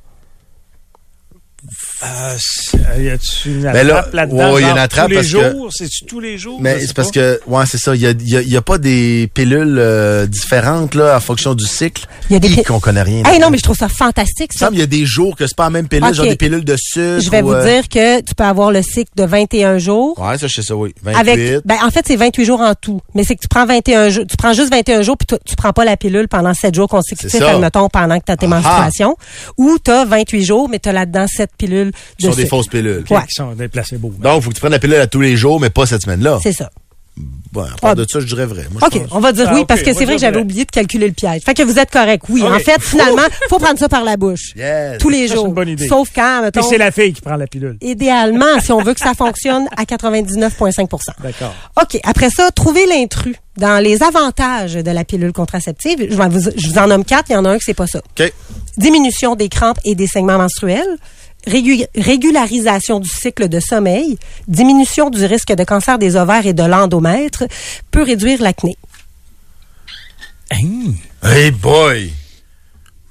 Euh, 2.03 2.37
c'est- 2.39 3.03
y 3.03 3.09
a-tu 3.11 3.49
une 3.51 3.63
Ben 3.63 3.87
là, 3.87 3.99
attrape 3.99 4.15
là-dedans? 4.15 4.53
ouais, 4.55 4.61
il 4.63 4.65
y 4.67 4.69
a 4.69 4.73
une 4.73 4.79
attrape 4.79 5.05
tous 5.07 5.11
les 5.11 5.17
parce 5.17 5.27
que- 5.33 5.53
jours? 5.53 5.69
C'est-tu 5.73 6.05
tous 6.05 6.21
les 6.21 6.39
jours? 6.39 6.59
Mais 6.61 6.81
c'est 6.81 6.93
parce 6.95 7.11
que, 7.11 7.41
ouais, 7.47 7.65
c'est 7.67 7.79
ça. 7.79 7.95
Il 7.95 8.01
y 8.03 8.07
a, 8.07 8.11
il 8.11 8.29
y 8.29 8.37
a- 8.37 8.43
il 8.43 8.49
y 8.51 8.57
a 8.57 8.63
pas 8.63 8.79
des 8.79 9.31
pilules 9.35 9.77
euh, 9.79 10.27
différentes 10.27 10.95
là 10.95 11.17
en 11.17 11.21
fonction 11.21 11.55
du 11.55 11.65
cycle. 11.65 12.07
Il 12.31 12.35
y 12.35 12.37
a 12.37 12.39
des 12.41 12.63
qu'on 12.65 12.81
connaît 12.81 13.03
rien. 13.03 13.23
Hey, 13.25 13.39
non, 13.39 13.51
mais 13.51 13.59
je 13.59 13.63
trouve 13.63 13.77
ça 13.77 13.89
fantastique, 13.89 14.51
Il 14.55 14.59
ça. 14.59 14.69
qu'il 14.69 14.79
y 14.79 14.83
a 14.83 14.87
des 14.87 15.05
jours 15.07 15.37
que 15.37 15.47
c'est 15.47 15.57
pas 15.57 15.65
la 15.65 15.71
même 15.71 15.89
pilule, 15.89 16.13
genre 16.15 16.27
des 16.27 16.37
pilules 16.37 16.65
de 16.65 16.77
sucre. 16.79 17.21
Je 17.21 17.31
vais 17.31 17.43
ou, 17.43 17.47
vous 17.49 17.53
euh, 17.55 17.65
dire 17.65 17.89
que 17.89 18.21
tu 18.21 18.35
peux 18.35 18.45
avoir 18.45 18.71
le 18.73 18.83
cycle 18.83 19.11
de 19.17 19.25
21 19.25 19.79
jours. 19.79 20.19
Ouais, 20.21 20.39
ça, 20.39 20.47
je 20.47 20.55
sais 20.55 20.63
ça, 20.63 20.77
oui. 20.77 20.95
28. 21.03 21.19
Avec, 21.19 21.67
ben, 21.67 21.77
en 21.85 21.91
fait, 21.91 22.05
c'est 22.07 22.17
28 22.17 22.45
jours 22.45 22.61
en 22.61 22.75
tout. 22.75 23.01
Mais 23.15 23.25
c'est 23.25 23.35
que 23.37 23.41
tu 23.41 23.49
prends 23.49 23.67
21 23.67 24.09
jours, 24.11 24.25
tu 24.29 24.37
prends 24.37 24.53
juste 24.53 24.71
21 24.71 25.03
jours 25.03 25.17
puis 25.17 25.27
tu, 25.27 25.35
tu 25.45 25.57
prends 25.57 25.73
pas 25.73 25.85
la 25.85 25.97
pilule 25.97 26.29
pendant 26.29 26.55
7 26.55 26.75
jours 26.75 26.89
consécutifs, 26.89 27.31
C'est 27.31 27.39
ça. 27.39 27.51
admettons, 27.53 27.89
pendant 27.89 28.19
que 28.19 28.25
tu 28.27 28.33
as 28.33 28.37
tes 28.37 28.47
Ah. 28.47 28.49
menstruations. 28.49 29.17
Ou 29.59 29.79
tu 29.85 29.91
as 29.91 30.05
28 30.05 30.45
jours, 30.45 30.69
mais 30.69 30.79
tu 30.79 30.89
as 30.89 30.93
là-dedans 30.93 31.27
7 31.27 31.51
pilules 31.57 31.93
de 32.21 32.27
sont 32.27 32.35
des 32.37 32.47
fausses 32.47 32.69
pilules. 32.69 33.05
Ouais. 33.11 33.21
Qui 33.23 33.35
sont 33.35 33.53
des 33.53 33.69
placebos. 33.69 34.13
Donc, 34.19 34.43
faut 34.43 34.51
que 34.51 34.55
tu 34.55 34.61
prennes 34.61 34.73
la 34.73 34.79
pilule 34.79 34.97
à 34.97 35.07
tous 35.07 35.21
les 35.21 35.37
jours, 35.37 35.61
mais 35.61 35.71
pas 35.71 35.87
cette 35.87 36.03
semaine-là. 36.03 36.39
C'est 36.43 36.53
ça. 36.53 36.71
Bon, 37.51 37.63
à 37.63 37.69
part 37.81 37.93
Ah. 37.93 37.95
de 37.95 38.05
ça, 38.07 38.21
je 38.21 38.27
dirais 38.27 38.45
vrai. 38.45 38.67
Moi, 38.71 38.83
je 38.83 38.87
OK, 38.99 39.03
pense. 39.05 39.13
on 39.17 39.21
va 39.21 39.33
dire 39.33 39.47
Ah, 39.49 39.55
oui, 39.55 39.61
ok, 39.61 39.67
parce 39.69 39.81
que 39.81 39.95
c'est 39.95 40.05
vrai 40.05 40.17
que 40.17 40.21
j'avais 40.21 40.39
oublié 40.39 40.67
de 40.67 40.71
calculer 40.71 41.07
le 41.07 41.15
piège. 41.15 41.41
Fait 41.43 41.55
que 41.55 41.63
vous 41.63 41.79
êtes 41.79 41.91
correct, 41.91 42.25
oui. 42.29 42.43
En 42.43 42.59
fait, 42.59 42.79
finalement, 42.83 43.23
faut 43.49 43.59
prendre 43.59 43.79
ça 43.79 43.89
par 43.89 44.05
la 44.05 44.19
bouche. 44.19 44.53
Yes. 44.57 44.99
Tous 44.99 45.09
les 45.09 45.23
Ça, 45.27 45.29
c'est 45.33 45.35
jours. 45.37 45.47
une 45.47 45.55
bonne 45.55 45.69
idée. 45.71 45.89
Sauf 45.89 46.11
quand, 46.15 46.41
Puis 46.43 46.45
mettons, 46.61 46.69
c'est 46.69 46.77
la 46.77 46.91
fille 46.91 47.15
qui 47.15 47.23
prend 47.23 47.37
la 47.37 47.47
pilule. 47.47 47.79
idéalement, 47.81 48.61
si 48.63 48.71
on 48.71 48.83
veut 48.83 48.93
que 48.93 49.01
ça 49.01 49.15
fonctionne 49.15 49.67
à 49.79 49.85
99,5% 49.85 50.99
D'accord. 51.23 51.55
OK. 51.81 51.99
Après 52.05 52.29
ça, 52.29 52.51
trouver 52.51 52.85
l'intrus. 52.87 53.37
Dans 53.57 53.83
les 53.83 54.03
avantages 54.03 54.75
de 54.75 54.91
la 54.91 55.03
pilule 55.05 55.33
contraceptive, 55.33 55.97
je, 56.11 56.15
vous, 56.15 56.51
je 56.55 56.69
vous 56.69 56.77
en 56.79 56.89
nomme 56.89 57.07
quatre. 57.07 57.31
Il 57.31 57.33
y 57.33 57.37
en 57.37 57.47
a 57.47 57.51
un 57.53 57.57
que 57.57 57.65
c'est 57.65 57.73
pas 57.73 57.87
ça. 57.87 58.01
OK. 58.21 58.31
Diminution 58.77 59.35
des 59.35 59.49
crampes 59.49 59.79
et 59.87 59.95
des 59.95 60.07
saignements 60.07 60.37
menstruels. 60.37 60.99
Régu- 61.47 61.87
régularisation 61.97 63.01
du 63.01 63.09
cycle 63.09 63.49
de 63.49 63.61
sommeil. 63.61 64.19
Diminution 64.49 65.11
du 65.11 65.25
risque 65.25 65.53
de 65.55 65.65
cancer 65.65 65.99
des 65.99 66.17
ovaires 66.17 66.47
et 66.47 66.53
de 66.55 66.63
l'endomètre. 66.63 67.45
Peut 67.91 68.03
réduire 68.03 68.43
l'acné. 68.43 68.77
Hein? 70.53 70.93
Hey 71.25 71.51
boy! 71.51 72.13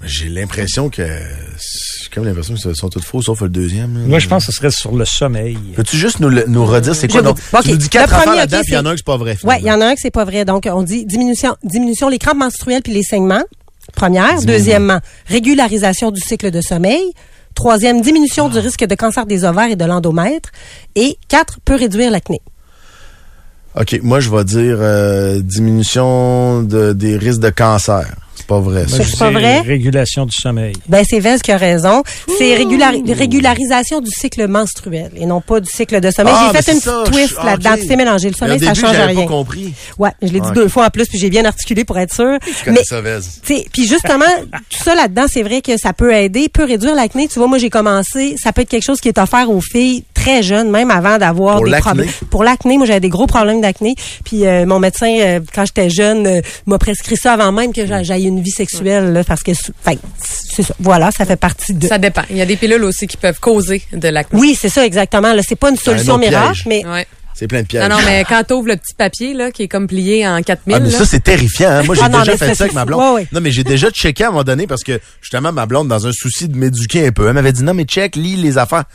J'ai 0.04 0.30
l'impression 0.30 0.90
que. 0.90 1.02
J'ai 1.04 2.10
comme 2.14 2.26
l'impression 2.26 2.54
que 2.54 2.60
ce 2.60 2.74
sont 2.74 2.90
toutes 2.90 3.04
fausses, 3.06 3.26
sauf 3.26 3.42
le 3.42 3.50
deuxième. 3.50 4.06
Moi, 4.08 4.20
je 4.20 4.28
pense 4.28 4.46
que 4.46 4.52
ce 4.52 4.58
serait 4.58 4.70
sur 4.72 4.96
le 4.96 5.04
sommeil. 5.04 5.58
Peux-tu 5.76 5.98
juste 5.98 6.20
nous, 6.20 6.30
le- 6.30 6.46
nous 6.48 6.66
redire 6.66 6.96
c'est 6.96 7.08
quoi? 7.08 7.22
Je 7.22 7.26
vous 7.26 7.32
donc? 7.34 7.38
dis- 7.38 7.44
OK. 7.56 7.64
Tu 7.64 7.70
nous 7.72 7.78
dis 7.78 7.84
Le 7.86 7.90
quatre 7.90 8.14
affaires 8.14 8.24
premier, 8.26 8.38
là-dedans, 8.38 8.58
OK, 8.60 8.64
puis 8.66 8.72
il 8.74 8.76
y 8.76 8.78
en 8.78 8.86
a 8.86 8.90
un 8.90 8.94
que 8.94 8.98
c'est 9.00 9.06
pas 9.06 9.18
vrai. 9.18 9.38
Ouais, 9.44 9.60
il 9.62 9.66
y 9.66 9.72
en 9.72 9.82
a 9.82 9.86
un 9.88 9.96
que 9.96 10.02
c'est 10.02 10.12
pas 10.12 10.26
vrai. 10.26 10.46
Donc, 10.46 10.68
on 10.72 10.84
dit 10.84 11.06
diminution, 11.06 11.56
diminution 11.64 12.08
les 12.08 12.20
crampes 12.20 12.38
menstruelles 12.38 12.84
puis 12.84 12.94
les 12.94 13.04
saignements. 13.04 13.44
Première. 13.96 14.42
Deuxièmement, 14.44 15.00
régularisation 15.28 16.12
du 16.12 16.20
cycle 16.22 16.52
de 16.52 16.62
sommeil. 16.62 17.02
Troisième, 17.56 18.02
diminution 18.02 18.50
du 18.50 18.60
risque 18.60 18.86
de 18.86 18.96
cancer 18.96 19.26
des 19.26 19.46
ovaires 19.46 19.72
et 19.72 19.76
de 19.76 19.86
l'endomètre. 19.86 20.50
Et 20.96 21.18
quatre, 21.28 21.60
peut 21.64 21.76
réduire 21.76 22.12
l'acné. 22.12 22.42
OK, 23.80 24.00
moi, 24.04 24.20
je 24.20 24.30
vais 24.30 24.44
dire 24.44 24.78
euh, 24.80 25.42
diminution 25.42 26.62
de, 26.64 26.94
des 26.94 27.18
risques 27.18 27.42
de 27.42 27.50
cancer. 27.50 28.14
C'est 28.48 28.54
pas 28.54 28.60
vrai, 28.60 28.88
ça. 28.88 28.98
Moi, 28.98 29.06
C'est 29.10 29.18
pas 29.18 29.32
vrai? 29.32 29.60
Régulation 29.62 30.26
du 30.28 30.32
sommeil. 30.40 30.74
Ben, 30.88 31.04
c'est 31.10 31.20
Vez 31.20 31.40
qui 31.44 31.52
a 31.52 31.58
raison. 31.58 32.04
C'est 32.38 32.54
régulari- 32.56 33.02
régularisation 33.12 34.02
du 34.02 34.12
cycle 34.12 34.48
menstruel 34.48 35.10
et 35.16 35.26
non 35.26 35.42
pas 35.42 35.60
du 35.60 35.70
cycle 35.70 36.00
de 36.00 36.12
sommeil. 36.12 36.34
Ah, 36.36 36.46
j'ai 36.52 36.54
mais 36.58 36.62
fait 36.62 36.72
une 36.74 36.80
ça, 36.80 36.92
petite 37.06 37.14
twist 37.14 37.36
je- 37.42 37.46
là-dedans. 37.46 37.76
Tu 37.82 37.88
sais 37.88 37.96
mélanger 37.96 38.28
le 38.30 38.36
sommeil, 38.36 38.60
ça 38.60 38.66
au 38.72 38.74
début, 38.74 38.86
change 38.88 38.96
rien. 38.98 39.16
pas 39.16 39.26
compris. 39.28 39.74
Ouais, 39.98 40.12
je 40.22 40.28
l'ai 40.28 40.40
dit 40.42 40.52
deux 40.54 40.68
fois 40.68 40.86
en 40.86 40.90
plus, 40.90 41.08
puis 41.08 41.18
j'ai 41.18 41.30
bien 41.32 41.44
articulé 41.46 41.86
pour 41.86 41.98
être 41.98 42.14
sûr. 42.14 42.38
Mais 42.68 42.84
ça, 42.84 43.02
Vez. 43.02 43.20
Puis 43.44 43.88
justement, 43.88 44.26
tout 44.70 44.84
ça 44.84 44.94
là-dedans, 44.94 45.26
c'est 45.28 45.44
vrai 45.44 45.62
que 45.62 45.76
ça 45.78 45.94
peut 45.94 46.14
aider, 46.14 46.48
peut 46.48 46.66
réduire 46.66 46.94
l'acné. 46.94 47.28
Tu 47.28 47.40
vois, 47.40 47.48
moi, 47.48 47.58
j'ai 47.58 47.72
commencé, 47.72 48.36
ça 48.42 48.54
peut 48.54 48.62
être 48.62 48.70
quelque 48.70 48.86
chose 48.86 49.02
qui 49.02 49.08
est 49.08 49.18
offert 49.18 49.50
aux 49.50 49.62
filles 49.62 50.04
très 50.26 50.44
jeunes, 50.44 50.72
même 50.72 50.90
avant 50.92 51.18
d'avoir 51.18 51.58
Pour 51.58 51.66
des 51.66 51.72
l'acné? 51.72 51.82
problèmes. 51.86 52.10
Pour 52.32 52.44
l'acné, 52.44 52.78
moi, 52.78 52.88
j'avais 52.88 53.00
des 53.00 53.10
gros 53.10 53.28
problèmes 53.28 53.62
d'acné. 53.62 53.96
Puis 54.24 54.46
euh, 54.46 54.66
mon 54.66 54.80
médecin, 54.80 55.14
euh, 55.20 55.40
quand 55.54 55.66
j'étais 55.66 55.90
jeune, 55.90 56.26
euh, 56.26 56.42
m'a 56.66 56.78
prescrit 56.80 57.16
ça 57.18 57.34
avant 57.34 57.52
même 57.52 57.72
que 57.74 57.86
j'a- 57.86 58.04
j'aille 58.04 58.26
une 58.26 58.42
vie 58.42 58.52
sexuelle, 58.52 59.14
là, 59.14 59.24
parce 59.24 59.44
que, 59.44 59.52
enfin, 59.52 59.98
c'est 60.20 60.64
ça. 60.64 60.74
Voilà, 60.80 61.12
ça 61.12 61.26
fait 61.26 61.36
partie 61.36 61.74
de. 61.74 61.88
Ça 61.88 61.98
dépend. 61.98 62.24
Il 62.30 62.38
y 62.38 62.42
a 62.42 62.46
des 62.46 62.56
pilules 62.56 62.84
aussi 62.84 63.06
qui 63.08 63.18
peuvent 63.18 63.40
causer 63.40 63.82
de 63.94 64.08
l'acné. 64.08 64.40
Oui, 64.40 64.58
c'est 64.60 64.70
ça, 64.70 64.86
exactement. 64.86 65.34
Là, 65.34 65.42
c'est 65.48 65.56
pas 65.56 65.70
une 65.70 65.78
solution 65.78 66.16
autre 66.16 66.28
miracle, 66.28 66.54
piège. 66.54 66.66
mais 66.68 66.86
Ouais. 66.86 67.06
C'est 67.38 67.48
plein 67.48 67.62
de 67.64 67.68
pièges. 67.68 67.84
Non, 67.90 67.98
non, 67.98 68.02
mais 68.06 68.24
quand 68.28 68.42
t'ouvres 68.48 68.70
le 68.70 68.78
petit 68.78 68.94
papier, 68.96 69.34
là, 69.34 69.52
qui 69.52 69.64
est 69.64 69.68
comme 69.68 69.88
plié 69.88 70.26
en 70.26 70.42
4000, 70.42 70.76
Ah, 70.78 70.80
mais 70.80 70.90
ça, 70.90 71.06
c'est 71.06 71.20
terrifiant. 71.22 71.70
hein. 71.70 71.84
Moi, 71.84 71.94
j'ai 71.96 72.02
Ah 72.06 72.08
déjà 72.24 72.38
fait 72.38 72.56
ça 72.56 72.64
avec 72.64 72.74
ma 72.74 72.86
blonde. 72.86 73.02
Ouais, 73.02 73.12
ouais. 73.24 73.28
Non, 73.34 73.42
mais 73.42 73.52
j'ai 73.52 73.66
déjà 73.66 73.90
checké 73.92 74.24
à 74.24 74.28
un 74.28 74.32
moment 74.32 74.46
donné 74.46 74.66
parce 74.68 74.84
que, 74.86 75.00
justement, 75.22 75.52
ma 75.52 75.66
blonde, 75.66 75.90
dans 75.90 76.08
un 76.08 76.14
souci 76.14 76.48
de 76.48 76.56
m'éduquer 76.58 77.08
un 77.08 77.12
peu, 77.12 77.28
elle 77.28 77.34
m'avait 77.34 77.52
dit, 77.52 77.64
non, 77.64 77.74
mais 77.74 77.84
check, 77.84 78.16
lis 78.16 78.38
les 78.38 78.58
affaires. 78.58 78.86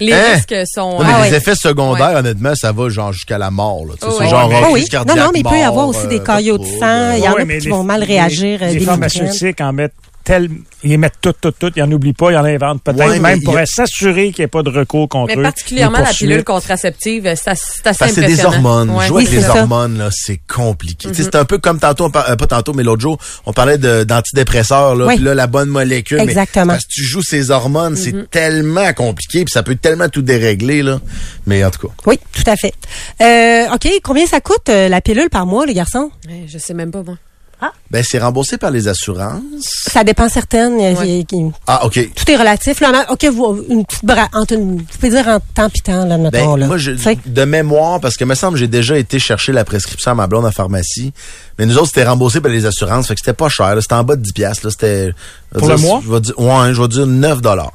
Les 0.00 0.12
Hein? 0.12 0.22
risques 0.34 0.54
sont... 0.66 0.98
Non, 0.98 1.04
mais 1.04 1.12
Ah 1.14 1.24
les 1.24 1.30
ouais. 1.30 1.36
effets 1.36 1.54
secondaires, 1.54 2.16
honnêtement, 2.16 2.54
ça 2.54 2.72
va 2.72 2.88
genre 2.88 3.12
jusqu'à 3.12 3.38
la 3.38 3.50
mort. 3.50 3.84
Là. 3.86 3.94
Tu 3.94 4.00
sais, 4.00 4.06
Oh, 4.08 4.14
c'est 4.18 4.24
ouais. 4.24 4.30
genre 4.30 4.48
Ouais, 4.48 4.54
euh, 4.56 4.66
Oh 4.68 4.72
oui. 4.74 4.88
cardiaque, 4.88 5.16
Non, 5.16 5.24
non, 5.24 5.30
mais 5.32 5.40
il 5.40 5.44
peut 5.44 5.58
y 5.58 5.62
avoir 5.62 5.88
aussi 5.88 6.06
des 6.08 6.18
euh, 6.20 6.24
caillots 6.24 6.58
de 6.58 6.64
sang. 6.64 7.12
Il 7.16 7.22
y 7.24 7.28
en 7.28 7.32
Ouais, 7.34 7.42
a 7.42 7.46
qui 7.46 7.60
les- 7.66 7.70
vont 7.70 7.82
mal 7.84 8.02
réagir. 8.02 8.58
euh, 8.62 8.66
Les, 8.66 8.72
des 8.74 8.78
migraines. 8.80 8.86
pharmaceutiques 9.10 9.60
en 9.60 9.72
mettent 9.72 9.92
tel, 10.24 10.48
ils 10.82 10.98
mettent 10.98 11.20
tout, 11.20 11.34
tout, 11.40 11.50
tout. 11.52 11.70
Ils 11.76 11.82
en 11.82 11.90
oublient 11.92 12.12
pas, 12.14 12.30
ils 12.32 12.36
en 12.36 12.44
inventent 12.44 12.82
peut-être 12.82 12.98
Ouais, 12.98 13.18
même 13.20 13.42
pour 13.42 13.56
a- 13.56 13.66
s'assurer 13.66 14.32
qu'il 14.32 14.42
n'y 14.42 14.44
ait 14.46 14.48
pas 14.48 14.62
de 14.62 14.70
recours 14.70 15.08
contre 15.08 15.34
Mais 15.34 15.40
eux. 15.40 15.42
particulièrement 15.42 15.98
la 15.98 16.10
pilule 16.12 16.42
contraceptive, 16.44 17.22
c'est 17.36 17.50
assez 17.50 17.80
Parce 17.84 17.98
que 17.98 18.08
c'est 18.08 18.26
des 18.26 18.44
hormones. 18.44 18.90
Ouais. 18.90 19.06
Jouer 19.06 19.16
Oui, 19.18 19.26
avec 19.26 19.38
les 19.38 19.42
ça. 19.44 19.60
hormones, 19.60 19.98
là, 19.98 20.08
c'est 20.12 20.40
compliqué. 20.48 21.08
Sais, 21.14 21.22
C'est 21.24 21.34
un 21.36 21.44
peu 21.44 21.58
comme 21.58 21.78
tantôt, 21.78 22.08
par- 22.08 22.28
euh, 22.30 22.36
pas 22.36 22.46
tantôt, 22.46 22.72
mais 22.72 22.82
l'autre 22.82 23.02
jour, 23.02 23.18
on 23.46 23.52
parlait 23.52 23.78
d'antidépresseurs, 23.78 24.94
là, 24.96 25.06
Oui. 25.06 25.18
là, 25.18 25.34
la 25.34 25.46
bonne 25.46 25.68
molécule. 25.68 26.16
mais 26.18 26.24
Exactement. 26.24 26.66
parce 26.72 26.84
que 26.84 26.92
tu 26.92 27.02
joues 27.04 27.22
ces 27.22 27.50
hormones, 27.50 27.96
c'est 27.96 28.30
tellement 28.30 28.92
compliqué, 28.92 29.44
puis 29.44 29.52
ça 29.52 29.62
peut 29.62 29.76
tellement 29.76 30.08
tout 30.08 30.22
dérégler, 30.22 30.82
là. 30.82 31.00
Mais 31.46 31.64
en 31.64 31.70
tout 31.70 31.86
cas. 31.88 31.94
Oui, 32.06 32.18
tout 32.32 32.48
à 32.50 32.56
fait. 32.56 32.72
Euh, 33.22 33.74
OK, 33.74 33.88
combien 34.02 34.26
ça 34.26 34.40
coûte 34.40 34.68
euh, 34.68 34.88
la 34.88 35.00
pilule 35.00 35.28
par 35.30 35.46
mois, 35.46 35.66
les 35.66 35.74
garçons? 35.74 36.10
Ouais, 36.28 36.44
Je 36.48 36.58
sais 36.58 36.74
même 36.74 36.90
pas, 36.90 37.02
moi. 37.02 37.16
Ben, 37.90 38.02
c'est 38.06 38.18
remboursé 38.18 38.58
par 38.58 38.70
les 38.70 38.88
assurances. 38.88 39.42
Ça 39.60 40.02
dépend 40.04 40.28
certaines. 40.28 40.74
Ouais. 40.74 41.24
qui- 41.28 41.44
Ah, 41.66 41.84
OK. 41.86 41.98
tout 42.14 42.30
est 42.30 42.36
relatif. 42.36 42.80
Là, 42.80 43.06
OK, 43.10 43.24
vous, 43.26 43.64
une 43.68 43.84
petite 43.84 44.04
bra- 44.04 44.28
entre 44.32 44.54
une, 44.54 44.78
vous 44.78 44.84
pouvez 44.98 45.10
dire 45.10 45.28
en 45.28 45.38
temps 45.54 45.70
pis 45.70 45.80
temps, 45.82 46.04
là, 46.04 46.18
mettons, 46.18 46.54
Ben, 46.54 46.60
là. 46.60 46.66
moi, 46.66 46.76
je, 46.78 46.92
de 47.26 47.44
mémoire, 47.44 48.00
parce 48.00 48.16
que 48.16 48.24
me 48.24 48.34
semble 48.34 48.56
j'ai 48.58 48.68
déjà 48.68 48.98
été 48.98 49.18
chercher 49.18 49.52
la 49.52 49.64
prescription 49.64 50.10
à 50.10 50.14
ma 50.14 50.26
blonde 50.26 50.44
en 50.46 50.50
pharmacie, 50.52 51.12
mais 51.58 51.66
nous 51.66 51.76
autres, 51.78 51.88
c'était 51.88 52.04
remboursé 52.04 52.40
par 52.40 52.50
les 52.50 52.66
assurances, 52.66 53.08
fait 53.08 53.14
que 53.14 53.20
c'était 53.20 53.32
pas 53.32 53.48
cher, 53.48 53.74
c'était 53.80 53.94
en 53.94 54.04
bas 54.04 54.16
de 54.16 54.22
10 54.22 54.32
piastres, 54.32 54.66
là, 54.66 54.70
c'était... 54.70 55.12
Pour 55.56 55.68
le 55.68 55.76
mois? 55.76 56.00
Je 56.04 56.10
vais 56.12 56.20
dire, 56.20 56.38
ouais, 56.38 56.74
je 56.74 56.82
vais 56.82 56.88
dire 56.88 57.06
9 57.06 57.40
dollars. 57.40 57.72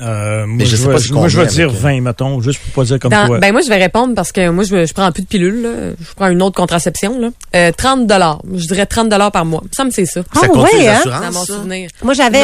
Euh, 0.00 0.46
moi, 0.46 0.64
je 0.64 0.70
je, 0.70 0.76
sais 0.76 0.86
vais, 0.88 0.92
pas 0.94 0.98
si 0.98 1.12
moi, 1.12 1.28
je 1.28 1.36
vais 1.38 1.44
combien 1.46 1.54
dire 1.56 1.68
avec, 1.68 1.80
20, 1.80 2.00
mettons, 2.00 2.40
juste 2.40 2.58
pour 2.60 2.82
pas 2.82 2.88
dire 2.88 2.98
comme 2.98 3.10
Dans- 3.12 3.26
toi. 3.26 3.38
ben 3.38 3.52
moi, 3.52 3.60
je 3.60 3.68
vais 3.68 3.76
répondre 3.76 4.14
parce 4.14 4.32
que 4.32 4.48
moi, 4.50 4.64
je, 4.64 4.86
je 4.86 4.92
prends 4.92 5.10
plus 5.12 5.22
de 5.22 5.28
pilules. 5.28 5.62
là. 5.62 5.70
Je 6.00 6.14
prends 6.16 6.28
une 6.28 6.42
autre 6.42 6.56
contraception. 6.56 7.20
Là. 7.20 7.28
Euh, 7.54 7.70
30 7.76 8.10
Je 8.54 8.66
dirais 8.66 8.86
30 8.86 9.08
par 9.32 9.44
mois. 9.44 9.62
Ça 9.72 9.84
me 9.84 9.90
c'est 9.90 10.06
ça. 10.06 10.22
Ah 10.34 10.40
ça 10.40 10.48
compte 10.48 10.64
ouais, 10.64 10.78
les 10.80 10.88
hein? 10.88 11.00
Dans 11.04 11.10
assurances, 11.12 11.34
mon 11.34 11.44
ça? 11.44 11.52
souvenir. 11.54 11.90
moi, 12.02 12.14
j'avais 12.14 12.42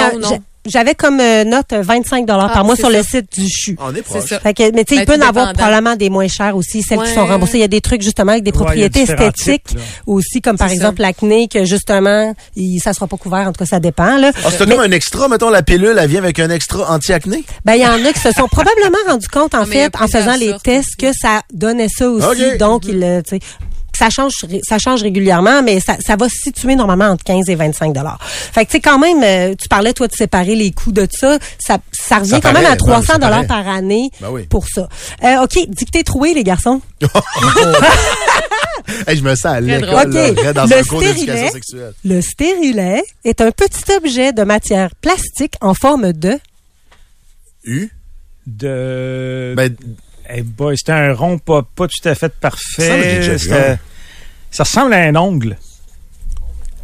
J'avais 0.66 0.94
comme 0.94 1.20
euh, 1.20 1.44
note 1.44 1.72
euh, 1.72 1.80
25 1.82 2.26
dollars 2.26 2.48
Ah, 2.50 2.54
par 2.54 2.64
mois 2.66 2.76
c'est 2.76 2.82
sur 2.82 2.90
le 2.90 3.02
site 3.02 3.32
du 3.32 3.48
CHU. 3.48 3.76
On 3.80 3.94
est 3.94 4.02
proche. 4.02 4.24
ça. 4.26 4.40
Fait 4.40 4.52
que, 4.52 4.70
mais 4.74 4.84
tu 4.84 4.94
sais, 4.94 4.96
Ben, 4.96 5.02
il 5.02 5.06
peut 5.06 5.18
tout 5.18 5.24
en 5.24 5.28
avoir 5.28 5.52
probablement 5.54 5.96
des 5.96 6.10
moins 6.10 6.28
chers 6.28 6.54
aussi, 6.54 6.82
celles 6.82 7.00
qui 7.02 7.12
sont 7.14 7.24
remboursées. 7.24 7.56
Il 7.58 7.62
y 7.62 7.64
a 7.64 7.68
des 7.68 7.80
trucs 7.80 8.02
justement 8.02 8.32
avec 8.32 8.44
des 8.44 8.50
il 8.50 8.54
propriétés 8.54 9.02
esthétiques 9.02 9.64
types, 9.64 9.78
aussi, 10.06 10.42
comme 10.42 10.58
par 10.58 10.70
exemple 10.70 11.00
l'acné, 11.00 11.48
que 11.48 11.64
justement, 11.64 12.34
il, 12.56 12.78
ça 12.80 12.92
sera 12.92 13.06
pas 13.06 13.16
couvert. 13.16 13.48
En 13.48 13.52
tout 13.52 13.58
cas, 13.60 13.66
ça 13.66 13.80
dépend. 13.80 14.18
Là. 14.18 14.32
Ah, 14.44 14.48
c'est 14.50 14.68
comme 14.68 14.80
un 14.80 14.90
extra, 14.90 15.28
mettons, 15.28 15.48
la 15.48 15.62
pilule, 15.62 15.96
elle 15.98 16.08
vient 16.08 16.22
avec 16.22 16.38
un 16.38 16.50
extra 16.50 16.92
anti-acné? 16.92 17.42
Ben, 17.64 17.74
il 17.74 17.80
y 17.82 17.86
en 17.86 18.04
a 18.04 18.12
qui 18.12 18.20
se 18.20 18.32
sont 18.32 18.46
probablement 18.48 18.98
rendus 19.08 19.28
compte, 19.28 19.54
en 19.54 19.60
Ah, 19.62 19.64
il 19.66 19.72
fait, 19.72 19.96
en 19.98 20.08
faisant 20.08 20.36
les 20.36 20.54
tests, 20.62 20.96
que 20.96 21.12
ça 21.18 21.40
donnait 21.54 21.88
ça 21.88 22.08
aussi. 22.10 22.58
Donc, 22.58 22.84
il, 22.86 23.02
euh, 23.02 23.22
tu 23.22 23.36
sais, 23.36 23.40
ça 24.00 24.08
change, 24.10 24.32
ça 24.62 24.78
change 24.78 25.02
régulièrement, 25.02 25.62
mais 25.62 25.78
ça, 25.80 25.96
ça 26.04 26.16
va 26.16 26.28
se 26.28 26.36
situer 26.36 26.74
normalement 26.74 27.04
entre 27.06 27.22
15 27.24 27.48
et 27.50 27.54
25 27.54 27.92
dollars. 27.92 28.18
Fait 28.22 28.64
que, 28.64 28.70
tu 28.70 28.76
sais, 28.78 28.80
quand 28.80 28.98
même, 28.98 29.22
euh, 29.22 29.54
tu 29.60 29.68
parlais, 29.68 29.92
toi, 29.92 30.08
de 30.08 30.12
séparer 30.14 30.54
les 30.54 30.72
coûts 30.72 30.92
de 30.92 31.06
ça. 31.10 31.38
Ça, 31.58 31.76
ça 31.92 32.16
revient 32.18 32.30
Ça 32.30 32.40
quand 32.40 32.52
même 32.54 32.64
à 32.64 32.76
300 32.76 33.00
ben, 33.00 33.06
ça 33.06 33.18
dollars 33.18 33.46
par 33.46 33.68
année 33.68 34.10
Ben 34.20 34.28
oui. 34.30 34.46
pour 34.46 34.66
ça. 34.68 34.88
Euh, 35.22 35.42
OK, 35.44 35.58
dictée 35.68 36.02
trouée, 36.02 36.32
les 36.34 36.44
garçons. 36.44 36.80
Hey, 39.06 39.16
je 39.18 39.22
me 39.22 39.34
sens 39.36 39.44
à 39.46 39.60
l'école, 39.60 39.88
drôle. 39.88 40.10
là, 40.14 40.30
OK. 40.30 40.36
vrai, 40.38 40.52
dans 40.54 40.64
Le 40.64 40.78
un 40.78 40.82
cours 40.82 41.00
stérilet. 41.02 41.50
sexuelle. 41.50 41.92
Le 42.04 42.20
stérilet 42.20 43.04
est 43.24 43.40
un 43.40 43.52
petit 43.52 43.92
objet 43.96 44.32
de 44.32 44.42
matière 44.42 44.94
plastique 44.96 45.54
en 45.60 45.74
forme 45.74 46.12
de... 46.12 46.38
U? 47.64 47.88
De. 48.46 49.52
Ben, 49.56 49.76
Eh 50.34 50.42
boy, 50.42 50.76
c'était 50.78 50.92
un 50.92 51.12
rond 51.14 51.38
pas, 51.38 51.62
pas 51.62 51.86
tout 51.88 52.08
à 52.08 52.14
fait 52.14 52.26
Ça, 52.32 52.32
parfait. 52.40 53.38
un. 53.52 53.78
Ça 54.50 54.64
ressemble 54.64 54.94
à 54.94 54.98
un 54.98 55.16
ongle. 55.16 55.56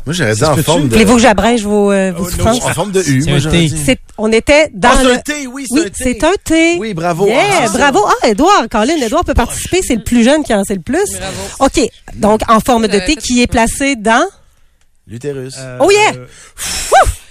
moi, 0.04 0.12
j'aurais 0.14 0.34
dit 0.34 0.40
Ça 0.40 0.52
en 0.52 0.56
forme 0.56 0.84
de... 0.88 0.92
Voulez-vous 0.92 1.16
que 1.16 1.22
j'abrège 1.22 1.62
vos, 1.64 1.90
euh, 1.92 2.12
vos 2.12 2.24
Oh, 2.26 2.30
souffrances? 2.30 2.64
En 2.64 2.74
forme 2.74 2.92
de 2.92 3.02
U, 3.02 3.24
moi, 3.28 3.38
j'aurais 3.38 3.66
dit. 3.66 3.96
On 4.18 4.30
était 4.32 4.70
dans 4.72 4.90
Ah, 4.90 4.96
c'est 4.98 5.04
le... 5.04 5.12
un 5.12 5.18
T, 5.18 5.46
oui, 5.48 5.66
c'est 5.68 5.74
Oui, 5.74 5.80
un 5.86 5.90
T. 5.90 5.92
c'est 5.96 6.24
un 6.24 6.32
T. 6.44 6.76
Oui, 6.78 6.94
bravo. 6.94 7.26
Yeah, 7.26 7.42
Ah, 7.62 7.66
ça. 7.68 7.78
bravo. 7.78 8.04
Ah, 8.22 8.28
Edouard, 8.28 8.68
Colin, 8.70 8.96
Edouard 9.02 9.24
peut 9.24 9.34
participer. 9.34 9.80
C'est 9.82 9.96
le 9.96 10.02
plus 10.04 10.24
jeune 10.24 10.42
qui 10.44 10.54
en 10.54 10.64
sait 10.64 10.74
le 10.74 10.80
plus. 10.80 11.10
Bravo. 11.18 11.36
OK. 11.60 11.80
Donc, 12.14 12.40
en 12.48 12.60
forme 12.60 12.86
de 12.86 12.92
J'avais 12.92 13.06
T 13.06 13.14
fait 13.14 13.20
qui 13.20 13.42
est 13.42 13.46
placé 13.46 13.96
dans... 13.96 14.26
L'utérus. 15.08 15.54
Euh, 15.58 15.78
Oh 15.80 15.90
yeah! 15.90 16.12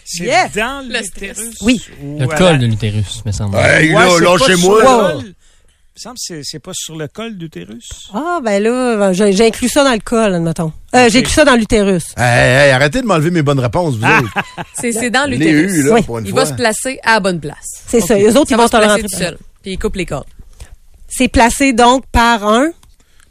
C'est 0.05 0.23
Yeah! 0.25 0.47
dans 0.55 0.87
Le 0.87 0.99
l'utérus. 0.99 1.55
Oui. 1.61 1.81
ou 2.01 2.19
Le 2.19 2.27
col 2.27 2.59
de 2.59 2.67
l'utérus, 2.67 3.21
me 3.25 3.31
semble. 3.31 3.57
Hey, 3.57 3.93
Ouais, 3.93 4.05
là, 4.05 4.19
lâchez-moi, 4.19 4.57
sur 4.57 4.73
le 4.75 4.83
là. 4.83 5.11
col. 5.13 5.33
Il 5.95 5.99
me 5.99 6.01
semble 6.01 6.15
que 6.15 6.21
c'est- 6.25 6.41
c'est 6.43 6.59
pas 6.59 6.71
sur 6.73 6.97
le 6.97 7.07
col 7.07 7.37
d'utérus. 7.37 7.87
Ah, 8.13 8.39
ben 8.43 8.61
là, 8.61 9.13
j'ai 9.13 9.47
inclus 9.47 9.69
ça 9.69 9.81
dans 9.85 9.93
le 9.93 9.99
col, 10.03 10.33
admettons. 10.33 10.73
Euh. 10.93 11.07
J'ai 11.09 11.19
inclus 11.19 11.31
ça 11.31 11.45
dans 11.45 11.55
l'utérus. 11.55 12.03
Hey, 12.17 12.67
hey, 12.67 12.71
arrêtez 12.71 13.01
de 13.01 13.05
m'enlever 13.07 13.31
mes 13.31 13.41
bonnes 13.41 13.61
réponses, 13.61 13.95
vous 13.95 14.03
autres. 14.05 14.33
C'est 14.73 14.91
c'est 14.91 15.09
dans 15.09 15.29
l'utérus. 15.29 15.85
Oui. 15.91 16.01
Il 16.25 16.31
fois. 16.31 16.43
va 16.43 16.45
se 16.47 16.53
placer 16.53 16.99
à 17.01 17.13
la 17.13 17.19
bonne 17.21 17.39
place. 17.39 17.63
C'est 17.87 18.01
ça. 18.01 18.15
Les 18.15 18.35
autres, 18.35 18.49
Ça 18.49 18.55
ils 18.55 18.57
vont 18.57 18.67
se 18.67 18.75
placer 18.75 19.01
tout 19.03 19.07
seul. 19.15 19.37
Puis 19.61 19.71
il 19.71 19.79
coupe 19.79 19.95
les 19.95 20.05
cordes. 20.05 20.27
C'est 21.07 21.29
placé 21.29 21.71
donc 21.71 22.03
par 22.11 22.45
un... 22.45 22.71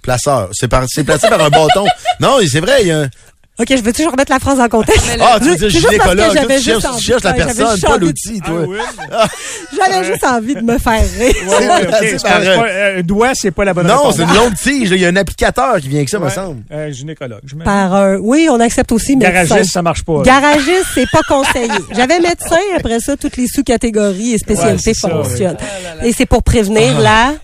Placeur. 0.01 0.49
C'est 0.55 0.69
par- 0.69 0.87
c'est 0.89 1.05
placé 1.05 1.29
par 1.29 1.43
un 1.43 1.51
bâton. 1.51 1.85
Non, 2.21 2.39
c'est 2.51 2.61
vrai, 2.61 2.79
il 2.81 2.89
y 2.89 2.93
a 2.93 3.01
un... 3.03 3.11
OK, 3.57 3.67
je 3.71 3.83
veux 3.83 3.93
toujours 3.93 4.11
remettre 4.11 4.33
la 4.33 4.41
phrase 4.41 4.59
en 4.59 4.69
contexte. 4.69 5.09
Ah, 5.21 5.37
tu 5.39 5.45
veux 5.49 5.55
dire 5.55 5.71
C'est 5.71 5.79
juste 5.79 5.85
parce 5.97 6.11
que 6.11 6.17
gynécologue. 6.19 6.49
Tu 6.59 6.63
cherches, 6.63 6.63
juste 6.65 6.87
envie- 6.87 6.99
tu 6.99 7.05
cherches 7.05 7.23
la 7.23 7.33
personne, 7.35 7.81
pas 7.81 7.99
l'outil, 7.99 8.41
Ah 8.43 8.49
toi. 8.49 8.61
oui? 8.67 8.79
J'avais 9.77 10.05
juste 10.05 10.25
envie 10.25 10.55
de 10.57 10.61
me 10.61 10.79
faire 10.79 11.03
rire. 11.19 11.35
Un- 11.47 12.19
pas- 12.19 12.69
euh, 12.69 12.99
Un 12.99 13.03
doigt, 13.03 13.31
c'est 13.35 13.51
pas 13.53 13.65
la 13.65 13.73
bonne 13.73 13.87
Non, 13.87 13.99
réponse. 13.99 14.17
c'est 14.17 14.23
une 14.25 14.35
longue 14.35 14.55
tige. 14.57 14.91
là. 14.91 14.97
Il 14.97 15.03
y 15.03 15.07
a 15.07 15.09
un 15.09 15.17
applicateur 15.17 15.77
qui 15.81 15.89
vient 15.89 15.99
avec 15.99 16.09
ça, 16.09 16.19
me 16.19 16.29
semble. 16.31 16.63
Un 16.71 16.91
gynécologue. 16.91 17.41
Par 17.65 17.95
un... 17.95 18.17
Oui, 18.17 18.49
on 18.51 18.59
accepte 18.59 18.91
aussi 18.91 19.15
médecin. 19.17 19.33
Garagiste, 19.45 19.73
ça 19.73 19.83
marche 19.83 20.03
pas. 20.05 20.23
Garagiste, 20.23 20.87
c'est 20.95 21.09
pas 21.13 21.23
conseillé. 21.29 21.69
J'avais 21.95 22.19
médecin, 22.19 22.57
après 22.77 22.99
ça, 22.99 23.17
toutes 23.17 23.37
les 23.37 23.47
sous-catégories 23.47 24.33
et 24.35 24.39
spécialités 24.39 24.91
Ouais, 24.91 24.95
c'est 24.95 24.95
ça, 24.95 25.09
fonctionnent. 25.11 25.57
Et 26.03 26.13
c'est 26.13 26.27
pour 26.27 26.43
prévenir 26.43 26.99
la... 26.99 27.35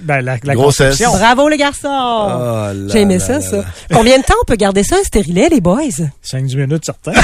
Ben, 0.00 0.20
la, 0.20 0.36
la 0.42 0.54
Grossesse. 0.54 1.00
Bravo, 1.00 1.48
les 1.48 1.56
garçons! 1.56 1.88
Oh 1.88 2.66
J'ai 2.92 3.00
aimé 3.00 3.18
là 3.18 3.24
ça, 3.24 3.32
là 3.34 3.40
ça. 3.40 3.56
là. 3.56 3.64
Combien 3.92 4.18
de 4.18 4.22
temps 4.22 4.34
on 4.42 4.44
peut 4.44 4.56
garder 4.56 4.84
ça, 4.84 4.96
un 5.00 5.02
stérilet, 5.04 5.48
les 5.48 5.60
boys? 5.60 5.80
5-10 6.24 6.56
minutes, 6.56 6.84
certain. 6.84 7.12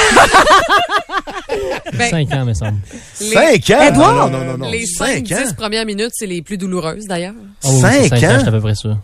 Ben, 1.92 2.10
5 2.10 2.32
ans, 2.32 2.44
me 2.44 2.54
semble. 2.54 2.78
les- 3.20 3.26
Cinq 3.30 3.70
ans? 3.70 3.82
Edouard! 3.88 4.30
Non, 4.30 4.38
non, 4.38 4.44
non, 4.44 4.58
non. 4.58 4.70
Les 4.70 4.84
Cinq 4.86 5.26
5-10 5.26 5.34
ans? 5.50 5.54
premières 5.56 5.86
minutes, 5.86 6.10
c'est 6.12 6.26
les 6.26 6.42
plus 6.42 6.58
douloureuses, 6.58 7.04
d'ailleurs. 7.06 7.34
Oh, 7.64 7.68
oui, 7.72 7.80
Cinq 7.80 7.92
c'est 8.02 8.08
cinq 8.08 8.22
ans? 8.24 8.32
Je 8.34 8.38
suis 8.40 8.48
à 8.48 8.52
peu 8.52 8.60
près 8.60 8.74
sûr. 8.74 8.98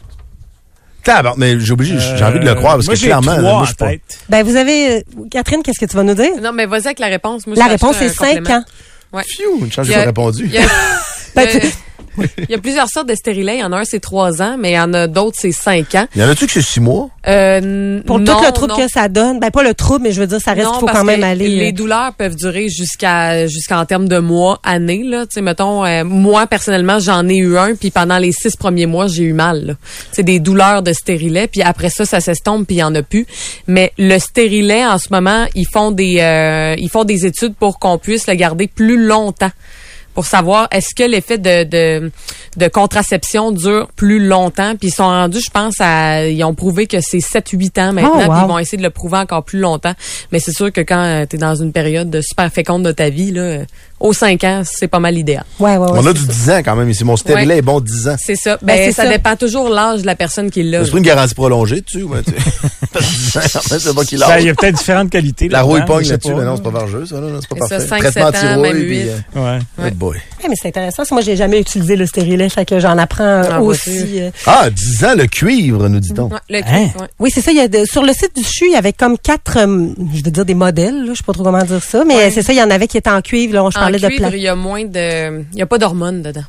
Tabarnak, 1.04 1.38
mais 1.38 1.60
j'ai 1.60 1.72
obligé, 1.72 1.98
j'ai 1.98 2.24
envie 2.24 2.38
de 2.40 2.44
le 2.44 2.54
croire 2.54 2.74
parce 2.74 2.86
Euh, 2.86 2.90
moi, 2.90 2.94
que 2.96 3.00
clairement, 3.00 3.36
trois 3.36 3.52
moi, 3.52 3.60
je 3.62 3.66
suis 3.68 3.76
pas. 3.76 3.90
Ben, 4.28 4.44
vous 4.44 4.56
avez... 4.56 4.96
euh, 4.98 5.00
Catherine, 5.30 5.62
qu'est-ce 5.62 5.80
que 5.80 5.86
tu 5.90 5.96
vas 5.96 6.02
nous 6.04 6.14
dire? 6.14 6.30
Non, 6.42 6.52
mais 6.52 6.66
vas-y 6.66 6.86
avec 6.86 6.98
la 7.00 7.08
réponse. 7.08 7.46
Moi, 7.46 7.56
La 7.56 7.66
réponse, 7.66 7.96
un 8.00 8.08
5 8.08 8.36
complément. 8.36 8.58
ans. 8.60 8.64
Ouais. 9.12 9.22
Pfiou, 9.22 9.58
une 9.64 9.72
chance, 9.72 9.86
j'ai 9.86 9.94
pas 9.94 10.04
répondu. 10.04 10.44
Il 10.46 10.52
y 10.54 10.58
a, 10.58 10.62
Ben, 11.34 11.48
tu- 11.48 11.66
il 12.18 12.50
y 12.50 12.54
a 12.54 12.58
plusieurs 12.58 12.88
sortes 12.88 13.08
de 13.08 13.14
stérilets. 13.14 13.56
Il 13.56 13.60
y 13.60 13.64
en 13.64 13.72
a 13.72 13.78
un, 13.78 13.84
c'est 13.84 14.00
3 14.00 14.42
ans, 14.42 14.56
mais 14.58 14.72
il 14.72 14.74
y 14.74 14.80
en 14.80 14.92
a 14.94 15.06
d'autres, 15.06 15.36
c'est 15.40 15.52
5 15.52 15.94
ans. 15.94 16.06
Il 16.14 16.22
y 16.22 16.24
en 16.24 16.28
a-tu 16.28 16.46
que 16.46 16.52
c'est 16.52 16.62
six 16.62 16.80
mois? 16.80 17.08
Euh, 17.28 18.00
Pour 18.02 18.18
non, 18.18 18.36
tout 18.36 18.44
le 18.44 18.52
trouble 18.52 18.72
non. 18.72 18.78
que 18.78 18.88
ça 18.88 19.08
donne, 19.08 19.38
ben 19.38 19.50
pas 19.50 19.62
le 19.62 19.74
trouble, 19.74 20.00
mais 20.02 20.12
je 20.12 20.20
veux 20.20 20.26
dire, 20.26 20.40
ça 20.40 20.52
reste 20.52 20.68
qu'il 20.68 20.80
faut 20.80 20.86
parce 20.86 20.98
quand 20.98 21.04
même 21.04 21.22
aller. 21.22 21.48
Les 21.48 21.68
euh, 21.68 21.72
douleurs 21.72 22.12
peuvent 22.14 22.34
durer 22.34 22.68
jusqu'à 22.68 23.46
jusqu'en 23.46 23.84
termes 23.84 24.08
de 24.08 24.18
mois, 24.18 24.58
années. 24.64 25.02
Là, 25.04 25.26
tu 25.26 25.34
sais, 25.34 25.40
mettons, 25.42 25.84
euh, 25.84 26.04
moi 26.04 26.46
personnellement, 26.46 26.98
j'en 26.98 27.28
ai 27.28 27.36
eu 27.36 27.56
un, 27.56 27.74
puis 27.74 27.90
pendant 27.90 28.18
les 28.18 28.32
six 28.32 28.56
premiers 28.56 28.86
mois, 28.86 29.06
j'ai 29.06 29.24
eu 29.24 29.32
mal. 29.32 29.66
là. 29.66 29.74
C'est 30.10 30.24
des 30.24 30.40
douleurs 30.40 30.82
de 30.82 30.92
stérilet, 30.92 31.46
puis 31.46 31.62
après 31.62 31.90
ça, 31.90 32.04
ça 32.04 32.20
s'estompe, 32.20 32.66
puis 32.66 32.76
il 32.76 32.80
y 32.80 32.82
en 32.82 32.94
a 32.94 33.02
plus. 33.02 33.26
Mais 33.68 33.92
le 33.98 34.18
stérilet, 34.18 34.84
en 34.84 34.98
ce 34.98 35.08
moment, 35.10 35.46
ils 35.54 35.68
font 35.72 35.92
des 35.92 36.18
euh, 36.20 36.74
ils 36.78 36.90
font 36.90 37.04
des 37.04 37.24
études 37.26 37.54
pour 37.54 37.78
qu'on 37.78 37.98
puisse 37.98 38.26
le 38.26 38.34
garder 38.34 38.66
plus 38.66 38.96
longtemps 39.06 39.50
pour 40.14 40.26
savoir 40.26 40.68
est-ce 40.70 40.94
que 40.94 41.08
l'effet 41.08 41.38
de, 41.38 41.64
de, 41.64 42.10
de 42.56 42.68
contraception 42.68 43.52
dure 43.52 43.88
plus 43.96 44.24
longtemps. 44.24 44.74
Puis 44.76 44.88
ils 44.88 44.94
sont 44.94 45.04
rendus, 45.04 45.40
je 45.40 45.50
pense, 45.50 45.76
à 45.80 46.26
ils 46.26 46.42
ont 46.44 46.54
prouvé 46.54 46.86
que 46.86 47.00
c'est 47.00 47.18
7-8 47.18 47.80
ans 47.80 47.92
maintenant. 47.92 48.12
Oh, 48.14 48.18
wow. 48.18 48.30
puis 48.30 48.40
ils 48.42 48.48
vont 48.48 48.58
essayer 48.58 48.78
de 48.78 48.82
le 48.82 48.90
prouver 48.90 49.18
encore 49.18 49.44
plus 49.44 49.58
longtemps. 49.58 49.94
Mais 50.30 50.38
c'est 50.38 50.52
sûr 50.52 50.72
que 50.72 50.80
quand 50.80 51.24
tu 51.28 51.36
es 51.36 51.38
dans 51.38 51.54
une 51.54 51.72
période 51.72 52.10
de 52.10 52.20
super 52.20 52.52
féconde 52.52 52.84
de 52.84 52.92
ta 52.92 53.08
vie, 53.08 53.30
là, 53.30 53.40
euh, 53.42 53.64
aux 54.02 54.12
5 54.12 54.44
ans, 54.44 54.62
c'est 54.64 54.88
pas 54.88 54.98
mal 54.98 55.16
idéal. 55.16 55.44
Ouais, 55.58 55.76
ouais, 55.76 55.90
ouais. 55.90 55.98
On 56.00 56.06
a 56.06 56.12
du 56.12 56.20
ça. 56.20 56.26
10 56.26 56.50
ans 56.50 56.58
quand 56.64 56.76
même 56.76 56.90
ici. 56.90 57.04
Mon 57.04 57.16
stérilet 57.16 57.54
Ouais. 57.54 57.58
est 57.58 57.62
bon 57.62 57.80
10 57.80 58.08
ans. 58.08 58.16
C'est 58.18 58.36
ça. 58.36 58.58
Ben, 58.62 58.76
Ben, 58.76 58.92
ça, 58.92 59.04
ça. 59.04 59.08
dépend 59.08 59.36
toujours 59.36 59.68
l'âge 59.68 60.02
de 60.02 60.06
la 60.06 60.16
personne 60.16 60.50
qui 60.50 60.62
l'a. 60.62 60.84
C'est 60.84 60.90
pas 60.90 60.98
une 60.98 61.04
garantie 61.04 61.34
prolongée 61.34 61.82
tu 61.82 62.00
sais. 62.00 62.06
Parce 62.92 63.06
que 63.06 63.10
10 63.12 63.36
ans, 63.36 63.40
en 63.40 63.60
fait, 63.60 63.78
c'est 63.78 63.94
pas 63.94 64.04
qu'il 64.04 64.18
Ben. 64.18 64.38
Il 64.40 64.46
y 64.46 64.50
a 64.50 64.54
peut-être 64.54 64.76
différentes 64.76 65.10
qualités. 65.10 65.48
La 65.48 65.62
rouille 65.62 65.84
pogne 65.86 66.06
là-dessus, 66.08 66.34
mais 66.34 66.44
non, 66.44 66.56
c'est 66.56 66.62
pas 66.62 66.70
vargeux, 66.70 67.06
ça, 67.06 67.16
c'est 67.40 67.48
pas 67.48 67.66
C'est 67.68 67.78
ça, 67.80 67.86
parfait. 67.88 68.10
5, 68.10 68.12
7 68.12 68.22
ans, 68.22 68.28
anti-rouille, 68.28 68.62
même 68.62 68.76
puis, 68.86 69.02
8. 69.02 69.08
euh, 69.36 69.58
Ouais. 69.78 69.90
Boy. 69.92 70.18
Mais 70.48 70.54
c'est 70.60 70.68
intéressant. 70.68 71.02
Moi, 71.12 71.20
j'ai 71.22 71.36
jamais 71.36 71.60
utilisé 71.60 71.96
le 71.96 72.06
stérilet, 72.06 72.48
fait 72.48 72.64
que 72.64 72.80
j'en 72.80 72.98
apprends 72.98 73.42
Ah, 73.50 73.60
aussi. 73.62 74.20
euh. 74.20 74.30
Ah, 74.46 74.68
10 74.70 75.04
ans, 75.04 75.14
le 75.16 75.26
cuivre, 75.26 75.88
nous 75.88 76.00
dit-on. 76.00 76.28
Le 76.50 76.58
Hein? 76.58 76.88
ouais. 76.98 77.06
Oui, 77.20 77.30
c'est 77.32 77.40
ça. 77.40 77.50
Il 77.52 77.56
y 77.56 77.60
a 77.60 77.68
de- 77.68 77.84
sur 77.84 78.02
le 78.02 78.12
site 78.12 78.34
du 78.36 78.42
CHU, 78.42 78.66
il 78.66 78.72
y 78.72 78.76
avait 78.76 78.92
comme 78.92 79.16
quatre, 79.18 79.56
euh, 79.58 79.88
je 80.14 80.22
veux 80.24 80.30
dire 80.30 80.44
des 80.44 80.54
modèles. 80.54 81.04
Je 81.08 81.14
sais 81.14 81.22
pas 81.24 81.32
trop 81.32 81.44
comment 81.44 81.62
dire 81.62 81.82
ça, 81.82 82.04
mais 82.04 82.30
c'est 82.30 82.42
ça. 82.42 82.52
Il 82.52 82.58
y 82.58 82.62
en 82.62 82.70
avait 82.70 82.88
qui 82.88 82.98
étaient 82.98 83.10
en 83.10 83.20
cuivre. 83.22 83.54
Là, 83.54 83.68
je 83.72 83.78
De 83.98 84.06
cuivre, 84.06 84.28
plat. 84.28 84.36
il 84.36 84.42
y 84.42 84.48
a 84.48 84.54
moins 84.56 84.84
de, 84.84 85.40
il 85.52 85.58
y 85.58 85.62
a 85.62 85.66
pas 85.66 85.78
d'hormones 85.78 86.22
dedans. 86.22 86.44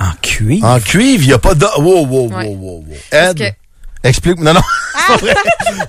En 0.00 0.10
cuivre? 0.20 0.66
En 0.66 0.78
cuivre, 0.78 1.22
il 1.22 1.28
n'y 1.28 1.32
a 1.32 1.38
pas 1.38 1.54
de... 1.54 1.64
Wow, 1.78 2.06
wow, 2.06 2.06
wow, 2.06 2.28
Ouais. 2.36 2.46
wow, 2.48 2.84
wow. 2.86 2.94
Ed, 3.10 3.38
que- 3.38 4.08
explique... 4.08 4.38
Non, 4.40 4.52
non, 4.52 4.60
c'est 4.94 5.06
pas 5.14 5.16
vrai. 5.18 5.34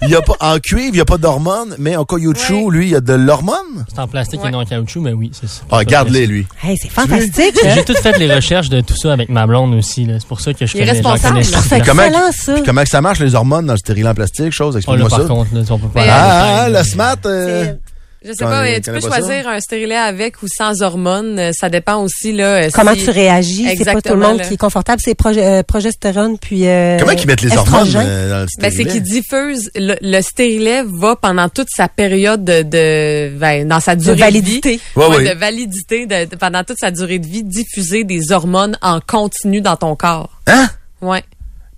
Il 0.03 0.09
y 0.09 0.15
a 0.15 0.21
pas... 0.21 0.36
En 0.39 0.57
cuivre, 0.59 0.91
il 0.93 0.95
n'y 0.95 1.01
a 1.01 1.05
pas 1.05 1.17
d'hormones, 1.17 1.75
mais 1.78 1.97
en 1.97 2.05
caoutchouc, 2.05 2.67
Ouais. 2.67 2.71
lui, 2.78 2.86
il 2.86 2.91
y 2.91 2.95
a 2.95 3.01
de 3.01 3.11
l'hormone? 3.13 3.86
C'est 3.89 3.99
en 3.99 4.07
plastique 4.07 4.41
Ouais. 4.41 4.47
et 4.47 4.51
non 4.53 4.59
en 4.59 4.65
caoutchouc, 4.65 5.01
mais 5.01 5.11
oui, 5.11 5.32
c'est 5.34 5.49
ça. 5.49 5.61
Ah, 5.69 5.84
garde-les, 5.84 6.25
lui. 6.25 6.47
Hey, 6.63 6.78
c'est 6.82 6.89
fantastique. 6.89 7.57
hein? 7.65 7.71
J'ai 7.75 7.84
tout 7.84 7.95
fait 8.01 8.17
les 8.17 8.34
recherches 8.34 8.69
de 8.69 8.80
tout 8.80 8.95
ça 8.95 9.11
avec 9.11 9.28
ma 9.28 9.45
blonde 9.45 9.73
aussi. 9.73 10.05
là. 10.05 10.13
C'est 10.19 10.28
pour 10.28 10.39
ça 10.39 10.53
que 10.53 10.65
je 10.65 10.78
Il 10.78 10.84
est 10.84 10.86
connais, 10.86 11.01
j'en 11.03 11.09
responsable. 11.11 11.34
connais 11.34 11.43
Je 11.43 11.49
sur 11.49 11.57
trouve 11.59 11.69
ça 11.69 11.75
place. 11.75 11.88
Comment, 11.89 12.03
excellent, 12.03 12.32
ça. 12.32 12.53
puis 12.53 12.63
comment 12.63 12.84
que 12.84 12.89
ça 12.89 13.01
marche, 13.01 13.19
les 13.19 13.36
hormones 13.36 13.65
dans 13.65 13.73
le 13.73 13.80
stérilet 13.80 14.07
en 14.07 14.15
plastique, 14.15 14.51
chose? 14.53 14.69
Oh, 14.88 14.95
là, 14.95 15.03
Explique-moi 15.03 15.09
par 15.09 15.19
ça. 15.19 15.28
contre, 15.28 15.53
là, 15.53 15.61
on 15.69 15.80
peut 15.80 15.88
pas 15.89 16.01
Mais, 16.01 16.09
aller 16.09 16.11
en 16.11 16.15
Ah, 16.15 16.61
ah, 16.63 16.69
le 16.69 16.84
smart... 16.84 17.17
euh, 17.25 17.65
C'est- 17.65 17.80
Je 18.26 18.34
sais 18.34 18.43
pas, 18.43 18.63
mais 18.63 18.82
tu 18.82 18.91
peux 18.91 18.99
ça? 18.99 19.07
choisir 19.09 19.47
un 19.47 19.59
stérilet 19.59 19.95
avec 19.95 20.41
ou 20.41 20.47
sans 20.47 20.82
hormones. 20.82 21.38
Euh, 21.39 21.51
Ça 21.53 21.70
dépend 21.70 21.97
aussi 22.03 22.34
là. 22.34 22.63
euh, 22.63 22.70
Comment 22.74 22.93
si- 22.93 23.03
tu 23.05 23.09
réagis, 23.11 23.68
c'est 23.78 23.86
pas 23.86 24.01
tout 24.01 24.13
le 24.13 24.20
monde 24.20 24.39
là. 24.39 24.43
qui 24.47 24.55
est 24.55 24.57
confortable. 24.57 25.01
C'est 25.03 25.13
proge- 25.18 25.38
euh, 25.38 25.63
progestérone 25.63 26.38
puis 26.39 26.68
euh, 26.68 26.97
Comment 26.99 27.11
ils 27.11 27.28
mettent 27.28 27.41
les 27.41 27.55
hormones 27.55 27.93
euh, 27.95 28.30
dans 28.30 28.39
le 28.39 28.45
Ben, 28.59 28.70
stérilet? 28.72 28.84
c'est 28.84 28.86
qu'il 28.91 29.03
diffuse 29.03 29.70
le, 29.76 29.95
le 30.01 30.22
stérilet 30.22 30.84
va 30.86 31.15
pendant 31.15 31.47
toute 31.49 31.68
sa 31.76 31.88
période 31.88 32.43
de, 32.43 32.63
de 32.63 33.38
ben, 33.38 33.68
dans 33.68 33.80
sa 33.80 33.95
de 33.95 34.01
durée 34.01 34.15
de, 34.15 34.20
validité. 34.22 34.72
vie, 34.74 34.82
Ouais, 34.95 35.07
ouais, 35.07 35.34
de 35.34 35.39
validité 35.39 36.05
de, 36.07 36.26
de- 36.26 36.36
pendant 36.36 36.63
toute 36.63 36.78
sa 36.80 36.91
durée 36.91 37.20
de 37.20 37.28
vie 37.28 37.43
diffuser 37.43 38.03
des 38.03 38.32
hormones 38.32 38.78
en 38.82 38.99
continu 38.99 39.61
dans 39.61 39.76
ton 39.78 39.95
corps. 39.95 40.41
Hein? 40.47 40.68
Ouais. 41.01 41.24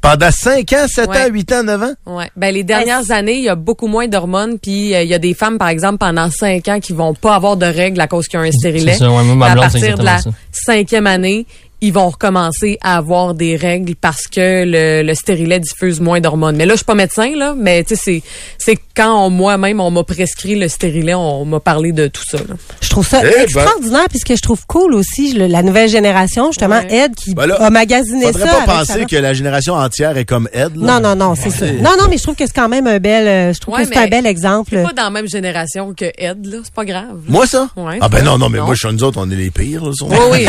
Pendant 0.01 0.31
5 0.31 0.71
ans, 0.73 0.85
7 0.87 1.09
Ouais. 1.09 1.17
ans, 1.17 1.27
8 1.29 1.51
ans, 1.51 1.63
9 1.63 1.83
ans? 1.83 1.93
Ouais. 2.05 2.29
Ben 2.37 2.53
les 2.53 2.63
dernières 2.63 3.11
années, 3.11 3.35
il 3.37 3.43
y 3.43 3.49
a 3.49 3.55
beaucoup 3.55 3.87
moins 3.87 4.07
d'hormones, 4.07 4.57
puis 4.57 4.95
euh, 4.95 5.03
il 5.03 5.09
y 5.09 5.13
a 5.13 5.19
des 5.19 5.33
femmes 5.33 5.57
par 5.57 5.67
exemple 5.67 5.97
pendant 5.97 6.29
cinq 6.31 6.67
ans 6.69 6.79
qui 6.79 6.93
vont 6.93 7.13
pas 7.13 7.35
avoir 7.35 7.57
de 7.57 7.65
règles 7.65 7.99
à 7.99 8.07
cause 8.07 8.27
qu'il 8.27 8.39
y 8.39 8.43
a 8.43 8.45
un 8.45 8.51
stérilet. 8.51 8.93
C'est 8.93 8.99
ça, 8.99 9.11
ouais, 9.11 9.23
ma 9.35 9.47
à 9.47 9.53
blonde, 9.55 9.65
c'est 9.71 9.79
partir 9.79 9.97
de 9.97 10.03
la 10.05 10.19
cinquième 10.53 11.05
année, 11.05 11.45
ils 11.81 11.93
vont 11.93 12.09
recommencer 12.09 12.77
à 12.81 12.97
avoir 12.97 13.33
des 13.33 13.55
règles 13.55 13.95
parce 13.95 14.27
que 14.27 14.65
le, 14.65 15.01
le 15.05 15.13
stérilet 15.15 15.59
diffuse 15.59 15.99
moins 16.01 16.19
d'hormones. 16.19 16.55
Mais 16.55 16.65
là, 16.65 16.73
je 16.73 16.77
suis 16.79 16.85
pas 16.85 16.95
médecin, 16.95 17.31
là, 17.35 17.53
mais 17.57 17.83
tu 17.83 17.95
sais, 17.95 18.01
c'est, 18.03 18.23
c'est 18.57 18.77
quand 18.95 19.25
on- 19.25 19.29
moi-même, 19.29 19.79
on 19.79 19.89
m'a 19.91 20.03
prescrit 20.03 20.55
le 20.55 20.67
stérilet, 20.67 21.13
on 21.13 21.45
m'a 21.45 21.59
parlé 21.59 21.91
de 21.91 22.07
tout 22.07 22.23
ça. 22.29 22.37
là. 22.37 22.55
Je 22.81 22.89
trouve 22.89 23.07
ça 23.07 23.19
Eh 23.23 23.29
ben. 23.29 23.43
extraordinaire, 23.43 24.05
puis 24.09 24.19
ce 24.19 24.25
que 24.25 24.35
je 24.35 24.41
trouve 24.41 24.65
cool 24.67 24.93
aussi, 24.93 25.33
la 25.33 25.63
nouvelle 25.63 25.89
génération, 25.89 26.51
justement, 26.51 26.79
Ouais. 26.79 26.93
Ed, 27.05 27.15
qui 27.15 27.33
Ben 27.33 27.45
là, 27.47 27.55
a 27.61 27.69
magasiné 27.69 28.25
Faudrait 28.25 28.45
ça. 28.45 28.51
pas 28.65 28.73
avec 28.73 28.87
penser 28.87 29.05
que 29.05 29.15
la 29.15 29.33
génération 29.33 29.73
entière 29.75 30.17
est 30.17 30.25
comme 30.25 30.49
Ed. 30.53 30.75
là. 30.75 30.99
Non, 30.99 30.99
non, 30.99 31.15
non, 31.15 31.35
c'est 31.35 31.49
ça. 31.49 31.65
Non, 31.71 31.91
non, 31.97 32.07
mais 32.09 32.17
je 32.17 32.23
trouve 32.23 32.35
que 32.35 32.45
c'est 32.45 32.53
quand 32.55 32.69
même 32.69 32.87
un 32.87 32.99
bel, 32.99 33.27
euh, 33.27 33.53
je 33.53 33.59
trouve 33.59 33.75
Ouais, 33.75 33.83
que 33.85 33.89
c'est 33.93 33.97
un 33.99 34.07
bel 34.07 34.25
exemple. 34.25 34.71
C'est 34.73 34.83
pas 34.83 34.93
dans 34.93 35.03
la 35.03 35.09
même 35.11 35.27
génération 35.27 35.93
que 35.93 36.05
Ed, 36.17 36.45
là. 36.45 36.57
C'est 36.63 36.73
pas 36.73 36.85
grave. 36.85 37.05
là. 37.25 37.29
Moi, 37.29 37.47
ça? 37.47 37.69
Ouais. 37.77 37.97
ah 38.01 38.09
ben 38.09 38.23
non, 38.23 38.37
non, 38.37 38.49
mais 38.49 38.57
Non. 38.59 38.65
moi, 38.65 38.75
je 38.75 38.85
suis 38.87 38.93
nous 38.95 39.03
autres, 39.03 39.19
on 39.21 39.29
est 39.31 39.35
les 39.35 39.49
pires. 39.51 39.85
Là, 39.85 39.91
Oui, 40.01 40.17
oui. 40.31 40.45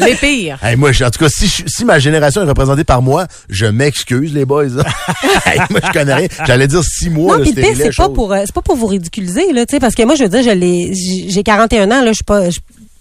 Les 0.06 0.14
pires. 0.14 0.58
Hey, 0.68 0.76
moi, 0.76 0.92
je- 0.92 1.04
en 1.04 1.10
tout 1.10 1.18
cas, 1.18 1.28
si, 1.30 1.46
je- 1.46 1.62
si 1.66 1.84
ma 1.84 1.98
génération 1.98 2.42
est 2.42 2.48
représentée 2.48 2.84
par 2.84 3.00
moi, 3.02 3.26
je 3.48 3.66
m'excuse, 3.66 4.32
les 4.34 4.44
boys. 4.44 4.66
Hey, 5.46 5.58
moi, 5.70 5.80
je 5.86 5.92
connais 5.92 6.14
rien. 6.14 6.28
J'allais 6.46 6.68
dire 6.68 6.82
six 6.84 7.08
mois. 7.10 7.38
Non, 7.38 7.44
puis 7.44 7.52
c'est 7.76 7.96
pas 7.96 8.08
pour 8.14 8.32
euh, 8.32 8.42
c'est 8.44 8.54
pas 8.54 8.62
pour 8.62 8.76
vous 8.76 8.86
ridiculiser 8.86 9.52
là, 9.52 9.64
tu 9.66 9.76
sais 9.76 9.80
parce 9.80 9.94
que 9.94 10.02
moi 10.02 10.14
je 10.14 10.24
veux 10.24 10.28
dire 10.28 10.42
je 10.42 10.50
l'ai 10.50 10.92
j'ai 10.94 11.30
j'ai 11.30 11.42
41 11.42 11.86
ans 11.90 12.02
là, 12.02 12.08
je 12.08 12.14
suis 12.14 12.24
pas 12.24 12.42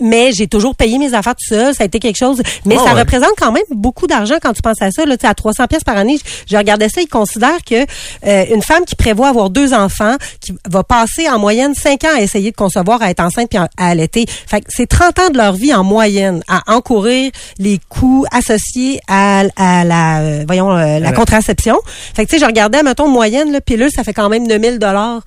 mais 0.01 0.31
j'ai 0.31 0.47
toujours 0.47 0.75
payé 0.75 0.97
mes 0.97 1.13
affaires 1.13 1.35
tout 1.35 1.55
seul, 1.55 1.73
ça 1.75 1.83
a 1.83 1.85
été 1.85 1.99
quelque 1.99 2.17
chose 2.17 2.41
mais 2.65 2.75
Ah 2.79 2.83
ça 2.85 2.93
ouais. 2.93 3.01
représente 3.01 3.31
quand 3.37 3.51
même 3.51 3.63
beaucoup 3.71 4.07
d'argent 4.07 4.35
quand 4.41 4.53
tu 4.53 4.61
penses 4.61 4.81
à 4.81 4.91
ça 4.91 5.05
là, 5.05 5.17
tu 5.17 5.21
sais 5.21 5.27
à 5.27 5.33
300 5.33 5.67
pièces 5.67 5.83
par 5.83 5.97
année, 5.97 6.17
je, 6.17 6.53
je 6.53 6.57
regardais 6.57 6.89
ça, 6.89 7.01
ils 7.01 7.07
considèrent 7.07 7.63
que 7.65 7.85
euh, 8.25 8.45
une 8.53 8.61
femme 8.61 8.85
qui 8.85 8.95
prévoit 8.95 9.29
avoir 9.29 9.49
deux 9.49 9.73
enfants, 9.73 10.15
qui 10.41 10.53
va 10.69 10.83
passer 10.83 11.27
en 11.29 11.39
moyenne 11.39 11.73
5 11.75 12.03
ans 12.03 12.15
à 12.15 12.21
essayer 12.21 12.51
de 12.51 12.55
concevoir, 12.55 13.01
à 13.01 13.09
être 13.09 13.19
enceinte 13.21 13.49
puis 13.49 13.57
à 13.57 13.67
à 13.77 13.89
allaiter. 13.89 14.25
Fait 14.47 14.61
que 14.61 14.67
c'est 14.69 14.87
30 14.87 15.19
ans 15.19 15.29
de 15.29 15.37
leur 15.37 15.53
vie 15.53 15.73
en 15.73 15.83
moyenne 15.83 16.41
à 16.47 16.61
encourir 16.73 17.31
les 17.59 17.79
coûts 17.89 18.25
associés 18.31 18.99
à, 19.07 19.43
à 19.55 19.83
la 19.83 20.19
euh, 20.21 20.43
voyons 20.47 20.71
euh, 20.71 20.99
la 20.99 21.09
Ouais. 21.09 21.13
contraception. 21.15 21.77
Fait 22.15 22.25
que 22.25 22.29
tu 22.29 22.35
sais 22.37 22.41
je 22.41 22.45
regardais 22.45 22.83
mettons 22.83 23.07
moyenne 23.07 23.51
là, 23.51 23.61
pilule 23.61 23.89
ça 23.91 24.03
fait 24.03 24.13
quand 24.13 24.29
même 24.29 24.47
9000 24.47 24.79
dollars. 24.79 25.21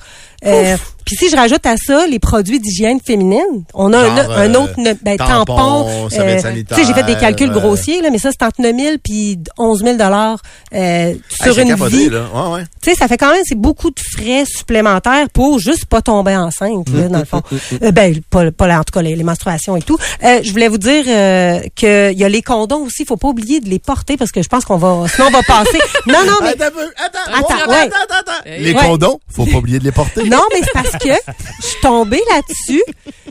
Euh, 0.47 0.77
puis 1.05 1.17
si 1.17 1.31
je 1.31 1.37
rajoute 1.37 1.65
à 1.67 1.77
ça 1.77 2.07
les 2.07 2.19
produits 2.19 2.61
d'hygiène 2.61 2.99
féminine, 3.05 3.65
on 3.75 3.93
a 3.93 3.99
un, 3.99 4.17
Genre, 4.17 4.33
un 4.33 4.55
euh, 4.55 4.59
autre 4.59 4.75
ne- 4.79 4.93
ben, 5.03 5.17
tampon. 5.17 5.87
euh, 5.89 6.09
tu 6.09 6.75
sais 6.75 6.85
j'ai 6.85 6.95
fait 6.95 7.03
des 7.05 7.17
calculs 7.17 7.51
euh, 7.51 7.55
grossiers 7.59 8.01
là, 8.03 8.11
mais 8.11 8.19
ça 8.19 8.31
c'est 8.31 8.45
entre 8.45 8.61
9000 8.63 8.99
puis 9.03 9.39
11 9.59 9.83
000 9.83 9.97
dollars 9.97 10.39
euh, 10.75 11.15
sur 11.43 11.59
une 11.59 11.69
capoté, 11.69 11.97
vie. 11.97 12.09
Ouais, 12.09 12.53
ouais. 12.53 12.63
Tu 12.83 12.91
sais, 12.91 12.97
ça 12.97 13.09
fait 13.09 13.17
quand 13.19 13.33
même, 13.33 13.43
c'est 13.45 13.55
beaucoup 13.59 13.91
de 13.91 14.01
frais 14.01 14.45
supplémentaires 14.47 15.29
pour 15.33 15.59
juste 15.59 15.85
pas 15.87 16.01
tomber 16.01 16.37
enceinte, 16.37 16.89
là, 16.91 17.09
dans 17.09 17.19
le 17.19 17.25
fond. 17.25 17.43
Euh, 17.83 17.91
ben, 17.91 18.19
pas, 18.31 18.51
pas 18.53 18.67
là, 18.67 18.81
en 18.81 18.85
tout 18.85 18.93
cas, 18.93 19.03
les, 19.03 19.15
les 19.17 19.25
menstruations 19.25 19.77
et 19.77 19.83
tout. 19.83 19.99
Euh, 20.25 20.41
je 20.43 20.51
voulais 20.51 20.69
vous 20.69 20.79
dire 20.79 21.05
euh, 21.09 21.61
que 21.77 22.13
il 22.13 22.19
y 22.19 22.25
a 22.25 22.29
les 22.29 22.43
condoms 22.43 22.85
aussi, 22.85 23.05
faut 23.05 23.17
pas 23.17 23.29
oublier 23.29 23.61
de 23.61 23.69
les 23.69 23.79
porter 23.79 24.17
parce 24.17 24.31
que 24.33 24.43
je 24.43 24.49
pense 24.49 24.65
qu'on 24.65 24.77
va, 24.79 25.07
sinon 25.09 25.27
on 25.29 25.31
va 25.31 25.43
passer. 25.43 25.79
Non, 26.07 26.25
non, 26.27 26.35
mais 26.43 26.51
Attends. 26.51 26.65
Attends. 26.97 27.33
Attends, 27.39 27.55
attends, 27.55 27.71
ouais. 27.71 27.77
attends, 27.87 28.15
attends. 28.21 28.33
Les 28.59 28.73
Ouais. 28.75 28.87
condoms, 28.87 29.19
faut 29.31 29.47
pas 29.47 29.57
oublier 29.59 29.79
de 29.79 29.85
les 29.85 29.93
porter. 29.93 30.25
non, 30.29 30.43
mais 30.53 30.61
c'est 30.63 30.73
parce 30.73 30.97
que 31.03 31.33
je 31.61 31.67
suis 31.67 31.81
tombée 31.81 32.21
là-dessus. 32.31 32.83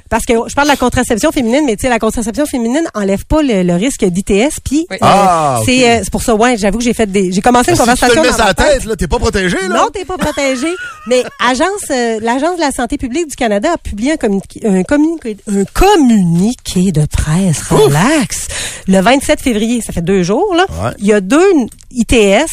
Parce 0.09 0.26
que 0.26 0.34
je 0.47 0.55
parle 0.55 0.67
de 0.67 0.72
la 0.74 0.78
contraception 0.78 1.32
féminine, 1.32 1.63
mais 1.67 1.76
tu 1.76 1.84
sais, 1.84 1.89
la 1.89 1.99
contraception 1.99 2.47
féminine 2.47 2.82
enlève 2.95 3.26
pas 3.26 3.43
le, 3.43 3.61
le 3.61 3.76
risque 3.76 4.03
d'ITS. 4.05 4.59
Puis 4.65 4.88
Oui. 4.89 4.95
euh, 4.95 4.97
Ah, 5.01 5.59
euh, 5.59 5.63
c'est 6.03 6.09
pour 6.11 6.24
ça, 6.24 6.34
ouais, 6.34 6.57
j'avoue 6.57 6.80
que 6.80 6.84
j'ai 6.84 6.95
fait 6.95 7.05
des, 7.05 7.32
j'ai 7.32 7.41
commencé 7.41 7.70
une 7.72 7.78
Si 7.78 7.84
tu 7.84 7.88
te 7.88 7.91
conversation 7.91 8.24
le 8.24 8.30
mets 8.32 8.36
dans 8.38 8.43
la 8.45 8.53
tête. 8.55 8.67
tête, 8.80 8.86
là, 8.86 8.95
t'es 8.95 9.07
pas 9.07 9.20
protégé, 9.20 9.57
là. 9.67 9.67
Non, 9.67 9.88
t'es 9.93 10.05
pas 10.05 10.17
protégé. 10.17 10.67
Mais 11.07 11.24
agence, 11.47 11.84
euh, 11.91 12.17
l'agence 12.22 12.55
de 12.55 12.61
la 12.61 12.72
santé 12.72 12.97
publique 12.97 13.28
du 13.28 13.36
Canada 13.36 13.74
a 13.74 13.78
publié 13.78 14.13
un 14.13 14.17
communiqué, 14.17 14.61
un 14.65 14.82
communiqué, 14.82 15.38
un 15.47 15.63
communiqué 15.65 16.91
de 16.91 17.05
presse. 17.05 17.61
Relax. 17.70 18.47
Le 18.88 18.99
27 19.01 19.39
février, 19.41 19.82
ça 19.86 19.93
fait 19.93 20.01
deux 20.01 20.24
jours 20.24 20.55
là. 20.55 20.65
Ouais. 20.84 20.91
Il 20.99 21.05
y 21.05 21.13
a 21.13 21.22
deux 21.22 21.45
ITS 21.91 22.45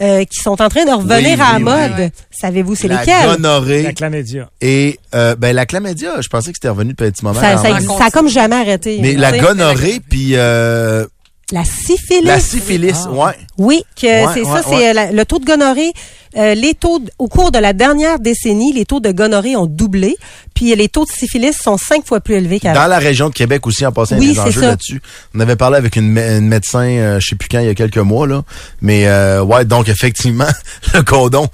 euh, 0.00 0.24
qui 0.24 0.40
sont 0.42 0.60
en 0.62 0.68
train 0.68 0.84
de 0.84 0.90
revenir 0.90 1.16
Oui, 1.18 1.32
à 1.32 1.36
la 1.52 1.56
oui, 1.58 1.62
mode. 1.62 1.92
oui. 1.98 2.08
Savez-vous 2.30 2.74
c'est 2.74 2.88
la 2.88 3.00
lesquels? 3.00 3.26
Gonorrhée 3.36 3.82
La 3.82 3.92
chlamydia. 3.92 4.48
et 4.60 4.98
euh, 5.14 5.36
ben 5.36 5.54
la 5.54 5.66
chlamydia, 5.66 6.20
je 6.20 6.28
pensais 6.28 6.50
que 6.50 6.56
c'était 6.56 6.68
revenu 6.70 6.90
depuis 6.90 7.06
un 7.06 7.10
petit 7.10 7.24
moment. 7.24 7.40
ça, 7.40 7.56
ça, 7.58 7.72
même. 7.72 7.82
ça 7.98 8.06
a 8.06 8.10
comme 8.10 8.28
jamais 8.28 8.56
arrêté. 8.56 8.98
mais 9.02 9.12
la 9.14 9.38
gonorrhée 9.38 10.00
puis 10.08 10.30
euh, 10.34 11.06
la 11.52 11.64
syphilis. 11.64 12.24
la 12.24 12.40
syphilis, 12.40 13.06
ouais. 13.10 13.32
Oui, 13.58 13.82
que 14.00 14.06
Ouais, 14.06 14.32
c'est 14.34 14.42
ouais, 14.42 14.62
ça, 14.62 14.68
c'est 14.68 14.90
euh, 14.90 14.92
la- 14.92 15.12
le 15.12 15.24
taux 15.24 15.38
de 15.38 15.44
gonorrhée. 15.44 15.92
euh, 16.36 16.54
les 16.54 16.74
taux 16.74 17.00
au 17.18 17.26
cours 17.26 17.50
de 17.50 17.58
la 17.58 17.72
dernière 17.72 18.20
décennie, 18.20 18.72
les 18.72 18.84
taux 18.84 19.00
de 19.00 19.10
gonorrhée 19.10 19.56
ont 19.56 19.66
doublé, 19.66 20.16
puis 20.54 20.72
les 20.76 20.88
taux 20.88 21.04
de 21.04 21.10
syphilis 21.10 21.56
sont 21.60 21.76
cinq 21.76 22.06
fois 22.06 22.20
plus 22.20 22.36
élevés 22.36 22.60
qu'avant. 22.60 22.82
Dans 22.82 22.86
la 22.86 22.98
région 23.00 23.28
de 23.30 23.34
Québec 23.34 23.66
aussi, 23.66 23.84
en 23.84 23.90
passant, 23.90 24.16
il 24.16 24.22
y 24.22 24.26
a 24.26 24.28
Oui, 24.28 24.34
des 24.34 24.40
enjeux 24.40 24.60
là-dessus. 24.60 25.02
On 25.34 25.40
avait 25.40 25.56
parlé 25.56 25.76
avec 25.78 25.96
une, 25.96 26.14
mé- 26.14 26.38
une 26.38 26.46
médecin, 26.46 26.84
euh, 26.84 27.18
je 27.18 27.26
sais 27.26 27.34
plus 27.36 27.48
quand, 27.48 27.58
il 27.58 27.66
y 27.66 27.70
a 27.70 27.74
quelques 27.74 27.96
mois, 27.98 28.28
là. 28.28 28.44
Mais 28.80 29.08
euh, 29.08 29.42
ouais, 29.42 29.64
donc 29.64 29.88
effectivement, 29.88 30.46
le 30.94 31.02
condom, 31.02 31.48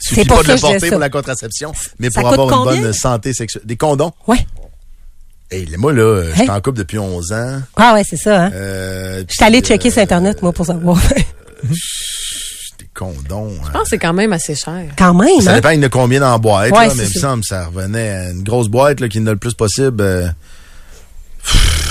suffit 0.00 0.20
C'est 0.22 0.26
pour 0.26 0.38
pas 0.38 0.42
de 0.44 0.52
le 0.52 0.58
porter 0.58 0.88
pour 0.90 0.98
la 1.00 1.10
contraception, 1.10 1.72
mais 1.98 2.08
Ça 2.10 2.20
pour 2.22 2.30
avoir 2.32 2.48
une 2.48 2.54
combien? 2.66 2.80
bonne 2.80 2.92
santé 2.94 3.34
sexuelle. 3.34 3.62
Des 3.66 3.76
condoms? 3.76 4.12
Ouais. 4.26 4.46
Hey, 5.50 5.68
moi, 5.76 5.92
là, 5.92 6.02
euh, 6.02 6.32
j'étais 6.34 6.50
Hein? 6.50 6.56
en 6.56 6.60
couple 6.60 6.78
depuis 6.78 6.98
11 6.98 7.32
ans. 7.32 7.60
Ah 7.76 7.94
ouais, 7.94 8.02
c'est 8.08 8.16
ça. 8.16 8.44
Hein? 8.44 8.50
Euh, 8.54 9.22
Je 9.28 9.34
suis 9.44 9.50
puis, 9.52 9.60
checker 9.62 9.88
euh, 9.88 9.92
sur 9.92 10.02
Internet, 10.02 10.42
moi, 10.42 10.52
pour 10.52 10.66
savoir. 10.66 10.98
Des 12.78 12.88
condoms. 12.94 13.50
Je 13.62 13.68
hein. 13.68 13.70
pense 13.72 13.82
que 13.84 13.88
c'est 13.90 13.98
quand 13.98 14.12
même 14.14 14.32
assez 14.32 14.54
cher. 14.54 14.86
Quand 14.98 15.14
même, 15.14 15.40
Ça 15.40 15.52
hein? 15.52 15.60
dépend, 15.60 15.68
a 15.68 15.88
combien 15.88 16.20
dans 16.20 16.32
la 16.32 16.38
boîte, 16.38 16.72
Ouais, 16.72 16.88
là, 16.88 16.94
mais 16.96 17.04
il 17.04 17.14
me 17.14 17.20
semble 17.20 17.42
que 17.42 17.48
ça 17.48 17.66
revenait 17.66 18.08
à 18.10 18.30
une 18.30 18.42
grosse 18.42 18.68
boîte 18.68 19.00
là, 19.00 19.08
qui 19.08 19.20
en 19.20 19.26
a 19.26 19.30
le 19.32 19.36
plus 19.36 19.54
possible. 19.54 20.00
euh, 20.00 20.26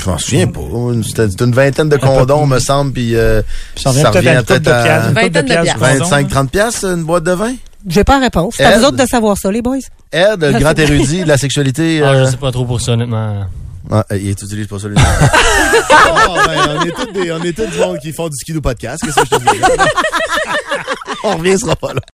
Je 0.04 0.10
m'en 0.10 0.18
souviens 0.18 0.46
pas. 0.48 0.60
C'était 1.06 1.44
une 1.44 1.54
vingtaine 1.54 1.88
de 1.88 1.96
condoms, 1.96 2.46
me 2.46 2.58
semble, 2.58 2.92
puis 2.92 3.14
euh, 3.16 3.40
Ça 3.76 3.90
revient 3.90 4.02
peut-être 4.12 4.26
à 4.26 4.32
une 4.34 4.44
couple 4.44 4.58
de 4.60 4.64
piastres. 4.64 4.86
à 4.90 4.96
une 4.98 5.14
couple 5.14 5.20
Vingtaine 5.22 5.42
de 5.42 5.48
piastres 5.48 5.78
piastres. 5.78 6.16
du 6.18 6.24
condom, 6.24 6.42
25-30 6.42 6.48
piastres, 6.48 6.84
une 6.84 7.04
boîte 7.04 7.24
de 7.24 7.32
vin? 7.32 7.54
J'ai 7.86 8.04
pas 8.04 8.14
la 8.18 8.24
réponse. 8.26 8.54
C'est 8.56 8.64
à 8.64 8.78
vous 8.78 8.84
autres 8.84 8.96
de 8.96 9.06
savoir 9.06 9.36
ça, 9.36 9.50
les 9.50 9.62
boys. 9.62 9.76
Ed, 10.12 10.40
le 10.42 10.58
grand 10.58 10.78
érudit 10.78 11.22
de 11.22 11.28
la 11.28 11.36
sexualité. 11.36 12.00
Ah, 12.02 12.10
euh, 12.10 12.24
je 12.24 12.30
sais 12.30 12.36
pas 12.36 12.50
trop 12.52 12.64
pour 12.64 12.80
ça, 12.80 12.92
honnêtement. 12.92 13.44
ah, 13.90 14.04
il 14.12 14.30
utilise 14.30 14.66
pas 14.66 14.78
ça, 14.78 14.88
lui. 14.88 14.96
Oh, 16.26 16.36
ben, 16.46 16.78
on 16.78 16.84
est 16.86 16.90
tous 16.92 17.12
des, 17.12 17.32
on 17.32 17.42
est 17.42 17.52
tous 17.52 17.66
du 17.66 17.78
monde 17.78 17.98
qui 17.98 18.12
font 18.12 18.28
du 18.28 18.36
ski 18.36 18.52
du 18.52 18.60
podcast. 18.60 19.02
Qu'est-ce 19.04 19.16
que 19.16 19.26
je 19.26 19.36
te 19.36 19.50
dis? 19.52 19.60
on 21.24 21.36
reviendra 21.36 21.76
pas 21.76 21.92
là. 21.94 22.00